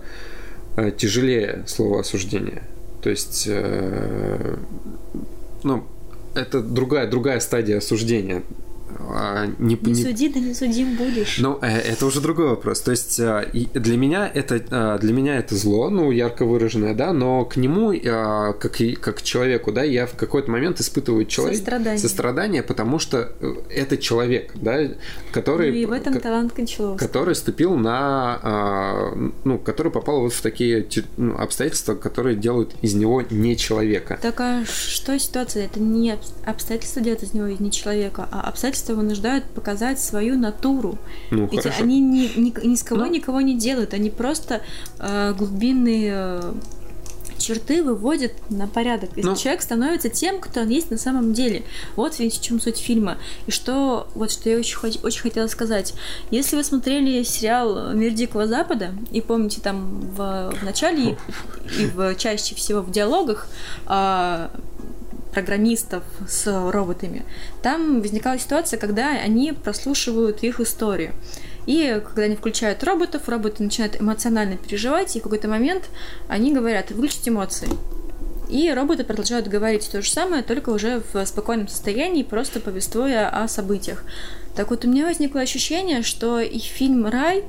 [0.76, 2.64] э, тяжелее слова осуждение.
[3.02, 4.57] То есть, э,
[5.64, 5.84] ну,
[6.36, 8.44] это другая, другая стадия осуждения.
[9.02, 11.38] А, не, не, не суди, да не судим будешь.
[11.40, 12.82] Ну, э, это уже другой вопрос.
[12.82, 17.14] То есть э, для меня это э, для меня это зло, ну ярко выраженное, да,
[17.14, 17.94] но к нему
[18.60, 22.00] как и как к человеку, да, я в какой-то момент испытываю человек сострадание.
[22.00, 23.32] сострадание, потому что
[23.70, 24.90] это человек, да,
[25.32, 27.08] который ну, и в этом талант Кончаловского.
[27.08, 29.14] который ступил на,
[29.44, 30.86] ну, который попал вот в такие
[31.18, 34.20] ну, обстоятельства, которые делают из него не человека.
[34.22, 35.66] Так а что ситуация?
[35.66, 40.98] Это не обстоятельства делают из него не человека, а обстоятельства обстоятельства вынуждают показать свою натуру.
[41.32, 41.84] Ну, Ведь хорошо.
[41.84, 43.11] они ни, ни, ни с кого ну.
[43.11, 44.61] никого не делают, они просто
[44.99, 46.53] э, глубинные э,
[47.38, 49.10] черты выводят на порядок.
[49.16, 49.36] И ну.
[49.36, 51.64] человек становится тем, кто он есть на самом деле.
[51.95, 53.18] Вот ведь в чем суть фильма.
[53.48, 55.94] И что, вот что я очень, очень хотела сказать.
[56.32, 61.18] Если вы смотрели сериал «Мир Дикого Запада», и помните там в, в начале
[61.78, 63.48] и, и в, чаще всего в диалогах,
[63.88, 64.49] э,
[65.41, 67.24] программистов с роботами,
[67.61, 71.14] там возникала ситуация, когда они прослушивают их историю.
[71.66, 75.90] И когда они включают роботов, роботы начинают эмоционально переживать, и в какой-то момент
[76.28, 77.70] они говорят «выключить эмоции».
[78.49, 83.48] И роботы продолжают говорить то же самое, только уже в спокойном состоянии, просто повествуя о
[83.48, 84.03] событиях.
[84.56, 87.44] Так вот, у меня возникло ощущение, что и фильм «Рай»,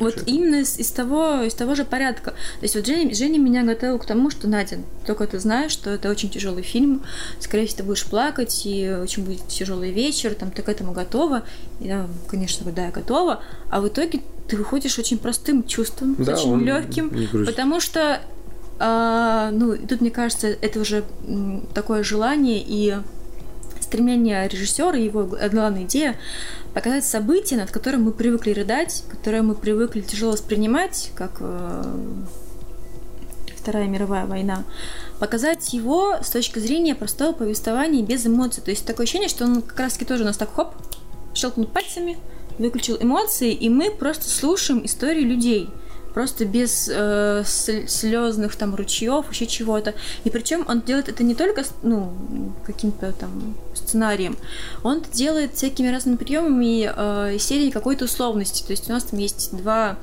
[0.00, 2.30] вот именно из, из того из того же порядка.
[2.30, 5.90] То есть вот Женя, Женя меня готовил к тому, что Надя, только ты знаешь, что
[5.90, 7.02] это очень тяжелый фильм,
[7.40, 11.42] скорее всего, ты будешь плакать, и очень будет тяжелый вечер, там ты к этому готова.
[11.80, 13.42] Я, конечно, да, я готова.
[13.70, 18.20] А в итоге ты выходишь очень простым чувством, да, очень легким, потому что
[18.78, 21.04] а, ну, тут, мне кажется, это уже
[21.74, 22.96] такое желание и
[23.86, 26.16] стремление режиссера, его главная идея
[26.74, 31.84] показать события, над которым мы привыкли рыдать, которые мы привыкли тяжело воспринимать, как э,
[33.56, 34.64] Вторая мировая война,
[35.18, 38.62] показать его с точки зрения простого повествования без эмоций.
[38.62, 40.74] То есть такое ощущение, что он как раз-таки тоже у нас так хоп,
[41.34, 42.18] щелкнул пальцами,
[42.58, 45.68] выключил эмоции, и мы просто слушаем истории людей–
[46.16, 49.92] просто без э, слезных там ручьев, вообще чего-то.
[50.24, 52.10] И причем он делает это не только ну,
[52.64, 53.54] каким-то там
[53.86, 54.36] сценарием,
[54.82, 58.64] он это делает всякими разными приемами э, серии какой-то условности.
[58.64, 59.96] То есть у нас там есть два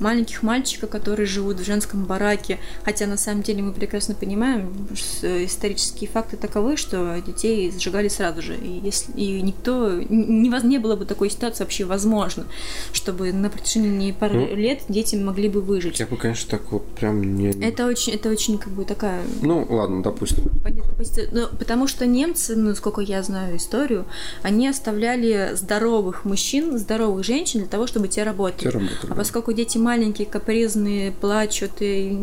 [0.00, 2.58] маленьких мальчика, которые живут в женском бараке.
[2.84, 8.42] Хотя на самом деле мы прекрасно понимаем, что исторические факты таковы, что детей сжигали сразу
[8.42, 8.56] же.
[8.56, 12.46] И, если, и никто не, не было бы такой ситуации вообще возможно,
[12.92, 16.00] чтобы на протяжении пары ну, лет дети могли бы выжить.
[16.00, 17.50] Я бы, конечно, так вот прям не.
[17.50, 19.22] Это очень, это очень как бы такая.
[19.42, 20.50] Ну, ладно, допустим.
[20.62, 20.90] Понятно,
[21.32, 24.06] ну, потому что немцы, ну, сколько я знаю историю,
[24.42, 28.60] они оставляли здоровых мужчин, здоровых женщин для того, чтобы те работали.
[28.60, 32.16] Те работали а поскольку дети маленькие, капризные, плачут, и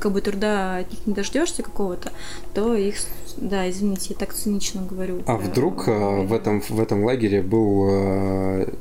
[0.00, 2.10] как бы труда от них не дождешься какого-то,
[2.52, 2.96] то их,
[3.36, 5.22] да, извините, я так цинично говорю.
[5.26, 8.74] А вдруг а, в этом, в этом лагере был а,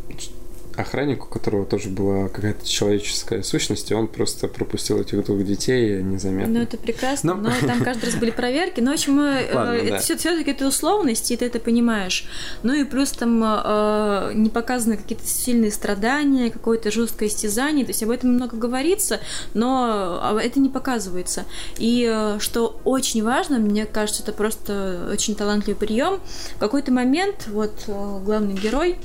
[0.80, 6.01] охранник, у которого тоже была какая-то человеческая сущность, и он просто пропустил этих двух детей
[6.01, 6.53] незаметно.
[6.53, 8.80] Ну, это прекрасно, но, но там каждый раз были проверки.
[8.80, 9.99] Но, в общем, э, Ладно, это да.
[9.99, 12.26] все-таки это условности, и ты это понимаешь.
[12.64, 17.85] Ну и плюс там э, не показаны какие-то сильные страдания, какое-то жесткое истязание.
[17.85, 19.19] То есть об этом много говорится,
[19.53, 21.45] но а, это не показывается.
[21.77, 26.19] И э, что очень важно, мне кажется, это просто очень талантливый прием.
[26.56, 28.97] В какой-то момент вот э, главный герой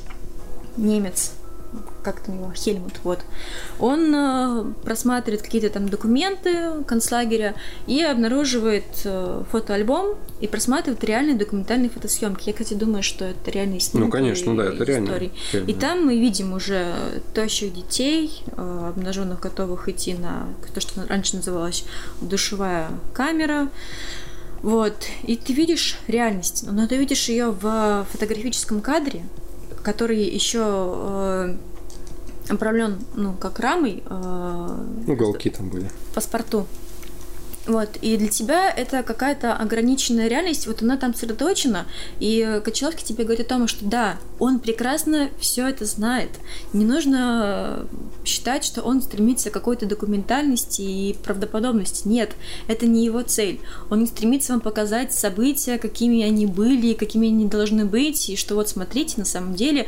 [0.76, 1.32] немец
[2.04, 3.20] как там его, Хельмут, вот,
[3.78, 7.54] он э, просматривает какие-то там документы концлагеря
[7.86, 12.48] и обнаруживает э, фотоальбом и просматривает реальные документальные фотосъемки.
[12.48, 14.04] Я, кстати, думаю, что это реальные снимки.
[14.04, 15.30] Ну, конечно, да, это реально.
[15.52, 16.94] И там мы видим уже
[17.32, 21.84] тощих детей, э, обнаженных, готовых идти на то, что раньше называлось
[22.20, 23.68] душевая камера.
[24.62, 24.94] Вот.
[25.24, 29.22] И ты видишь реальность, но ты видишь ее в фотографическом кадре,
[29.82, 31.56] который еще
[32.48, 34.02] обрамлен, ну, как рамой.
[34.06, 35.90] Э, Уголки там были.
[36.14, 36.66] Паспорту.
[37.66, 41.86] Вот, и для тебя это какая-то ограниченная реальность, вот она там сосредоточена,
[42.20, 46.28] и Кочеловский тебе говорит о том, что да, он прекрасно все это знает.
[46.74, 47.86] Не нужно
[48.24, 52.06] считать, что он стремится к какой-то документальности и правдоподобности.
[52.06, 52.32] Нет,
[52.68, 53.60] это не его цель.
[53.88, 58.56] Он не стремится вам показать события, какими они были, какими они должны быть, и что
[58.56, 59.86] вот смотрите, на самом деле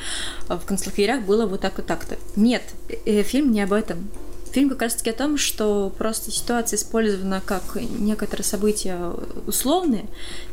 [0.48, 2.16] в концлагерях было вот так и так-то.
[2.36, 2.62] Нет,
[3.05, 4.09] э, фильм не об этом.
[4.56, 9.12] Фильм как раз-таки о том, что просто ситуация использована как некоторые события
[9.46, 10.06] условные,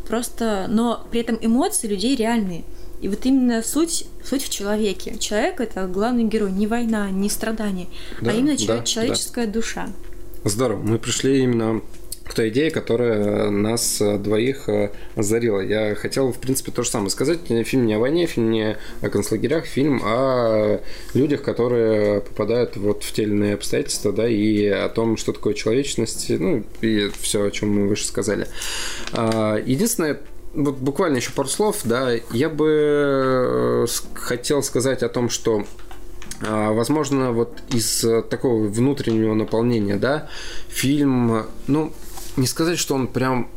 [0.09, 2.65] просто, но при этом эмоции людей реальные.
[2.99, 5.17] И вот именно суть, суть в человеке.
[5.19, 7.87] Человек это главный герой, не война, не страдания,
[8.19, 9.53] а да, а именно да, человеческая да.
[9.53, 9.87] душа.
[10.43, 10.83] Здорово.
[10.83, 11.81] Мы пришли именно
[12.25, 15.59] к той идее, которая нас э, двоих э, озарила.
[15.59, 17.39] Я хотел, в принципе, то же самое сказать.
[17.65, 20.79] Фильм не о войне, фильм не о концлагерях, фильм о
[21.13, 25.53] людях, которые попадают вот в те или иные обстоятельства, да, и о том, что такое
[25.53, 28.47] человечность, ну, и все, о чем мы выше сказали.
[29.11, 30.19] А, единственное,
[30.53, 35.65] вот буквально еще пару слов, да, я бы э, хотел сказать о том, что
[36.45, 40.29] а, Возможно, вот из такого внутреннего наполнения, да,
[40.67, 41.93] фильм, ну,
[42.37, 43.49] не сказать, что он прям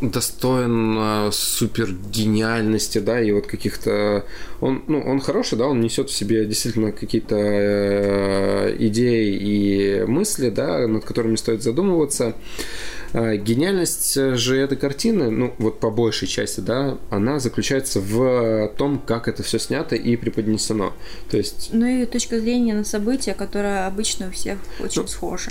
[0.00, 4.24] достоин э, супер гениальности, да, и вот каких-то...
[4.60, 10.50] Он, ну, он хороший, да, он несет в себе действительно какие-то э, идеи и мысли,
[10.50, 12.34] да, над которыми стоит задумываться.
[13.12, 18.98] Э, гениальность же этой картины, ну, вот по большей части, да, она заключается в том,
[18.98, 20.94] как это все снято и преподнесено.
[21.30, 21.70] То есть...
[21.72, 25.50] Ну и точка зрения на события, которая обычно у всех очень ну, схожа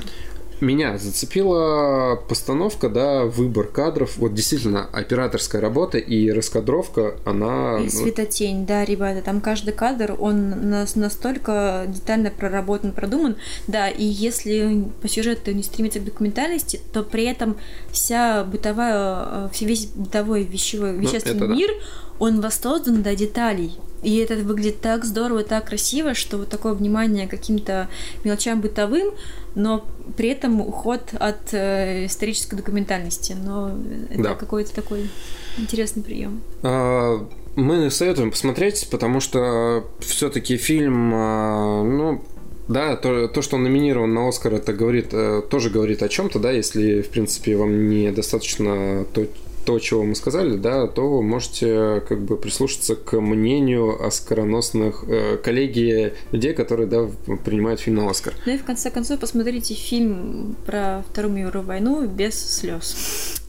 [0.61, 4.18] меня зацепила постановка, да, выбор кадров.
[4.18, 7.80] Вот действительно, операторская работа и раскадровка, она...
[7.80, 13.38] И ну, светотень, да, ребята, там каждый кадр, он настолько детально проработан, продуман.
[13.68, 17.57] Да, и если по сюжету не стремится к документальности, то при этом
[17.91, 21.86] вся бытовая, э, весь бытовой вещевой, ну, вещественный ну, мир, да.
[22.19, 23.73] он воссоздан до деталей.
[24.01, 27.89] И это выглядит так здорово, так красиво, что вот такое внимание к каким-то
[28.23, 29.13] мелочам бытовым,
[29.55, 29.85] но
[30.15, 33.34] при этом уход от э, исторической документальности.
[33.34, 33.71] Но
[34.09, 34.35] это да.
[34.35, 35.09] какой-то такой
[35.57, 36.41] интересный прием.
[36.63, 42.23] А, мы советуем посмотреть, потому что все-таки фильм, а, ну,
[42.69, 46.39] да, то, то, что он номинирован на Оскар, это говорит, э, тоже говорит о чем-то,
[46.39, 49.26] да, если, в принципе, вам недостаточно то,
[49.69, 55.37] то, чего мы сказали, да, то вы можете как бы прислушаться к мнению оскароносных э,
[55.37, 57.07] коллеги людей, которые, да,
[57.45, 58.33] принимают фильм на Оскар.
[58.47, 63.39] Ну и в конце концов посмотрите фильм про Вторую мировую войну без слез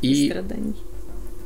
[0.00, 0.74] и страданий.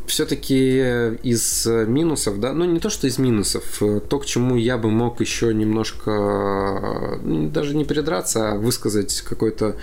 [0.07, 0.79] все-таки
[1.25, 5.21] из минусов, да, ну не то, что из минусов, то, к чему я бы мог
[5.21, 9.75] еще немножко, ну, даже не придраться, а высказать какой-то...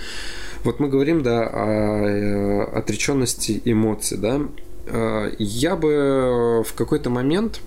[0.64, 4.42] Вот мы говорим, да, о э, отреченности эмоций, да.
[4.88, 7.60] Э, я бы в какой-то момент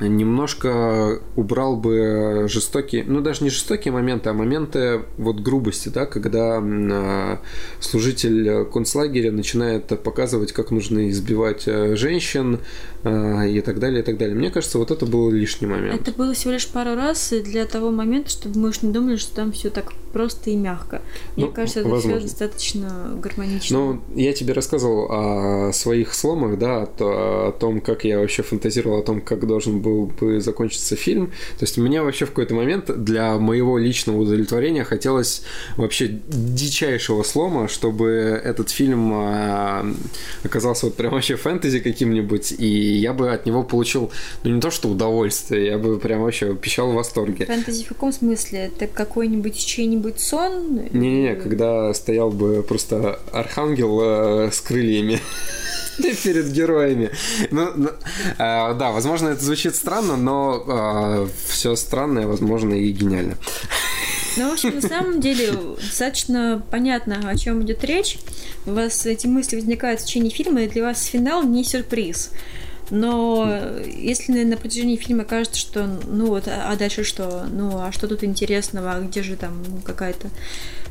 [0.00, 6.60] немножко убрал бы жестокие, ну даже не жестокие моменты, а моменты вот грубости, да, когда
[6.60, 7.36] э,
[7.80, 12.58] служитель концлагеря начинает показывать, как нужно избивать э, женщин э,
[13.04, 14.34] и так далее, и так далее.
[14.34, 16.00] Мне кажется, вот это был лишний момент.
[16.00, 19.34] Это было всего лишь пару раз для того момента, чтобы мы уж не думали, что
[19.34, 21.02] там все так просто и мягко.
[21.36, 23.78] Мне ну, кажется, это все достаточно гармонично.
[23.78, 29.00] Ну, я тебе рассказывал о своих сломах, да, о, о том, как я вообще фантазировал
[29.00, 31.26] о том, как должен был бы закончиться фильм.
[31.58, 35.42] То есть мне вообще в какой-то момент для моего личного удовлетворения хотелось
[35.76, 39.84] вообще дичайшего слома, чтобы этот фильм а,
[40.44, 44.10] оказался вот прям вообще фэнтези каким-нибудь, и я бы от него получил,
[44.42, 47.46] ну не то что удовольствие, я бы прям вообще пищал в восторге.
[47.46, 48.70] Фэнтези в каком смысле?
[48.74, 50.82] Это какой-нибудь чей-нибудь сон?
[50.92, 55.20] Не-не-не, когда стоял бы просто архангел э, с крыльями
[56.22, 57.10] перед героями.
[57.50, 63.36] Ну, ну э, да, возможно, это звучит странно, но э, все странное, возможно, и гениально.
[64.36, 68.18] Ну, в общем, на самом деле достаточно понятно, о чем идет речь.
[68.66, 72.30] У вас эти мысли возникают в течение фильма, и для вас финал не сюрприз.
[72.90, 77.46] Но если на протяжении фильма кажется, что ну вот, а дальше что?
[77.50, 78.92] Ну, а что тут интересного?
[78.92, 80.28] А где же там какая-то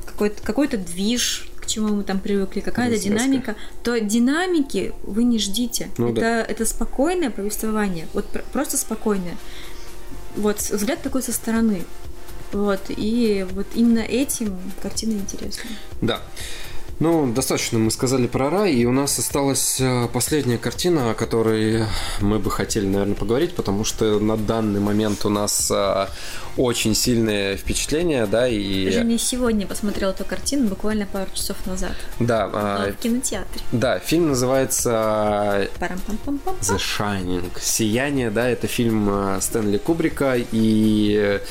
[0.05, 5.89] какой-то какой-то движ, к чему мы там привыкли, какая-то динамика, то динамики вы не ждите.
[5.97, 6.41] Ну, это, да.
[6.43, 9.37] это спокойное повествование, вот просто спокойное.
[10.35, 11.83] Вот взгляд такой со стороны.
[12.51, 15.69] Вот, и вот именно этим картина интересна.
[16.01, 16.21] Да.
[17.03, 21.83] Ну, достаточно мы сказали про рай, и у нас осталась э, последняя картина, о которой
[22.21, 26.07] мы бы хотели, наверное, поговорить, потому что на данный момент у нас э,
[26.55, 28.89] очень сильные впечатления, да, и...
[28.89, 31.91] Женя сегодня посмотрел эту картину буквально пару часов назад.
[32.21, 32.49] Да.
[32.53, 33.61] А, в кинотеатре.
[33.73, 37.51] Да, фильм называется The Shining.
[37.61, 41.41] Сияние, да, это фильм э, Стэнли Кубрика, и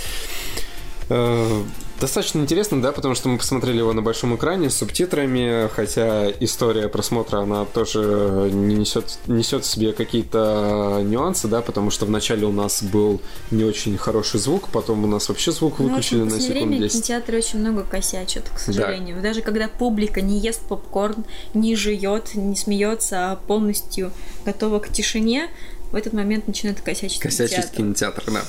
[2.03, 6.89] Достаточно интересно, да, потому что мы посмотрели его на большом экране с субтитрами, хотя история
[6.89, 12.51] просмотра, она тоже не несет, несет в себе какие-то нюансы, да, потому что вначале у
[12.51, 13.21] нас был
[13.53, 16.93] не очень хороший звук, потом у нас вообще звук ну, выключили на секунду 10.
[16.93, 19.17] кинотеатры очень много косячат, к сожалению.
[19.17, 19.23] Да.
[19.23, 21.25] Даже когда публика не ест попкорн,
[21.55, 24.11] не жует, не смеется, а полностью
[24.45, 25.51] готова к тишине,
[25.93, 28.43] в этот момент начинает косячить Косячить кинотеатр, да.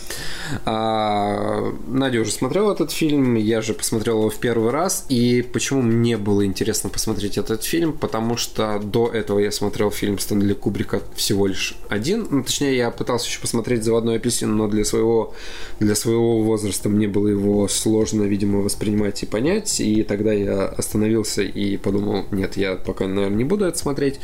[0.65, 5.81] А, Надя уже смотрела этот фильм, я же посмотрел его в первый раз, и почему
[5.81, 7.93] мне было интересно посмотреть этот фильм?
[7.93, 12.91] Потому что до этого я смотрел фильм Стэнли Кубрика всего лишь один, ну, точнее, я
[12.91, 15.33] пытался еще посмотреть «Заводной апельсин», но для своего,
[15.79, 21.41] для своего возраста мне было его сложно, видимо, воспринимать и понять, и тогда я остановился
[21.41, 24.19] и подумал, нет, я пока, наверное, не буду это смотреть.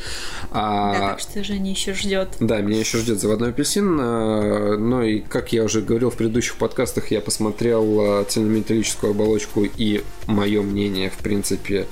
[0.51, 0.93] А...
[0.93, 2.29] Да, так что Женя еще ждет.
[2.39, 3.99] Да, меня еще ждет ждет заводной апельсин.
[3.99, 9.63] Э, ну и, как я уже говорил в предыдущих подкастах, я посмотрел э, цельнометаллическую оболочку
[9.63, 11.87] и мое мнение, в принципе,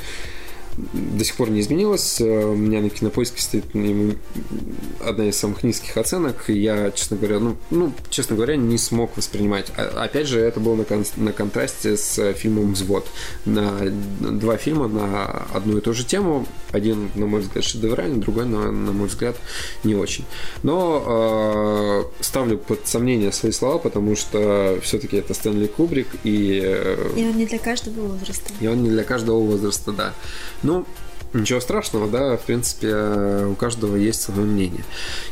[0.94, 2.22] до сих пор не изменилось.
[2.22, 3.66] Э, у меня на кинопоиске стоит
[5.04, 6.50] одна из самых низких оценок.
[6.50, 9.72] И я, честно говоря, ну, ну, честно говоря, не смог воспринимать.
[9.76, 13.08] А, опять же, это было на, кон- на контрасте с фильмом «Взвод».
[13.46, 13.80] На
[14.20, 16.46] два фильма на одну и ту же тему.
[16.72, 19.36] Один, на мой взгляд, шедевральный, другой, на, на мой взгляд,
[19.84, 20.26] не очень.
[20.64, 26.62] Но э, ставлю под сомнение свои слова, потому что все-таки это Стэнли Кубрик и...
[26.64, 28.54] Э, и он не для каждого возраста.
[28.60, 30.14] И он не для каждого возраста, да.
[30.68, 30.86] Ну,
[31.34, 34.84] Ничего страшного, да, в принципе, у каждого есть свое мнение.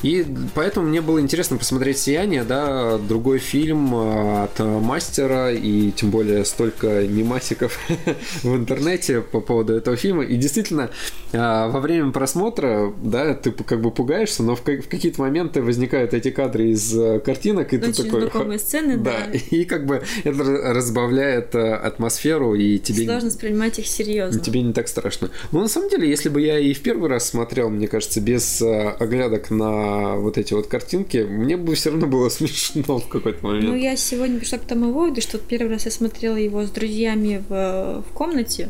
[0.02, 6.12] И поэтому мне было интересно посмотреть «Сияние», да, другой фильм а, от мастера, и тем
[6.12, 7.80] более столько мемасиков
[8.44, 10.24] в интернете по поводу этого фильма.
[10.24, 10.90] И действительно,
[11.34, 16.30] а, во время просмотра, да, ты как бы пугаешься, но в, какие-то моменты возникают эти
[16.30, 18.22] кадры из э, картинок, и Очень ты такой...
[18.22, 19.28] знакомые сцены, да.
[19.32, 19.40] да.
[19.56, 20.44] И как бы это
[20.74, 23.06] разбавляет э, атмосферу, и тебе...
[23.06, 24.40] Сложно воспринимать их серьезно.
[24.40, 25.30] Тебе не так страшно.
[25.52, 28.22] Но на самом самом деле, если бы я и в первый раз смотрел, мне кажется,
[28.22, 33.08] без э, оглядок на вот эти вот картинки, мне бы все равно было смешно в
[33.08, 33.66] какой-то момент.
[33.66, 37.44] Ну, я сегодня пришла к тому выводу, что первый раз я смотрела его с друзьями
[37.48, 38.70] в, в комнате,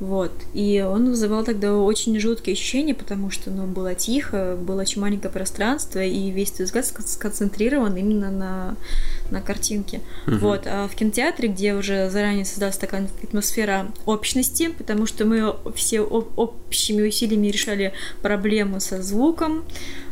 [0.00, 0.32] Вот.
[0.52, 5.32] И он вызывал тогда очень жуткие ощущения, потому что ну, было тихо, было очень маленькое
[5.32, 8.76] пространство, и весь твой взгляд сконцентрирован именно на,
[9.30, 10.00] на картинке.
[10.26, 10.36] Угу.
[10.36, 10.62] Вот.
[10.66, 17.06] А в кинотеатре, где уже заранее создалась такая атмосфера общности, потому что мы все общими
[17.06, 17.92] усилиями решали
[18.22, 19.64] проблему со звуком,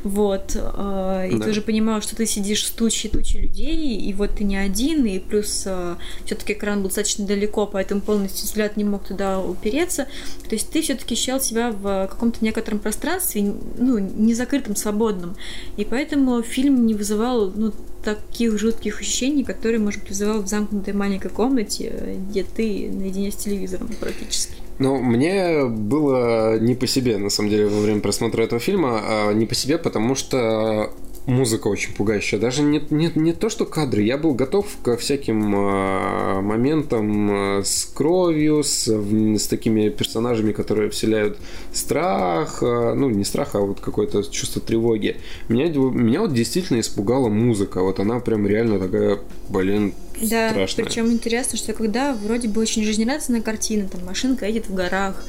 [0.05, 1.45] вот, э, и да.
[1.45, 5.07] ты уже понимал, что ты сидишь с тучей тучей людей, и вот ты не один,
[5.07, 10.07] и плюс э, все-таки экран был достаточно далеко, поэтому полностью взгляд не мог туда упереться.
[10.47, 15.37] То есть ты все-таки ощущал себя в каком-то некотором пространстве, ну, не закрытом, свободном.
[15.79, 17.73] И поэтому фильм не вызывал, ну,
[18.05, 23.37] таких жутких ощущений, которые, может быть, вызывал в замкнутой маленькой комнате, где ты наедине с
[23.37, 24.64] телевизором практически.
[24.79, 29.33] Ну, мне было не по себе, на самом деле, во время просмотра этого фильма, а
[29.33, 30.91] не по себе, потому что
[31.27, 32.39] музыка очень пугающая.
[32.39, 34.03] Даже не, не, не то, что кадры.
[34.03, 40.91] Я был готов ко всяким э, моментам э, с кровью, с, с такими персонажами, которые
[40.91, 41.39] вселяют
[41.73, 42.63] страх.
[42.63, 45.17] Э, ну, не страх, а вот какое-то чувство тревоги.
[45.49, 47.83] Меня, меня вот действительно испугала музыка.
[47.83, 49.19] Вот она прям реально такая,
[49.49, 50.85] блин, да, страшная.
[50.85, 55.25] причем интересно, что когда вроде бы очень жизнерадостная картина, там машинка едет в горах,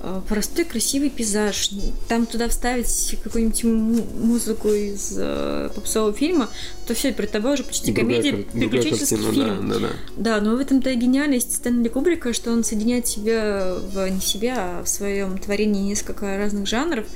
[0.00, 1.70] э, простой красивый пейзаж,
[2.08, 6.48] там туда вставить какую-нибудь музыку из э, попсового фильма,
[6.86, 9.68] то все, перед тобой уже почти другая, комедия, приключенческий картина, фильм.
[9.68, 9.88] Да, да, да.
[10.16, 14.78] да, но в этом-то и гениальность Стэнли Кубрика, что он соединяет себя в не себя,
[14.80, 17.06] а в своем творении несколько разных жанров,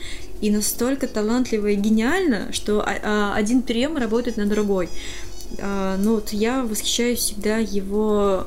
[0.41, 4.89] и настолько талантливо и гениально, что а, один прием работает на другой.
[5.59, 8.47] А, ну вот я восхищаюсь всегда его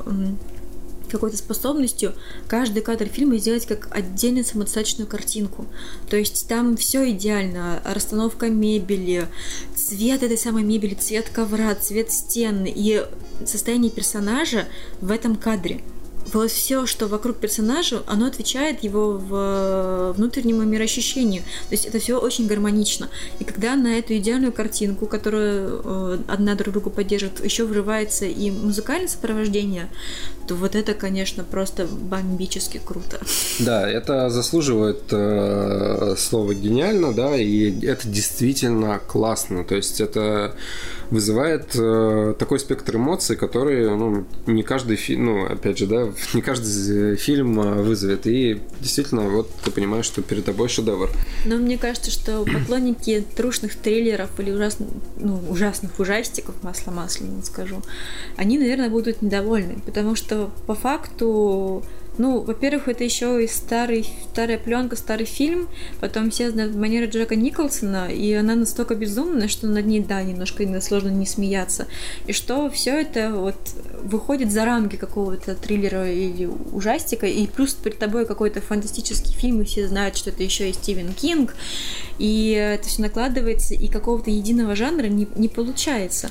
[1.14, 2.14] какой-то способностью
[2.48, 5.66] каждый кадр фильма сделать как отдельную самодостаточную картинку.
[6.10, 7.82] То есть там все идеально.
[7.86, 9.28] Расстановка мебели,
[9.76, 13.06] цвет этой самой мебели, цвет ковра, цвет стен и
[13.46, 14.68] состояние персонажа
[15.02, 15.82] в этом кадре
[16.32, 21.44] вот все, что вокруг персонажа, оно отвечает его в внутреннему мироощущению.
[21.44, 23.10] То есть это все очень гармонично.
[23.40, 28.52] И когда на эту идеальную картинку, которую э, одна друг другу поддерживает, еще врывается и
[28.52, 29.90] музыкальное сопровождение,
[30.48, 33.20] то вот это, конечно, просто бомбически круто.
[33.60, 39.64] Да, это заслуживает э, слова гениально, да, и это действительно классно.
[39.64, 40.56] То есть это
[41.14, 46.42] вызывает э, такой спектр эмоций, которые, ну, не каждый фильм, ну, опять же, да, не
[46.42, 48.26] каждый фильм э, вызовет.
[48.26, 51.10] И действительно, вот ты понимаешь, что перед тобой шедевр.
[51.46, 57.82] Но мне кажется, что поклонники трушных триллеров или ужасных, ну, ужасных ужастиков, масло масляное скажу,
[58.36, 60.33] они, наверное, будут недовольны, потому что
[60.68, 61.84] по факту
[62.18, 65.68] ну, во-первых, это еще и старый, старая пленка, старый фильм.
[66.00, 70.64] Потом все знают манеру Джека Николсона, и она настолько безумная, что над ней, да, немножко
[70.82, 71.88] сложно не смеяться.
[72.28, 73.56] И что все это вот
[74.04, 79.66] выходит за рамки какого-то триллера или ужастика, и плюс перед тобой какой-то фантастический фильм, и
[79.66, 81.56] все знают, что это еще и Стивен Кинг,
[82.20, 86.30] и это все накладывается, и какого-то единого жанра не, не получается.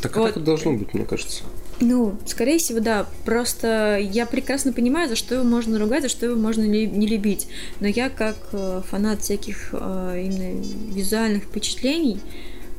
[0.00, 0.30] Так вот.
[0.30, 1.42] это должно быть, мне кажется.
[1.80, 3.06] Ну, скорее всего, да.
[3.24, 7.48] Просто я прекрасно понимаю, за что его можно ругать, за что его можно не любить.
[7.80, 10.62] Но я как э, фанат всяких э, именно
[10.94, 12.20] визуальных впечатлений,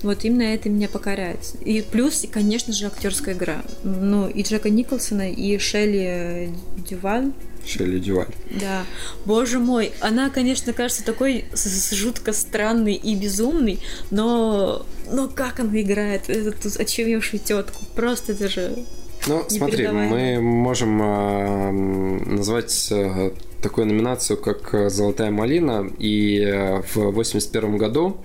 [0.01, 1.55] вот именно это меня покоряет.
[1.61, 3.63] И плюс, конечно же, актерская игра.
[3.83, 7.31] Ну, и Джека Николсона, и Шелли Дюваль.
[7.65, 8.27] Шелли Дюваль.
[8.59, 8.83] Да.
[9.25, 11.45] Боже мой, она, конечно, кажется такой
[11.91, 13.79] жутко странной и безумной,
[14.11, 18.85] но, но как она играет эту очумевшую тетку, просто даже
[19.27, 21.71] ну, смотри, мы можем э,
[22.35, 28.17] назвать э, такую номинацию, как «Золотая малина», и э, в 81 году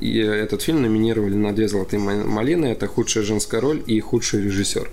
[0.00, 2.66] и этот фильм номинировали на две золотые малины.
[2.66, 4.90] Это худшая женская роль и худший режиссер.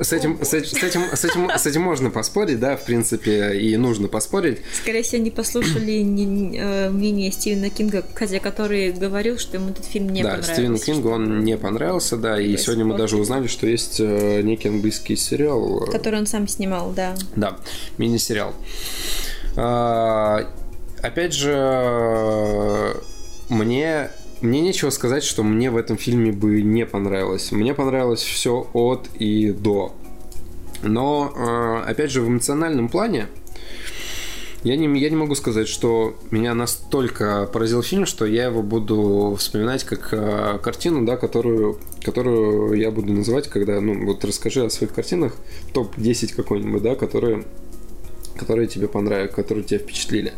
[0.00, 3.76] С этим, с, с, этим, с, этим, с этим можно поспорить, да, в принципе, и
[3.76, 4.58] нужно поспорить.
[4.72, 6.00] Скорее всего, не послушали
[6.56, 10.50] э, мнение Стивена Кинга, хотя который говорил, что ему этот фильм не да, понравился.
[10.50, 14.42] Да, Стивену Кингу он не понравился, да, и сегодня мы даже узнали, что есть э,
[14.42, 15.84] некий английский сериал.
[15.86, 17.14] Э, который он сам снимал, да.
[17.36, 17.58] Да,
[17.98, 18.54] мини-сериал.
[19.56, 20.46] А,
[21.02, 22.94] опять же,
[23.48, 24.10] мне
[24.40, 27.50] мне нечего сказать, что мне в этом фильме бы не понравилось.
[27.50, 29.92] Мне понравилось все от и до.
[30.82, 33.26] Но, э, опять же, в эмоциональном плане
[34.62, 39.36] я не, я не могу сказать, что меня настолько поразил фильм, что я его буду
[39.38, 44.70] вспоминать как э, картину, да, которую, которую я буду называть, когда, ну, вот расскажи о
[44.70, 45.34] своих картинах,
[45.74, 47.44] топ-10 какой-нибудь, да, которые
[48.38, 50.32] которые тебе понравились, которые тебя впечатлили.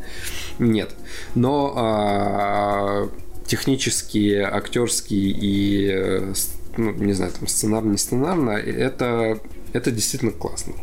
[0.59, 0.91] Нет.
[1.35, 3.09] Но а,
[3.47, 6.35] технические, актерские и, э,
[6.77, 9.41] ну, не знаю, там сценарно, не сценарно, это,
[9.73, 10.75] это действительно классно.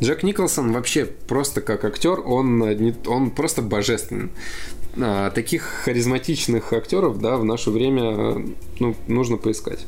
[0.00, 4.30] Джек Николсон вообще просто как актер, он, он просто божественный.
[5.00, 8.44] А, таких харизматичных актеров, да, в наше время
[8.78, 9.86] ну, нужно поискать.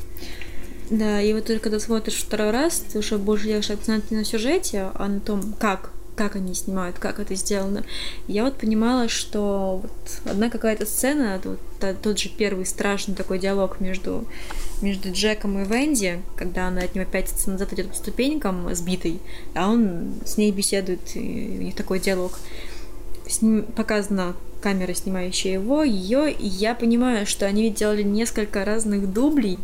[0.91, 4.25] Да, и вот только когда смотришь второй раз, ты уже больше делаешь акцент не на
[4.25, 7.85] сюжете, а на том, как как они снимают, как это сделано.
[8.29, 11.59] Я вот понимала, что вот одна какая-то сцена, вот
[12.03, 14.25] тот же первый страшный такой диалог между,
[14.81, 19.21] между Джеком и Венди, когда она от него пятится назад идет по ступенькам сбитой,
[19.55, 22.39] а он с ней беседует, и у них такой диалог.
[23.29, 28.65] С ним показана камера, снимающая его, ее, и я понимаю, что они ведь делали несколько
[28.65, 29.59] разных дублей,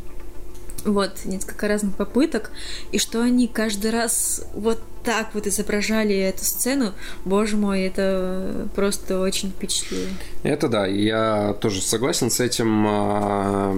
[0.85, 2.51] вот, несколько разных попыток,
[2.93, 6.93] и что они каждый раз вот так вот изображали эту сцену,
[7.25, 10.09] боже мой, это просто очень впечатлило.
[10.43, 12.85] Это да, я тоже согласен с этим.
[12.87, 13.75] А,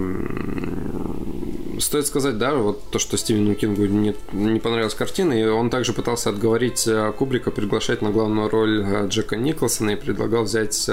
[1.78, 5.92] стоит сказать, да, вот то, что Стивену Кингу не, не понравилась картина, и он также
[5.92, 10.90] пытался отговорить а, Кубрика приглашать на главную роль а, Джека Николсона и предлагал взять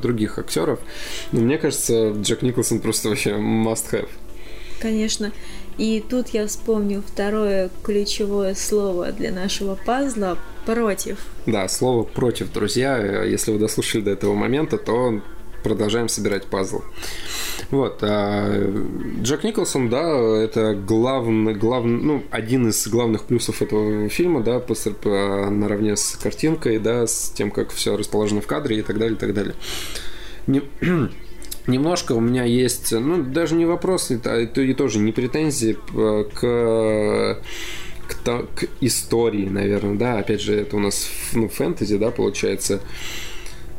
[0.00, 0.78] других актеров.
[1.32, 4.08] Но мне кажется, Джек Николсон просто вообще must have.
[4.80, 5.32] Конечно.
[5.78, 11.18] И тут я вспомнил второе ключевое слово для нашего пазла против.
[11.46, 13.22] Да, слово против, друзья.
[13.24, 15.20] Если вы дослушали до этого момента, то
[15.62, 16.82] продолжаем собирать пазл.
[17.70, 17.98] Вот.
[18.02, 18.72] А
[19.20, 20.00] Джек Николсон, да,
[20.38, 24.62] это главный, главный, ну, один из главных плюсов этого фильма, да,
[25.50, 29.18] наравне с картинкой, да, с тем, как все расположено в кадре и так далее, и
[29.18, 29.54] так далее.
[30.46, 30.62] Не
[31.66, 35.76] немножко у меня есть, ну, даже не вопрос, это и тоже не претензии
[36.34, 37.38] к
[38.06, 42.80] к, к истории, наверное, да, опять же, это у нас ну, фэнтези, да, получается.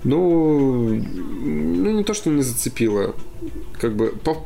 [0.03, 3.15] Ну, ну, не то, что не зацепило.
[3.79, 4.45] Как бы по,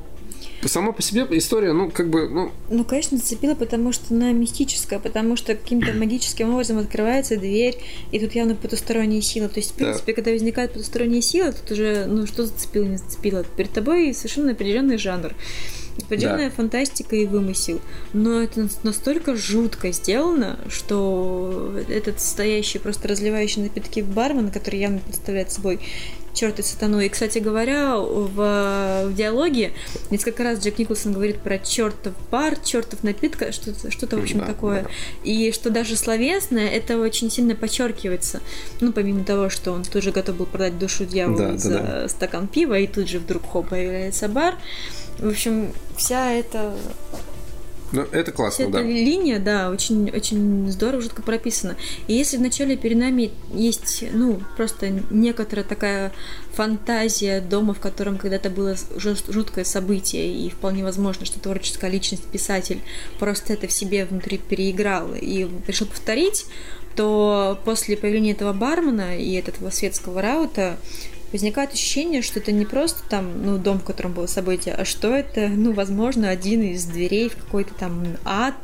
[0.68, 2.52] сама по себе история, ну, как бы, ну...
[2.70, 7.78] Ну, конечно, зацепила, потому что она мистическая, потому что каким-то магическим образом открывается дверь,
[8.12, 9.50] и тут явно потусторонняя сила.
[9.50, 10.16] То есть, в принципе, да.
[10.16, 13.44] когда возникает потусторонняя сила, тут уже, ну, что зацепило, не зацепило.
[13.56, 15.34] Перед тобой совершенно определенный жанр.
[15.98, 16.56] Определенная да.
[16.56, 17.82] фантастика и вымысел.
[18.14, 25.52] Но это настолько жутко сделано, что этот стоящий, просто разливающий напитки бармен, который явно представляет
[25.52, 25.80] собой
[26.34, 27.00] черт и сатану.
[27.00, 29.74] И, кстати говоря, в, в диалоге
[30.10, 34.46] несколько раз Джек Николсон говорит про чертов бар, чертов напитка, что-то, что-то в общем, да,
[34.46, 34.84] такое.
[34.84, 34.90] Да.
[35.24, 38.42] И что даже словесное, это очень сильно подчеркивается.
[38.80, 42.10] Ну, помимо того, что он тоже готов был продать душу дьяволу да, за да, да.
[42.10, 44.56] стакан пива, и тут же вдруг хоп, появляется бар.
[45.20, 46.74] В общем, вся эта
[47.92, 48.80] ну, это классно, Вся да.
[48.80, 51.76] Эта линия, да, очень, очень здорово, жутко прописана.
[52.08, 56.12] И если вначале перед нами есть, ну, просто некоторая такая
[56.54, 62.80] фантазия дома, в котором когда-то было жуткое событие, и вполне возможно, что творческая личность, писатель
[63.20, 66.46] просто это в себе внутри переиграл и решил повторить,
[66.96, 70.78] то после появления этого бармена и этого светского раута
[71.32, 75.16] возникает ощущение, что это не просто там, ну, дом, в котором было событие, а что
[75.16, 78.56] это, ну, возможно, один из дверей в какой-то там ад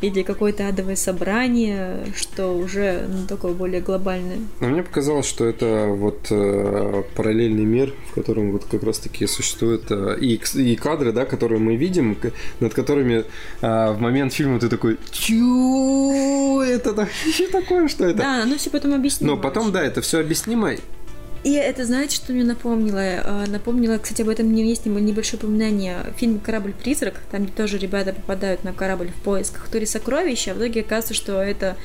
[0.00, 4.38] или какое-то адовое собрание, что уже ну, такое более глобальное.
[4.60, 9.90] Но мне показалось, что это вот э, параллельный мир, в котором вот как раз-таки существуют
[9.90, 12.16] э, и, и кадры, да, которые мы видим,
[12.60, 13.24] над которыми
[13.60, 16.94] э, в момент фильма ты такой, чё это
[17.52, 18.18] такое, что это?
[18.18, 19.34] Да, оно все потом объяснимо.
[19.34, 20.72] Но потом, да, это все объяснимо,
[21.44, 23.00] и это, знаете, что мне напомнило?
[23.00, 25.98] А, напомнило, кстати, об этом есть небольшое упоминание.
[26.16, 30.82] Фильм «Корабль-призрак», там тоже ребята попадают на корабль в поисках туре сокровища, а в итоге
[30.82, 31.76] оказывается, что это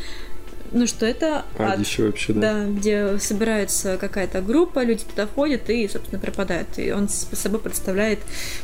[0.71, 2.53] ну что это ад, вообще, да.
[2.53, 6.67] да, где собирается какая-то группа, люди туда ходят и, собственно, пропадают.
[6.77, 8.19] И он собой представляет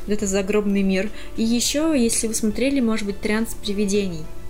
[0.06, 1.10] вот этот загробный мир.
[1.38, 4.43] И еще, если вы смотрели, может быть, «Транс привидений», а,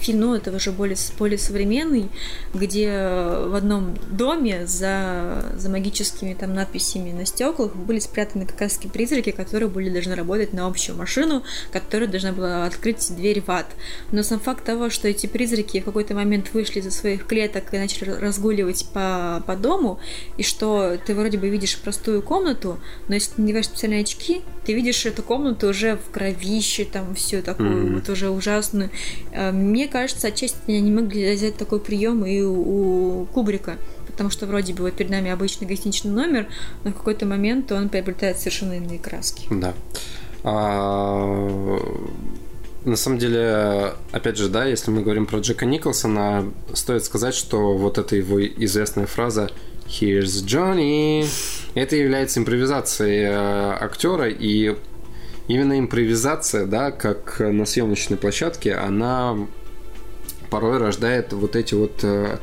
[0.00, 2.08] фильм, ну, это уже более, более современный,
[2.54, 8.78] где в одном доме за, за магическими там надписями на стеклах были спрятаны как раз
[8.92, 11.42] призраки, которые были должны работать на общую машину,
[11.72, 13.66] которая должна была открыть дверь в ад.
[14.12, 17.78] Но сам факт того, что эти призраки в какой-то момент вышли из своих клеток и
[17.78, 20.00] начали разгуливать по, по дому,
[20.36, 24.74] и что ты вроде бы видишь простую комнату, но если ты надеваешь специальные очки, ты
[24.74, 27.94] видишь эту комнату уже в кровище, там все такую mm-hmm.
[27.94, 28.90] вот уже ужасную.
[29.32, 33.76] Э, мне кажется, отчасти они могли взять такой прием и у, Кубрика,
[34.06, 36.48] потому что вроде бы вот перед нами обычный гостиничный номер,
[36.84, 39.46] но в какой-то момент он приобретает совершенно иные краски.
[39.50, 39.74] Да.
[40.42, 41.78] А,
[42.84, 47.76] на самом деле, опять же, да, если мы говорим про Джека Николсона, стоит сказать, что
[47.76, 49.50] вот эта его известная фраза
[49.86, 51.26] Here's Johnny.
[51.74, 54.76] Это является импровизацией э, актера, и
[55.50, 59.36] именно импровизация, да, как на съемочной площадке, она
[60.48, 62.38] порой рождает вот эти вот э,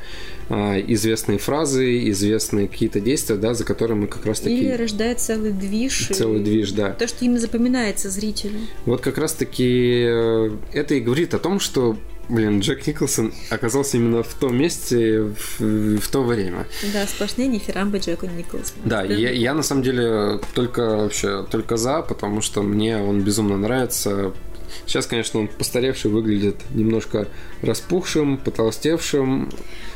[0.49, 0.53] э,
[0.93, 4.57] известные фразы, известные какие-то действия, да, за которые мы как раз таки...
[4.57, 6.09] Или рождает целый движ.
[6.13, 6.91] Целый движ, да.
[6.91, 8.59] То, что именно запоминается зрителю.
[8.85, 11.97] Вот как раз таки э, это и говорит о том, что
[12.29, 16.67] Блин, Джек Николсон оказался именно в том месте в, в то время.
[16.93, 18.81] Да, сплошные дифирамбы Джеку Николсону.
[18.83, 23.57] Да, я, я на самом деле только вообще только за, потому что мне он безумно
[23.57, 24.33] нравится.
[24.85, 27.27] Сейчас, конечно, он постаревший выглядит немножко
[27.61, 29.49] распухшим, потолстевшим.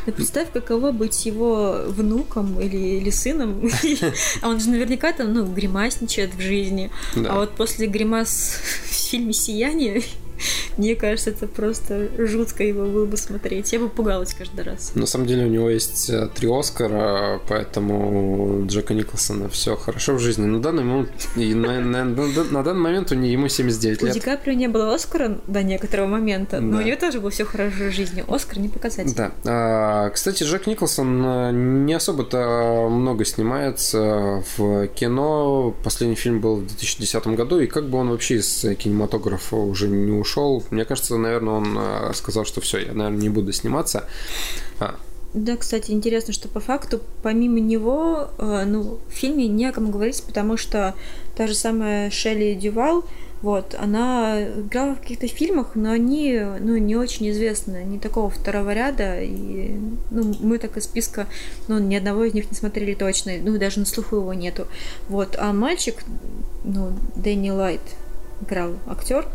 [0.05, 3.69] Ты представь, каково быть его внуком или, или сыном.
[4.41, 6.89] А он же наверняка там, ну, гримасничает в жизни.
[7.27, 10.01] А вот после гримас в фильме «Сияние»
[10.77, 13.71] Мне кажется, это просто жутко его было бы смотреть.
[13.73, 14.91] Я бы пугалась каждый раз.
[14.95, 20.13] На самом деле у него есть э, три Оскара, поэтому у Джека Николсона все хорошо
[20.15, 20.45] в жизни.
[20.45, 24.11] На данный момент, на, на, на, на данный момент у него ему 79 лет.
[24.11, 26.83] У Ди Каприо не было Оскара до некоторого момента, но Да.
[26.83, 28.23] у него тоже было все хорошо в жизни.
[28.27, 29.13] Оскар не показатель.
[29.15, 29.31] Да.
[29.45, 35.73] А, кстати, Джек Николсон э, не особо-то много снимается в кино.
[35.83, 40.11] Последний фильм был в 2010 году, и как бы он вообще из кинематографа уже не
[40.11, 40.30] ушел.
[40.69, 44.05] Мне кажется, наверное, он э, сказал, что все, я, наверное, не буду сниматься.
[44.79, 44.95] А,
[45.33, 49.91] Да, кстати, интересно, что по факту, помимо него, э, ну, в фильме не о ком
[49.91, 50.93] говорить, потому что
[51.35, 53.05] та же самая Шелли Дювал,
[53.41, 58.71] вот, она играла в каких-то фильмах, но они, ну, не очень известны, не такого второго
[58.73, 59.71] ряда, и,
[60.11, 61.27] ну, мы так из списка,
[61.67, 64.67] ну, ни одного из них не смотрели точно, ну, даже на слуху его нету,
[65.09, 66.03] вот, а мальчик,
[66.63, 67.81] ну, Дэнни Лайт
[68.41, 69.27] играл актер,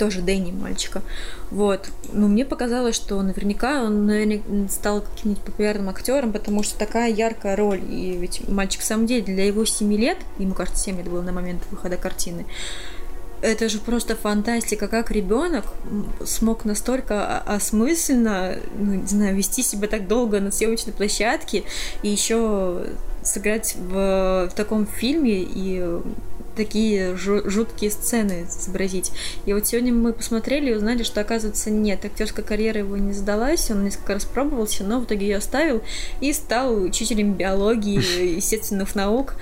[0.00, 1.02] тоже Дэнни мальчика.
[1.50, 1.90] Вот.
[2.12, 7.54] Ну, мне показалось, что наверняка он наверняка, стал каким-нибудь популярным актером, потому что такая яркая
[7.54, 7.82] роль.
[7.84, 11.20] И ведь мальчик, в самом деле, для его 7 лет, ему кажется, 7 лет было
[11.20, 12.46] на момент выхода картины,
[13.42, 15.64] это же просто фантастика, как ребенок
[16.24, 21.64] смог настолько осмысленно, ну, не знаю, вести себя так долго на съемочной площадке
[22.02, 22.86] и еще
[23.22, 26.00] сыграть в, в таком фильме и
[26.56, 29.12] такие жу- жуткие сцены изобразить.
[29.46, 33.70] И вот сегодня мы посмотрели и узнали, что, оказывается, нет, актерская карьера его не сдалась,
[33.70, 35.82] он несколько раз пробовался, но в итоге ее оставил
[36.20, 39.34] и стал учителем биологии, естественных наук.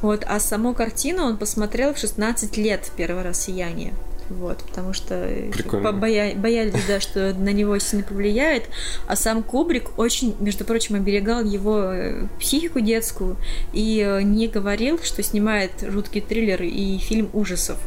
[0.00, 3.92] Вот, а саму картину он посмотрел в 16 лет первый раз «Сияние».
[4.38, 5.88] Вот, потому что Прикольно.
[5.90, 8.64] побоя- боялись, да, что на него сильно повлияет.
[9.06, 13.36] А сам Кубрик очень, между прочим, оберегал его э, психику детскую
[13.72, 17.78] и э, не говорил, что снимает жуткие триллеры и фильм ужасов.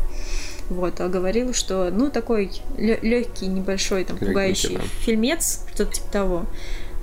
[0.69, 4.81] Вот, а говорил, что, ну, такой легкий, небольшой, там, Легенький, пугающий да.
[5.01, 6.45] фильмец, что-то типа того.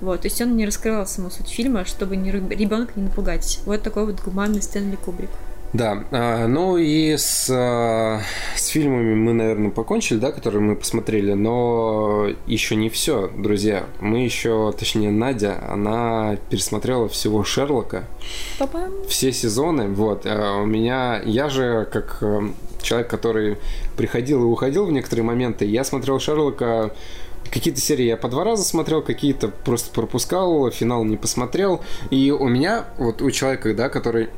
[0.01, 3.61] Вот, то есть он не раскрывал саму суть фильма, чтобы не, ребенка не напугать.
[3.67, 5.31] Вот такой вот гуманный Стэнли Кубрик.
[5.73, 8.21] Да, а, ну и с, а,
[8.55, 13.85] с фильмами мы, наверное, покончили, да, которые мы посмотрели, но еще не все, друзья.
[14.01, 18.05] Мы еще, точнее, Надя, она пересмотрела всего Шерлока,
[18.59, 18.91] Папа.
[19.09, 19.89] все сезоны.
[19.89, 22.41] Вот, а у меня, я же как э,
[22.83, 23.57] человек, который
[23.97, 26.93] приходил и уходил в некоторые моменты, я смотрел Шерлока
[27.51, 31.83] Какие-то серии я по два раза смотрел, какие-то просто пропускал, финал не посмотрел.
[32.11, 34.31] И у меня, вот у человека, да, который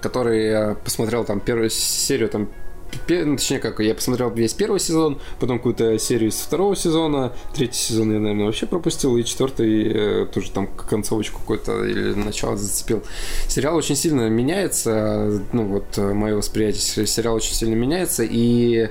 [0.00, 2.48] который э, посмотрел там первую серию, там,
[3.08, 7.78] ну, точнее как, я посмотрел весь первый сезон, потом какую-то серию из второго сезона, третий
[7.78, 13.02] сезон я, наверное, вообще пропустил, и четвертый э, тоже там концовочку какой-то или начало зацепил.
[13.48, 18.88] Сериал очень сильно меняется, ну вот э, мое восприятие сериала очень сильно меняется, и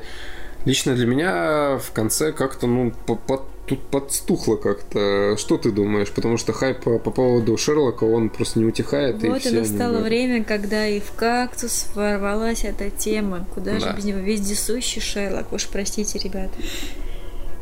[0.66, 5.36] лично для меня в конце как-то, ну, по- по- тут подстухло как-то.
[5.38, 6.12] Что ты думаешь?
[6.12, 9.24] Потому что хайп по, по поводу Шерлока, он просто не утихает.
[9.24, 13.46] и Вот и они настало время, когда и в кактус ворвалась эта тема.
[13.54, 13.80] Куда Да.
[13.80, 15.54] же без него вездесущий Шерлок?
[15.54, 16.50] Уж простите, ребят.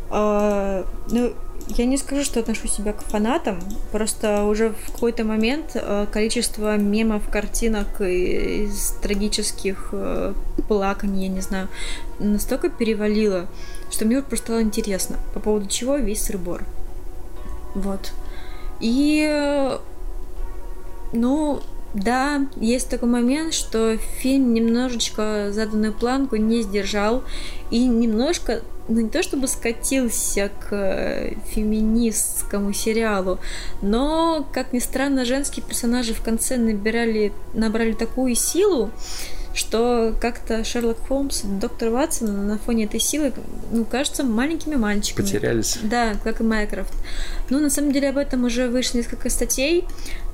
[0.09, 1.33] А, ну,
[1.69, 3.59] я не скажу, что отношу себя к фанатам.
[3.91, 10.33] Просто уже в какой-то момент э, количество мемов, картинок из трагических э,
[10.67, 11.67] плаканий, я не знаю,
[12.19, 13.47] настолько перевалило,
[13.91, 16.63] что мне просто стало интересно, по поводу чего весь сырбор.
[17.75, 18.13] Вот.
[18.79, 19.77] И э,
[21.13, 21.61] ну,
[21.93, 27.23] да, есть такой момент, что фильм немножечко заданную планку не сдержал
[27.71, 33.39] и немножко, ну не то чтобы скатился к э, феминистскому сериалу,
[33.81, 38.91] но, как ни странно, женские персонажи в конце набирали, набрали такую силу,
[39.57, 43.33] что как-то Шерлок Холмс и доктор Ватсон на фоне этой силы,
[43.71, 45.25] ну, кажутся маленькими мальчиками.
[45.25, 45.79] Потерялись.
[45.81, 46.93] Да, как и Майкрофт.
[47.49, 49.85] Ну, на самом деле об этом уже вышло несколько статей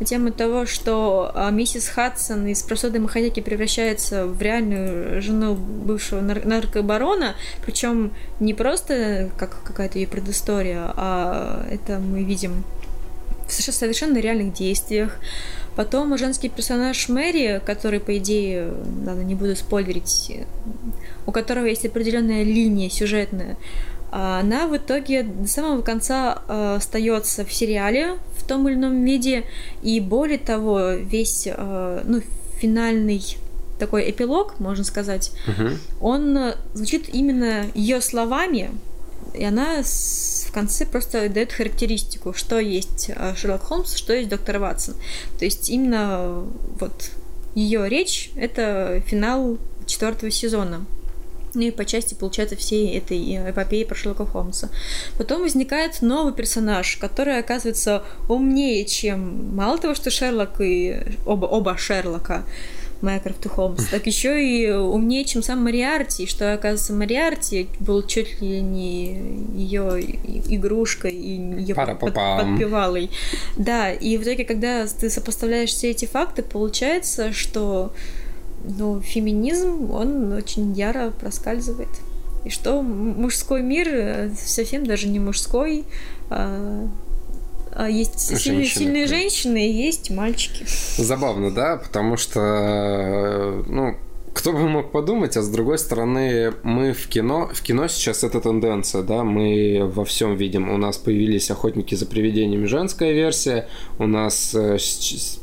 [0.01, 6.19] на тему того, что а, миссис Хадсон из простой домохозяйки превращается в реальную жену бывшего
[6.19, 7.35] нар- наркобарона,
[7.65, 12.65] причем не просто как какая-то ее предыстория, а это мы видим
[13.47, 15.17] в совершенно реальных действиях.
[15.75, 18.73] Потом женский персонаж Мэри, который, по идее,
[19.05, 20.31] ладно, не буду спойлерить,
[21.25, 23.57] у которого есть определенная линия сюжетная,
[24.11, 29.43] она в итоге до самого конца э, остается в сериале в том или ином виде,
[29.81, 32.21] и более того, весь э, ну,
[32.59, 33.23] финальный
[33.79, 35.79] такой эпилог, можно сказать, Мгм.
[35.99, 38.69] он э, звучит именно ее словами,
[39.33, 44.59] и она в конце просто дает характеристику, что есть э, Шерлок Холмс, что есть доктор
[44.59, 44.95] Ватсон.
[45.39, 46.45] То есть именно э,
[46.79, 47.11] вот
[47.55, 50.85] ее речь— это финал четвертого сезона.
[51.55, 54.69] Ну и по части, получается, всей этой э, эпопеи про Шерлока Холмса.
[55.17, 61.77] Потом возникает новый персонаж, который оказывается умнее, чем мало того, что Шерлок и оба, оба
[61.77, 62.43] Шерлока,
[63.03, 68.41] Майкрофт и Холмс, так еще и умнее, чем сам Мариарти, что, оказывается, Мариарти был чуть
[68.41, 69.99] ли не ее
[70.47, 72.51] игрушкой и ее Пара-па-пам.
[72.51, 73.11] подпевалой.
[73.57, 77.91] Да, и в итоге, когда ты сопоставляешь все эти факты, получается, что
[78.63, 81.89] ну, феминизм, он очень яро проскальзывает.
[82.45, 85.85] И что мужской мир э, совсем даже не мужской,
[86.29, 86.87] а
[87.89, 89.09] есть сильные, Женщины, сильные да.
[89.09, 90.65] женщины и есть мальчики.
[90.97, 93.97] Забавно, да, потому что, э, ну,
[94.33, 98.41] кто бы мог подумать, а с другой стороны, мы в кино, в кино сейчас это
[98.41, 100.69] тенденция, да, мы во всем видим.
[100.69, 103.67] У нас появились охотники за привидениями женская версия,
[103.99, 104.77] у нас э,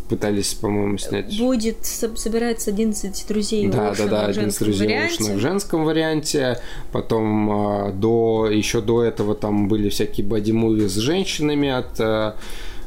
[0.08, 1.38] пытались, по-моему, снять...
[1.38, 5.34] Будет, со- собирается 11 друзей Да, да, да, в один из женском друзей варианте.
[5.34, 6.60] В женском варианте.
[6.90, 12.36] Потом а, до еще до этого там были всякие боди-муви с женщинами от, а,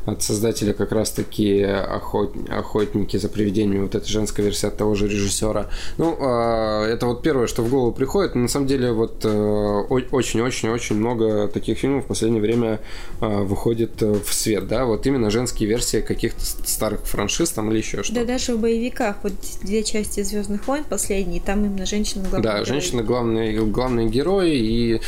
[0.05, 2.35] от создателя как раз-таки охот...
[2.49, 5.69] охотники за привидениями, вот эта женская версия от того же режиссера.
[5.97, 8.35] Ну, а, это вот первое, что в голову приходит.
[8.35, 12.79] Но на самом деле вот э, очень-очень-очень много таких фильмов в последнее время
[13.21, 17.77] а, выходит э, в свет, да, вот именно женские версии каких-то старых франшиз там или
[17.77, 18.21] еще что-то.
[18.21, 22.65] Да даже в боевиках, вот две части Звездных войн последние, там именно женщина главный Да,
[22.65, 24.51] женщина главный, главный герой.
[24.51, 25.01] И,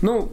[0.00, 0.28] ну,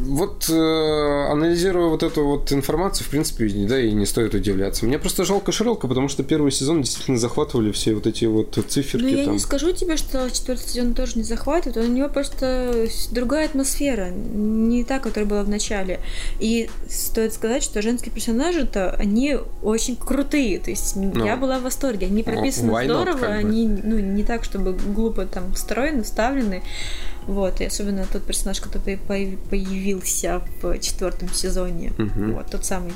[0.00, 4.86] вот э, анализируя вот эту вот информацию, в принципе, да, и не стоит удивляться.
[4.86, 9.04] Мне просто жалко Шерлока, потому что первый сезон действительно захватывали все вот эти вот циферки
[9.04, 9.34] Ну, я там.
[9.34, 14.84] не скажу тебе, что четвертый сезон тоже не захватывает, у него просто другая атмосфера, не
[14.84, 16.00] та, которая была в начале.
[16.38, 22.06] И стоит сказать, что женские персонажи-то, они очень крутые, то есть я была в восторге,
[22.06, 23.34] они прописаны Ну, why not, здорово, как бы.
[23.34, 26.62] они ну, не так, чтобы глупо там встроены, вставлены.
[27.28, 31.92] Вот, и особенно тот персонаж, который появ- появился в четвертом сезоне.
[31.98, 32.32] Мгм.
[32.32, 32.92] Вот, тот самый.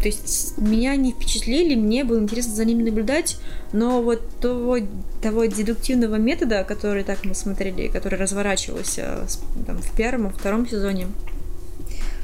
[0.00, 3.38] То есть меня не впечатлили, мне было интересно за ними наблюдать,
[3.72, 4.78] но вот того,
[5.20, 9.26] того дедуктивного метода, который так мы смотрели, который разворачивался
[9.66, 11.08] там, в первом, во втором сезоне,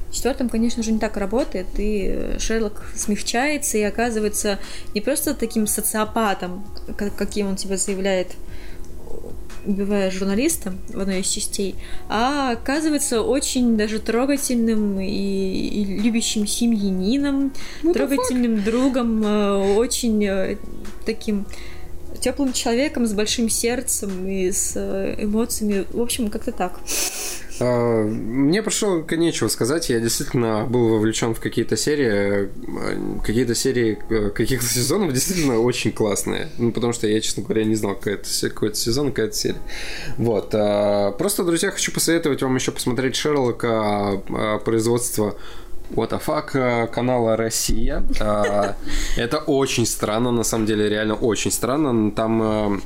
[0.09, 4.61] в четвертом, конечно же, не так работает, и Шерлок смягчается и оказывается
[4.95, 6.65] не просто таким социопатом,
[6.97, 8.28] как- каким он себя заявляет,
[9.64, 11.74] убивая журналиста в одной из частей,
[12.09, 17.52] а оказывается очень даже трогательным и, и любящим семьянином,
[17.93, 20.56] трогательным другом, э, очень э,
[21.05, 21.47] таким
[22.20, 25.86] теплым человеком с большим сердцем и с э, эмоциями.
[25.90, 26.80] В общем, как-то так.
[27.60, 29.90] А, Мне прошло нечего сказать.
[29.90, 32.48] Я действительно был вовлечен в какие-то серии.
[32.51, 36.48] э, Какие-то серии э, каких-то сезонов действительно очень классные.
[36.59, 39.60] Ну, потому что я, честно говоря, не знал, какой какой-то сезон, какая-то серия.
[40.16, 40.51] Вот.
[40.55, 43.68] а, Просто, друзья, хочу посоветовать вам еще посмотреть Шерлока
[44.28, 45.35] а, производства
[45.90, 48.02] What the fuck канала Россия.
[48.20, 48.76] А,
[49.16, 52.10] Это очень странно, на самом деле, реально очень странно.
[52.10, 52.82] Там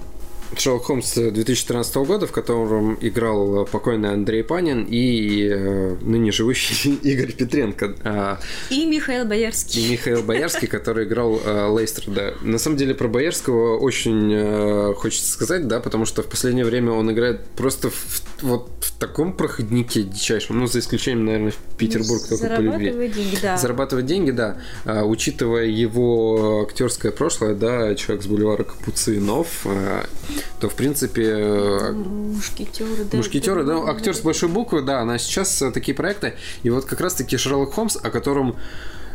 [0.56, 7.32] Шерлок Холмс 2013 года, в котором играл покойный Андрей Панин и э, ныне живущий Игорь
[7.32, 7.94] Петренко.
[8.04, 9.86] А, И Михаил Боярский.
[9.86, 12.34] и Михаил Боярский, который играл э, Лейстерда.
[12.42, 16.92] На самом деле про Боярского очень э, хочется сказать, да, потому что в последнее время
[16.92, 22.46] он играет просто в, вот в таком проходнике дичайшем, ну, за исключением, наверное, Петербург только
[22.46, 22.90] по любви.
[22.90, 23.56] Зарабатывает деньги, да.
[23.56, 24.56] Зарабатывать деньги, да.
[24.84, 30.06] А, учитывая его актерское прошлое, да, человек с бульвара Капуцинов, а,
[30.60, 33.16] то, в принципе, э, Мушкетеры, да.
[33.16, 36.34] Мушкетеры, да, актер с большой буквы, да, она сейчас э, такие проекты.
[36.62, 38.56] И вот как раз-таки Шерлок Холмс, о котором а,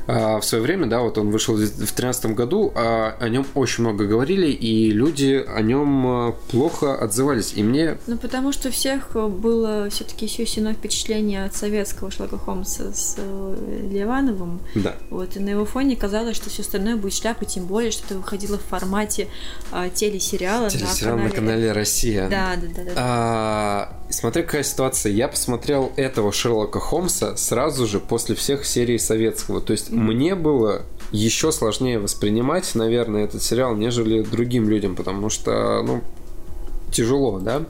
[0.07, 4.05] в свое время, да, вот он вышел в 2013 году, а о нем очень много
[4.05, 7.53] говорили, и люди о нем а, плохо отзывались.
[7.55, 7.97] И мне...
[8.07, 13.87] Ну, потому что у всех было все-таки сильное впечатление от советского Шерлока Холмса с э,
[13.91, 14.61] Ливановым.
[14.75, 14.95] Да.
[15.09, 18.15] Вот, и на его фоне казалось, что все остальное будет шляпа, тем более, что это
[18.15, 19.27] выходило в формате
[19.71, 20.69] а, телесериала.
[20.69, 22.29] Телесериал на канале, на канале «Россия».
[22.29, 22.83] Да, да, да.
[22.83, 22.91] да.
[22.95, 25.11] А, смотри, какая ситуация.
[25.11, 29.61] Я посмотрел этого Шерлока Холмса сразу же после всех серий советского.
[29.61, 29.89] То есть.
[29.97, 36.01] Мне было еще сложнее воспринимать, наверное, этот сериал, нежели другим людям, потому что, ну,
[36.91, 37.65] тяжело, да.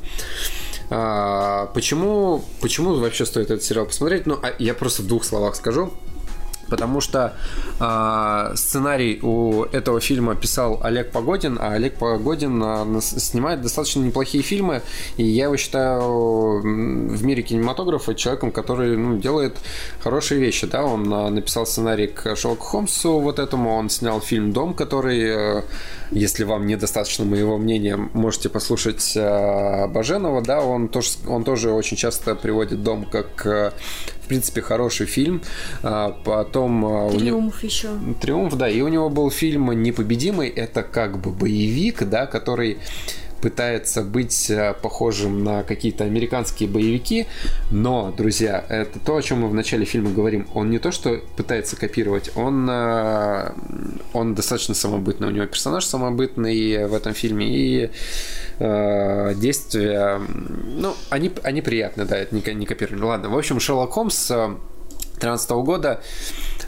[0.89, 4.25] А, почему, почему вообще стоит этот сериал посмотреть?
[4.25, 5.91] Ну, а я просто в двух словах скажу.
[6.69, 7.33] Потому что
[7.79, 14.43] э, сценарий у этого фильма писал Олег Погодин, а Олег Погодин э, снимает достаточно неплохие
[14.43, 14.81] фильмы,
[15.17, 19.57] и я его считаю в мире кинематографа человеком, который ну, делает
[20.01, 20.67] хорошие вещи.
[20.67, 20.83] Да?
[20.83, 25.61] Он э, написал сценарий к Шерлоку Холмсу вот этому, он снял фильм «Дом», который, э,
[26.11, 31.97] если вам недостаточно моего мнения, можете послушать э, Баженова, да, он тоже, он тоже очень
[31.97, 33.71] часто приводит «Дом» как э,
[34.27, 35.41] в принципе, хороший фильм.
[35.83, 36.85] А, потом...
[36.85, 37.51] А, Триумф него...
[37.61, 37.87] еще.
[38.19, 38.67] Триумф, да.
[38.67, 40.49] И у него был фильм «Непобедимый».
[40.49, 42.77] Это как бы боевик, да, который
[43.41, 47.27] пытается быть э, похожим на какие-то американские боевики,
[47.71, 50.47] но, друзья, это то, о чем мы в начале фильма говорим.
[50.53, 53.51] Он не то, что пытается копировать, он, э,
[54.13, 55.27] он достаточно самобытный.
[55.27, 57.91] У него персонаж самобытный в этом фильме, и
[58.59, 63.05] э, действия, ну, они, они приятны, да, это не, не копирование.
[63.05, 64.31] Ладно, в общем, Шерлок Холмс
[65.19, 66.01] 2013 года а,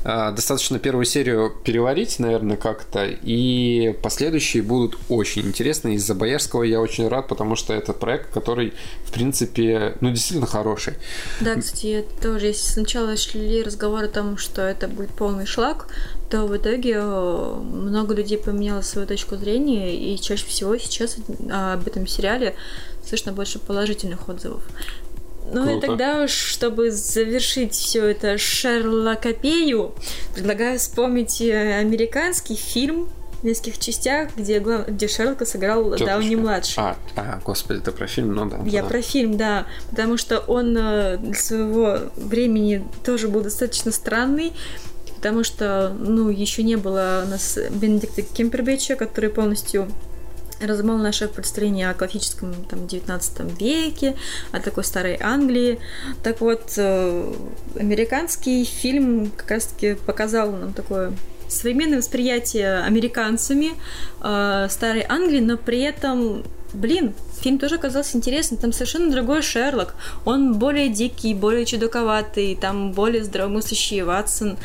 [0.03, 5.95] достаточно первую серию переварить, наверное, как-то, и последующие будут очень интересны.
[5.95, 8.73] Из-за Боярского я очень рад, потому что это проект, который,
[9.05, 10.93] в принципе, ну, действительно хороший.
[11.41, 15.88] Да, кстати, я тоже, если сначала шли разговоры о том, что это будет полный шлак,
[16.30, 21.17] то в итоге э, много людей поменяло свою точку зрения, и чаще всего сейчас
[21.49, 22.55] об этом сериале
[23.07, 24.61] слышно больше положительных отзывов.
[25.51, 25.77] Ну Круто.
[25.77, 29.93] и тогда уж, чтобы завершить все это шерлокопею,
[30.34, 33.09] предлагаю вспомнить э, американский фильм
[33.41, 34.88] в нескольких частях, где, глав...
[34.88, 36.05] где Шерлока сыграл Тетушка.
[36.05, 36.84] Дауни младший.
[36.84, 38.59] А, а, господи, это про фильм, ну да.
[38.65, 38.89] Я да.
[38.89, 44.53] про фильм, да, потому что он э, для своего времени тоже был достаточно странный,
[45.15, 49.88] потому что, ну, еще не было у нас Бенедикта Кемпербэтча, который полностью
[50.60, 54.15] размыл наше представление о классическом там, 19 веке,
[54.52, 55.80] о такой старой Англии.
[56.23, 57.34] Так вот, э,
[57.76, 61.14] американский фильм как раз-таки показал нам такое
[61.49, 63.71] современное восприятие американцами
[64.21, 66.43] э, старой Англии, но при этом
[66.73, 68.59] блин, фильм тоже оказался интересным.
[68.59, 69.95] Там совершенно другой Шерлок.
[70.26, 74.57] Он более дикий, более чудаковатый, там более здравомыслящий Ватсон.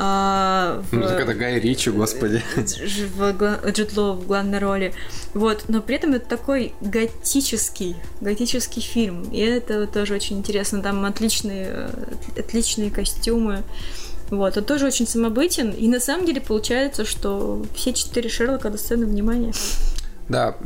[0.00, 0.94] А, в...
[0.94, 2.40] Ну, так это Гай Ричи, господи.
[2.56, 4.94] В, в, Джудло в главной роли.
[5.34, 9.24] Вот, но при этом это такой готический, готический фильм.
[9.32, 10.82] И это тоже очень интересно.
[10.82, 11.90] Там отличные,
[12.36, 13.64] отличные костюмы.
[14.30, 15.70] Вот, он тоже очень самобытен.
[15.70, 19.52] И на самом деле получается, что все четыре Шерлока достойны внимания.
[20.28, 20.56] Да,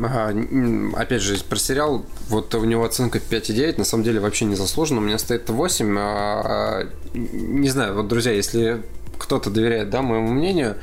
[0.97, 5.01] опять же, про сериал, вот у него оценка 5,9, на самом деле вообще не заслуженно,
[5.01, 5.99] у меня стоит 8.
[5.99, 8.83] А, а, не знаю, вот, друзья, если
[9.19, 10.79] кто-то доверяет, да, моему мнению,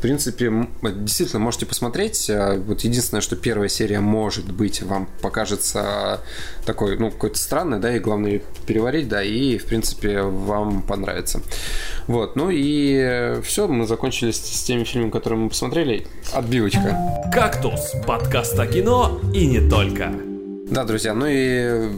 [0.00, 2.28] принципе, действительно можете посмотреть.
[2.30, 6.20] А, вот единственное, что первая серия, может быть, вам покажется
[6.64, 11.40] такой, ну, какой-то странной, да, и главное переварить, да, и, в принципе, вам понравится.
[12.06, 16.06] Вот, ну и все, мы закончили с теми фильмами, которые мы посмотрели.
[16.32, 16.96] Отбивочка.
[17.32, 20.12] «Кактус»– подкаст о кино и не только.
[20.70, 21.90] Да, друзья, ну и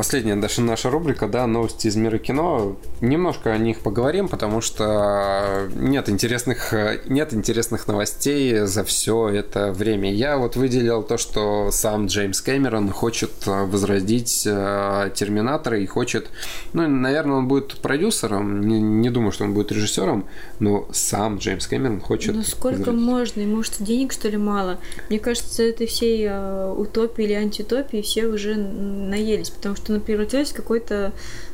[0.00, 2.74] последняя даже наша рубрика, да, новости из мира кино.
[3.02, 6.72] Немножко о них поговорим, потому что нет интересных,
[7.04, 10.10] нет интересных новостей за все это время.
[10.10, 16.30] Я вот выделил то, что сам Джеймс Кэмерон хочет возродить э, Терминатора и хочет,
[16.72, 20.24] ну, наверное, он будет продюсером, не, не думаю, что он будет режиссером,
[20.60, 22.34] но сам Джеймс Кэмерон хочет.
[22.34, 23.02] Ну сколько возродить.
[23.02, 23.40] можно?
[23.42, 24.78] Ему что денег что ли мало?
[25.10, 30.04] Мне кажется, этой всей э, утопии или антиутопии все уже наелись, потому что что она
[30.04, 31.12] превратилась в какой-то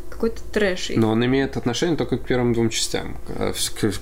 [0.09, 0.93] какой-то трэш.
[0.97, 3.19] Но он имеет отношение только к первым двум частям.
[3.27, 3.53] Ко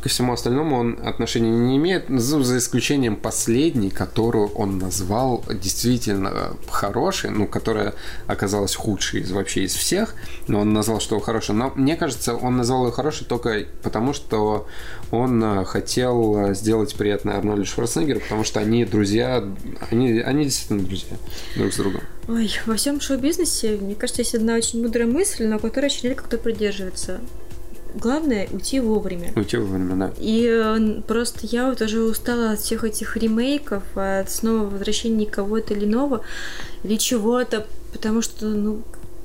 [0.09, 7.49] всему остальному он отношения не имеет, за исключением последней, которую он назвал действительно хорошей, ну,
[7.49, 7.95] которая
[8.29, 10.15] оказалась худшей из вообще из всех,
[10.47, 11.57] но он назвал, что хорошая.
[11.57, 14.69] Но мне кажется, он назвал ее хорошей только потому, что
[15.19, 19.45] он э, хотел сделать приятное Арнольду Шварценеггеру, потому что они друзья,
[19.91, 21.17] они, они действительно друзья
[21.57, 22.03] друг с другом.
[22.29, 26.25] Ой, во всем шоу-бизнесе, мне кажется, есть одна очень мудрая мысль, но которой очень редко
[26.25, 27.21] кто придерживается.
[27.95, 29.33] главное уйти вовремя.
[29.37, 30.13] Уйти вовремя, да.
[30.19, 35.75] И э, просто я вот уже устала от всех этих ремейков, от снова возвращения кого-то
[35.75, 36.25] или нового,
[36.83, 38.83] или чего-то, потому что, ну,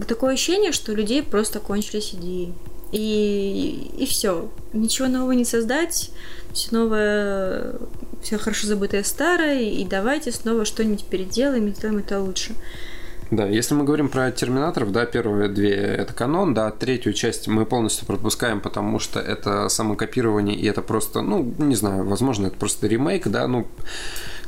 [0.08, 2.54] такое ощущение, что у людей просто кончились идеи.
[2.92, 4.50] И, и все.
[4.74, 6.12] Ничего нового не создать,
[6.54, 7.74] все новое,
[8.22, 12.56] все хорошо забытое старое, и давайте снова что-нибудь переделаем и сделаем это лучше.
[13.32, 17.64] Да, если мы говорим про терминаторов, да, первые две это канон, да, третью часть мы
[17.68, 22.88] полностью пропускаем, потому что это самокопирование, и это просто, ну, не знаю, возможно, это просто
[22.88, 23.68] ремейк, да, ну,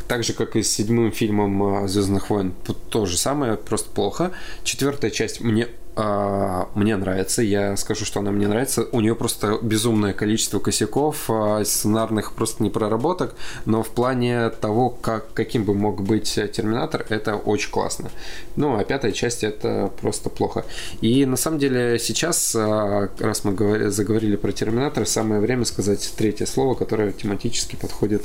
[0.08, 2.54] так же, как и с седьмым фильмом Звездных войн,
[2.90, 4.32] то же самое, просто плохо.
[4.64, 8.88] Четвертая часть мне мне нравится, я скажу, что она мне нравится.
[8.94, 13.36] У нее просто безумное количество косяков, а, сценарных просто непроработок,
[13.66, 18.10] но в плане того, как, каким бы мог быть Терминатор, это очень классно.
[18.56, 20.66] Ну, а пятая часть это просто плохо.
[21.02, 26.14] И на самом деле сейчас, а, раз мы говорили, заговорили про Терминатор, самое время сказать
[26.16, 28.24] третье слово, которое тематически подходит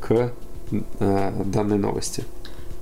[0.00, 0.32] к
[0.70, 2.24] данной новости.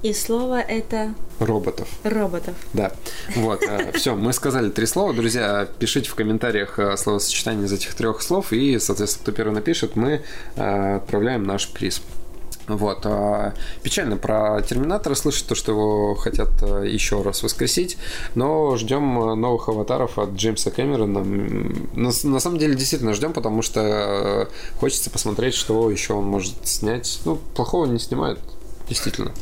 [0.02, 1.14] И слово это...
[1.40, 1.88] Роботов.
[2.04, 2.54] Роботов.
[2.72, 2.92] Да.
[3.34, 3.62] Вот.
[3.62, 5.12] Э, Все, мы сказали три слова.
[5.12, 9.96] Друзья, пишите в комментариях э, словосочетание из этих трех слов, и, соответственно, кто первый напишет,
[9.96, 10.22] мы
[10.54, 12.00] э, отправляем наш приз.
[12.68, 13.06] Вот.
[13.82, 16.50] Печально про Терминатора слышать то, что его хотят
[16.84, 17.96] еще раз воскресить,
[18.34, 21.24] но ждем новых аватаров от Джеймса Кэмерона.
[21.24, 27.20] На, на самом деле действительно ждем, потому что хочется посмотреть, что еще он может снять.
[27.24, 28.38] Ну, плохого не снимает,
[28.88, 29.32] действительно.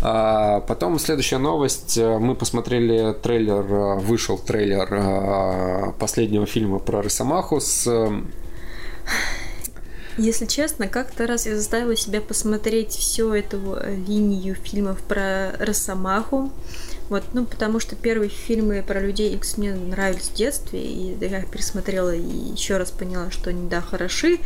[0.00, 1.96] А, потом следующая новость.
[1.98, 3.62] Мы посмотрели трейлер,
[3.98, 7.88] вышел трейлер а, последнего фильма про Росомаху с
[10.18, 16.52] если честно, как-то раз я заставила себя посмотреть всю эту линию фильмов про Росомаху.
[17.08, 21.42] Вот, ну, потому что первые фильмы про людей X мне нравились в детстве, и я
[21.42, 24.38] пересмотрела и еще раз поняла, что они, да, хороши.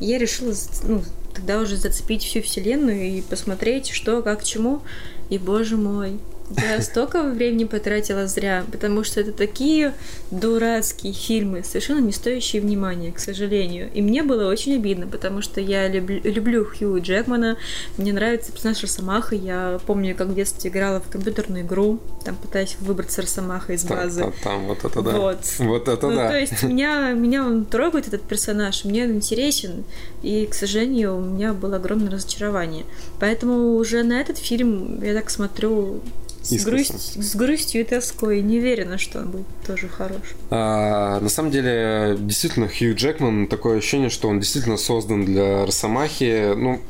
[0.00, 0.54] И я решила,
[0.84, 1.02] ну,
[1.34, 4.82] тогда уже зацепить всю вселенную и посмотреть, что, как, чему.
[5.30, 6.20] И, боже мой,
[6.50, 9.94] я столько времени потратила зря, потому что это такие
[10.30, 13.90] дурацкие фильмы, совершенно не стоящие внимания, к сожалению.
[13.94, 17.56] И мне было очень обидно, потому что я люблю, люблю Хью Джекмана,
[17.96, 22.76] мне нравится персонаж Росомаха, я помню, как в детстве играла в компьютерную игру, там пытаясь
[22.80, 24.20] выбраться Росомаха из базы.
[24.20, 25.12] Там, там вот это да.
[25.12, 25.38] Вот.
[25.58, 26.28] Вот это ну, да.
[26.28, 29.84] то есть меня, меня он трогает, этот персонаж, мне он интересен,
[30.22, 32.84] и, к сожалению, у меня было огромное разочарование.
[33.18, 36.02] Поэтому уже на этот фильм я так смотрю
[36.44, 38.40] с, грусть, с грустью и тоской.
[38.42, 40.34] Не уверена, что он будет тоже хорош.
[40.50, 46.54] А, на самом деле, действительно, Хью Джекман, такое ощущение, что он действительно создан для Росомахи.
[46.54, 46.80] Ну,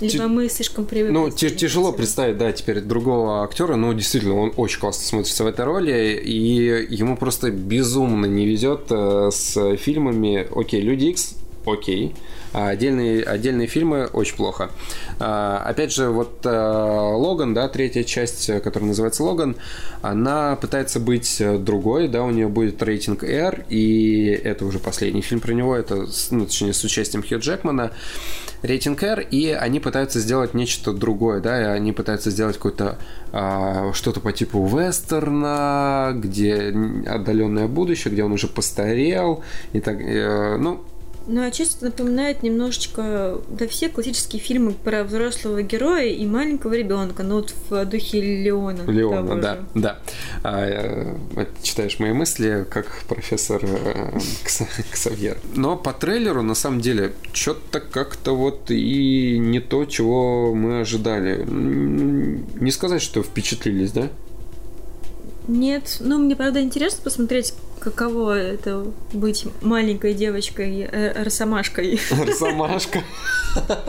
[0.00, 1.12] Либо мы слишком привыкли.
[1.12, 5.64] Ну, тяжело представить, да, теперь другого актера, но действительно, он очень классно смотрится в этой
[5.64, 10.46] роли, и ему просто безумно не везет э, с фильмами.
[10.54, 11.34] Окей, Люди Икс
[11.66, 12.14] окей.
[12.54, 14.70] А отдельные, отдельные фильмы очень плохо.
[15.18, 19.56] А, опять же, вот а, Логан, да, третья часть, которая называется Логан,
[20.02, 25.40] она пытается быть другой, да, у нее будет рейтинг R, и это уже последний фильм
[25.40, 27.90] про него, это, ну, точнее, с участием Хью Джекмана,
[28.62, 32.98] рейтинг R, и они пытаются сделать нечто другое, да, и они пытаются сделать какое-то
[33.32, 36.72] а, что-то по типу вестерна, где
[37.04, 40.84] отдаленное будущее, где он уже постарел, и так, э, ну,
[41.26, 47.22] ну, а честно напоминает немножечко, да, все классические фильмы про взрослого героя и маленького ребенка,
[47.22, 48.82] ну вот в духе Леона.
[48.90, 49.64] Леона, да, же.
[49.74, 49.98] да.
[50.42, 54.18] А, э, читаешь мои мысли, как профессор э,
[54.92, 55.38] Ксавьер.
[55.54, 61.44] Но по трейлеру, на самом деле, что-то как-то вот и не то, чего мы ожидали.
[61.44, 64.08] Не сказать, что впечатлились, да?
[65.46, 72.00] Нет, ну мне правда интересно посмотреть, каково это быть маленькой девочкой э, росомашкой.
[72.10, 73.02] Росомашка.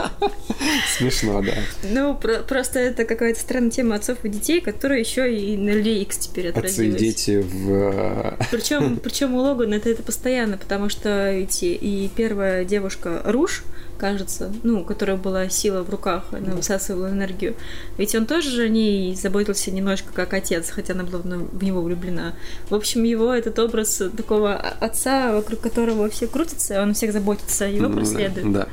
[0.98, 1.54] Смешно, да.
[1.84, 6.02] Ну, про- просто это какая-то странная тема отцов и детей, которая еще и на людей
[6.04, 6.96] X теперь отразилась.
[6.96, 8.38] Отцы и дети в...
[8.52, 13.64] Причем, причем у Логана это, это постоянно, потому что эти, и первая девушка Руш,
[13.98, 17.56] кажется, ну, у которой была сила в руках, она высасывала энергию.
[17.98, 22.34] Ведь он тоже о ней заботился немножко как отец, хотя она была в него влюблена.
[22.70, 27.90] В общем, его этот образ такого отца, вокруг которого все крутятся, он всех заботится, его
[27.90, 28.52] преследует.
[28.52, 28.68] Да.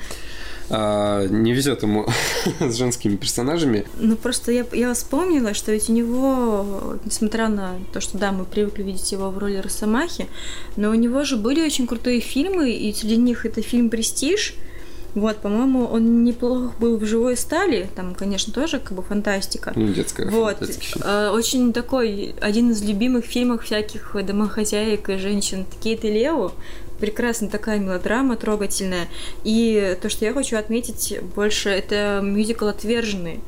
[0.74, 2.07] А, не везет ему
[2.61, 3.86] с женскими персонажами.
[3.99, 8.47] Ну, просто я, я вспомнила, что ведь у него, несмотря на то, что, да, мы
[8.47, 10.28] привыкли видеть его в роли Росомахи,
[10.77, 14.55] но у него же были очень крутые фильмы, и среди них это фильм «Престиж»,
[15.14, 17.89] Вот, по-моему, он неплохо был в живой стали.
[17.94, 19.72] Там, конечно, тоже как бы фантастика.
[19.76, 20.56] Ну, детская Вот.
[21.05, 25.66] Э, Очень такой, один из любимых фильмов всяких домохозяек и женщин.
[25.82, 26.52] Кейт и Лео.
[26.98, 29.09] Прекрасная такая мелодрама, трогательная.
[29.44, 33.40] И то, что я хочу отметить больше, это мюзикл «Отверженный».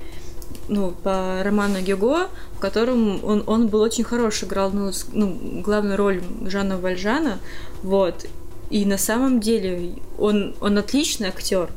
[0.69, 5.97] Ну, по роману Гюго, в котором он, он был очень хорош, играл ну, ну, главную
[5.97, 7.39] роль Жана Вальжана.
[7.83, 8.27] Вот.
[8.75, 11.69] И на самом деле он, он отличный актер.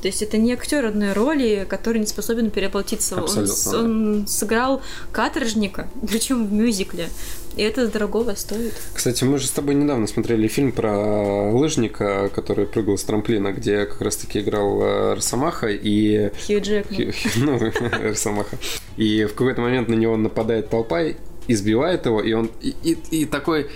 [0.00, 3.16] То есть это не актер одной роли, который не способен переплатиться.
[3.16, 3.78] Он, Абсолютно, да.
[3.78, 4.80] он сыграл
[5.12, 7.10] каторжника, причем в мюзикле.
[7.56, 8.72] И это дорогого стоит.
[8.94, 13.84] Кстати, мы же с тобой недавно смотрели фильм про лыжника, который прыгал с трамплина, где
[13.84, 16.30] как раз-таки играл э, Росомаха и...
[16.46, 16.98] Хью Джекман.
[16.98, 17.58] Хью- Ну,
[18.08, 18.56] Росомаха.
[18.96, 21.02] И в какой-то момент на него нападает толпа,
[21.48, 22.50] избивает его, и он...
[22.62, 23.68] И, и- и такой...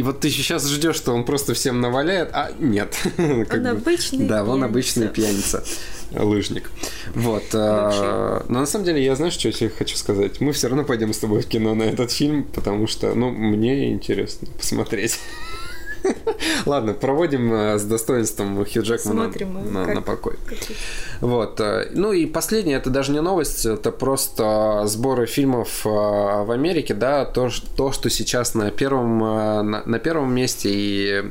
[0.00, 2.96] И вот ты сейчас ждешь, что он просто всем наваляет, а нет.
[3.18, 5.62] Он бы- обычный Да, он обычный пьяница,
[6.10, 6.70] лыжник.
[7.14, 7.42] Вот.
[7.52, 10.40] а, Но на самом деле я знаю, что я тебе хочу сказать.
[10.40, 13.92] Мы все равно пойдем с тобой в кино на этот фильм, потому что, ну, мне
[13.92, 15.18] интересно посмотреть.
[16.66, 20.34] Ладно, проводим э, с достоинством Хью Джекмана Смотрим, э, на, как- на покой.
[20.46, 20.58] как-
[21.20, 21.60] Вот.
[21.60, 27.24] э, Ну и последнее, это даже не новость, это просто сборы фильмов в Америке, да,
[27.24, 31.24] то, то что сейчас на первом, на, на первом месте и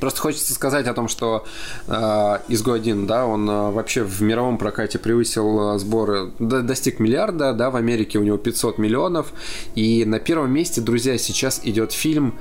[0.00, 1.44] Просто хочется сказать о том, что
[1.88, 7.00] э, «Изгой один», да, он э, вообще в мировом прокате превысил э, сборы, до- достиг
[7.00, 9.32] миллиарда, да, в Америке у него 500 миллионов,
[9.74, 12.38] и на первом месте, друзья, сейчас идет фильм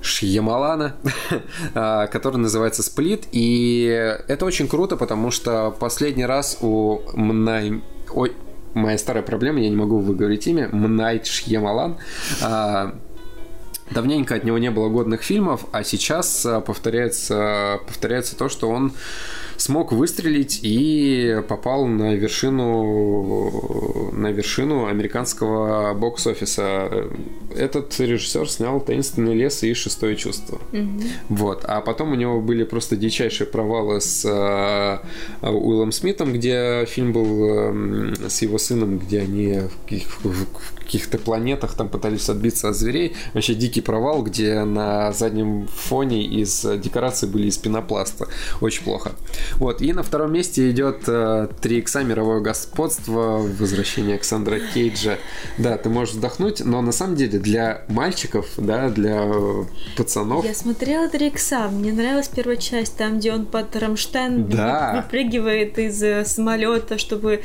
[0.00, 0.96] Шьямалана,
[1.74, 3.84] а, который называется «Сплит», и
[4.28, 7.82] это очень круто, потому что последний раз у Мнай...
[8.10, 8.32] Ой,
[8.74, 11.98] моя старая проблема, я не могу выговорить имя, Мнайт Шьямалан,
[12.42, 12.94] а,
[13.90, 18.92] Давненько от него не было годных фильмов, а сейчас а, повторяется, повторяется то, что он
[19.58, 27.08] смог выстрелить и попал на вершину, на вершину американского бокс-офиса.
[27.54, 30.58] Этот режиссер снял «Таинственный лес» и «Шестое чувство».
[31.28, 31.64] Вот.
[31.64, 37.26] А потом у него были просто дичайшие провалы с э, Уиллом Смитом, где фильм был
[37.44, 40.46] э, с его сыном, где они в, каких- в
[40.88, 43.14] каких-то планетах там пытались отбиться от зверей.
[43.34, 48.26] Вообще дикий провал, где на заднем фоне из декораций были из пенопласта.
[48.62, 49.12] Очень плохо.
[49.56, 49.82] Вот.
[49.82, 55.18] И на втором месте идет э, 3 икса мировое господство, возвращение Александра Кейджа.
[55.58, 59.64] Да, ты можешь вздохнуть, но на самом деле для мальчиков, да, для э,
[59.96, 64.90] пацанов, Я смотрела «Три икса», мне нравилась первая часть, там, где он под Рамштайн Да.
[64.94, 67.42] вы- выпрыгивает из э, самолета, чтобы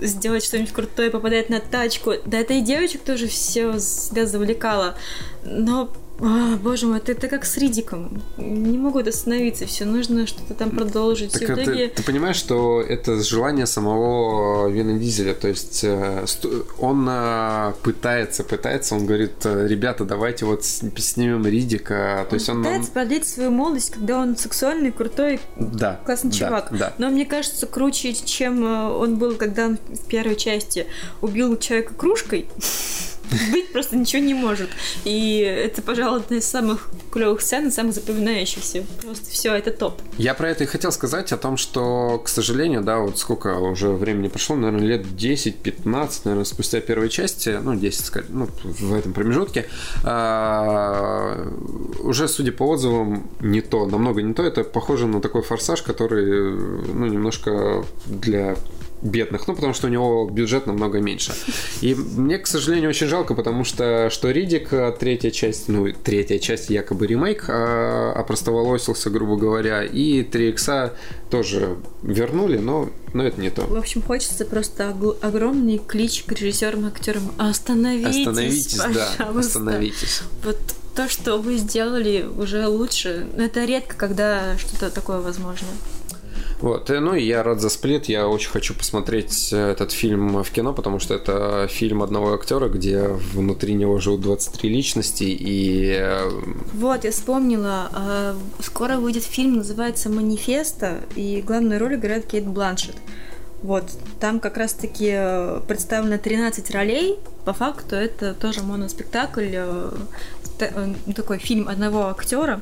[0.00, 2.12] сделать что-нибудь крутое, попадает на тачку.
[2.26, 4.94] Да это и девочек тоже все себя завлекало.
[5.44, 5.90] Но,
[6.26, 8.22] а, боже мой, это, это как с Ридиком.
[8.38, 11.32] Не могут остановиться, все нужно что-то там продолжить.
[11.32, 11.88] Так итоге...
[11.88, 16.24] ты, ты понимаешь, что это желание самого Вина Дизеля, то есть э,
[16.78, 22.62] он э, пытается, пытается, он говорит, э, ребята, давайте вот снимем Ридика, то есть он...
[22.62, 26.68] пытается продлить свою молодость, когда он сексуальный, крутой, Да, классный да, чувак.
[26.70, 30.86] Да, Но мне кажется, круче, чем э, он был, когда он в первой части
[31.20, 32.48] убил человека кружкой.
[33.52, 34.68] Быть просто ничего не может.
[35.04, 38.84] И это, пожалуй, одна из самых клевых сцен самых запоминающихся.
[39.02, 40.00] Просто все, это топ.
[40.18, 43.88] Я про это и хотел сказать, о том, что, к сожалению, да, вот сколько уже
[43.88, 49.12] времени прошло, наверное, лет 10-15, наверное, спустя первой части, ну, 10, скорее, ну, в этом
[49.12, 49.66] промежутке,
[50.04, 51.48] а,
[52.00, 56.54] уже, судя по отзывам, не то, намного не то, это похоже на такой форсаж, который,
[56.54, 58.56] ну, немножко для
[59.04, 61.32] бедных, ну, потому что у него бюджет намного меньше.
[61.82, 66.38] И мне, к сожалению, очень жалко, потому что что Ридик, а, третья часть, ну, третья
[66.38, 70.94] часть якобы ремейк, а, опростоволосился, грубо говоря, и 3 икса
[71.30, 73.62] тоже вернули, но, но это не то.
[73.66, 77.30] В общем, хочется просто ог- огромный клич к режиссерам и актерам.
[77.38, 78.84] Остановитесь, Остановитесь, да,
[79.18, 79.58] пожалуйста.
[79.58, 80.22] остановитесь.
[80.42, 80.58] Вот
[80.96, 83.26] то, что вы сделали, уже лучше.
[83.36, 85.66] Но это редко, когда что-то такое возможно.
[86.60, 90.42] Вот, и, ну и я рад за сплит, я очень хочу посмотреть э, этот фильм
[90.42, 95.96] в кино, потому что это фильм одного актера, где внутри него живут 23 личности, и
[95.98, 96.30] э,
[96.74, 97.90] Вот, я вспомнила.
[97.92, 102.96] а, Скоро выйдет фильм, называется «Манифеста», и главную роль играет Кейт Бланшет.
[103.64, 103.84] Вот,
[104.20, 107.18] там как раз-таки э, представлено 13 ролей.
[107.46, 109.90] По факту это тоже моноспектакль, э,
[110.60, 112.60] э, такой фильм одного актера.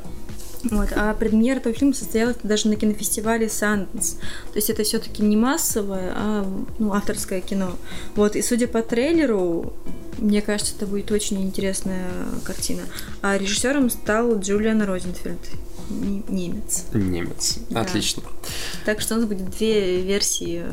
[0.64, 4.12] Вот, а премьера этого фильма состоялась даже на кинофестивале Санденс.
[4.52, 6.46] То есть это все-таки не массовое, а
[6.78, 7.76] ну, авторское кино.
[8.14, 9.72] Вот, и судя по трейлеру,
[10.18, 12.08] мне кажется, это будет очень интересная
[12.44, 12.82] картина.
[13.22, 15.40] А режиссером стал Джулиан Розенфельд.
[15.90, 16.84] немец.
[16.92, 17.58] Немец.
[17.70, 17.80] Да.
[17.80, 18.22] Отлично.
[18.84, 20.64] Так что у нас будет две версии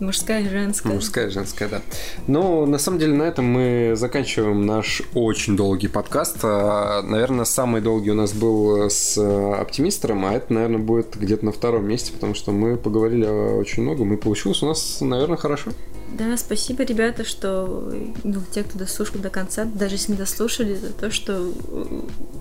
[0.00, 0.92] Мужская и женская.
[0.92, 1.82] Мужская и женская, да.
[2.26, 6.38] Ну, на самом деле, на этом мы заканчиваем наш очень долгий подкаст.
[6.42, 11.52] А, Наверное, самый долгий у нас был с оптимистером, а это, наверное, будет где-то на
[11.52, 15.70] втором месте, потому что мы поговорили очень много, и получилось у нас, наверное, хорошо.
[16.12, 17.92] Да, спасибо, ребята, что
[18.22, 21.52] ну, те, кто дослушал до конца, даже если не дослушали, за то, что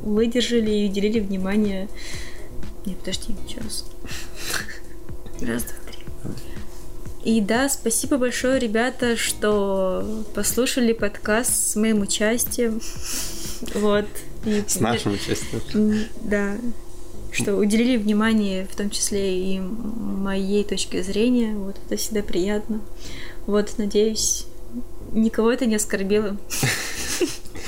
[0.03, 1.87] выдержали и уделили внимание.
[2.85, 3.85] Нет, подожди, сейчас.
[5.41, 6.52] Раз, два, три.
[7.23, 12.81] И да, спасибо большое, ребята, что послушали подкаст с моим участием.
[13.75, 14.05] Вот.
[14.45, 16.05] И, С нашим участием.
[16.21, 16.57] Да.
[17.31, 21.55] Что уделили внимание, в том числе и моей точки зрения.
[21.55, 22.81] Вот это всегда приятно.
[23.47, 24.47] Вот, надеюсь,
[25.13, 26.35] никого это не оскорбило.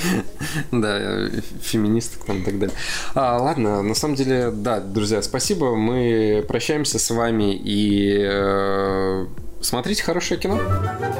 [0.71, 1.29] Да,
[1.61, 2.75] феминисток там и так далее.
[3.13, 5.75] А, ладно, на самом деле, да, друзья, спасибо.
[5.75, 9.25] Мы прощаемся с вами и э,
[9.61, 10.59] смотрите хорошее кино.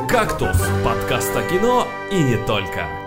[0.10, 3.05] «Кактус»– подкаст о кино и не только.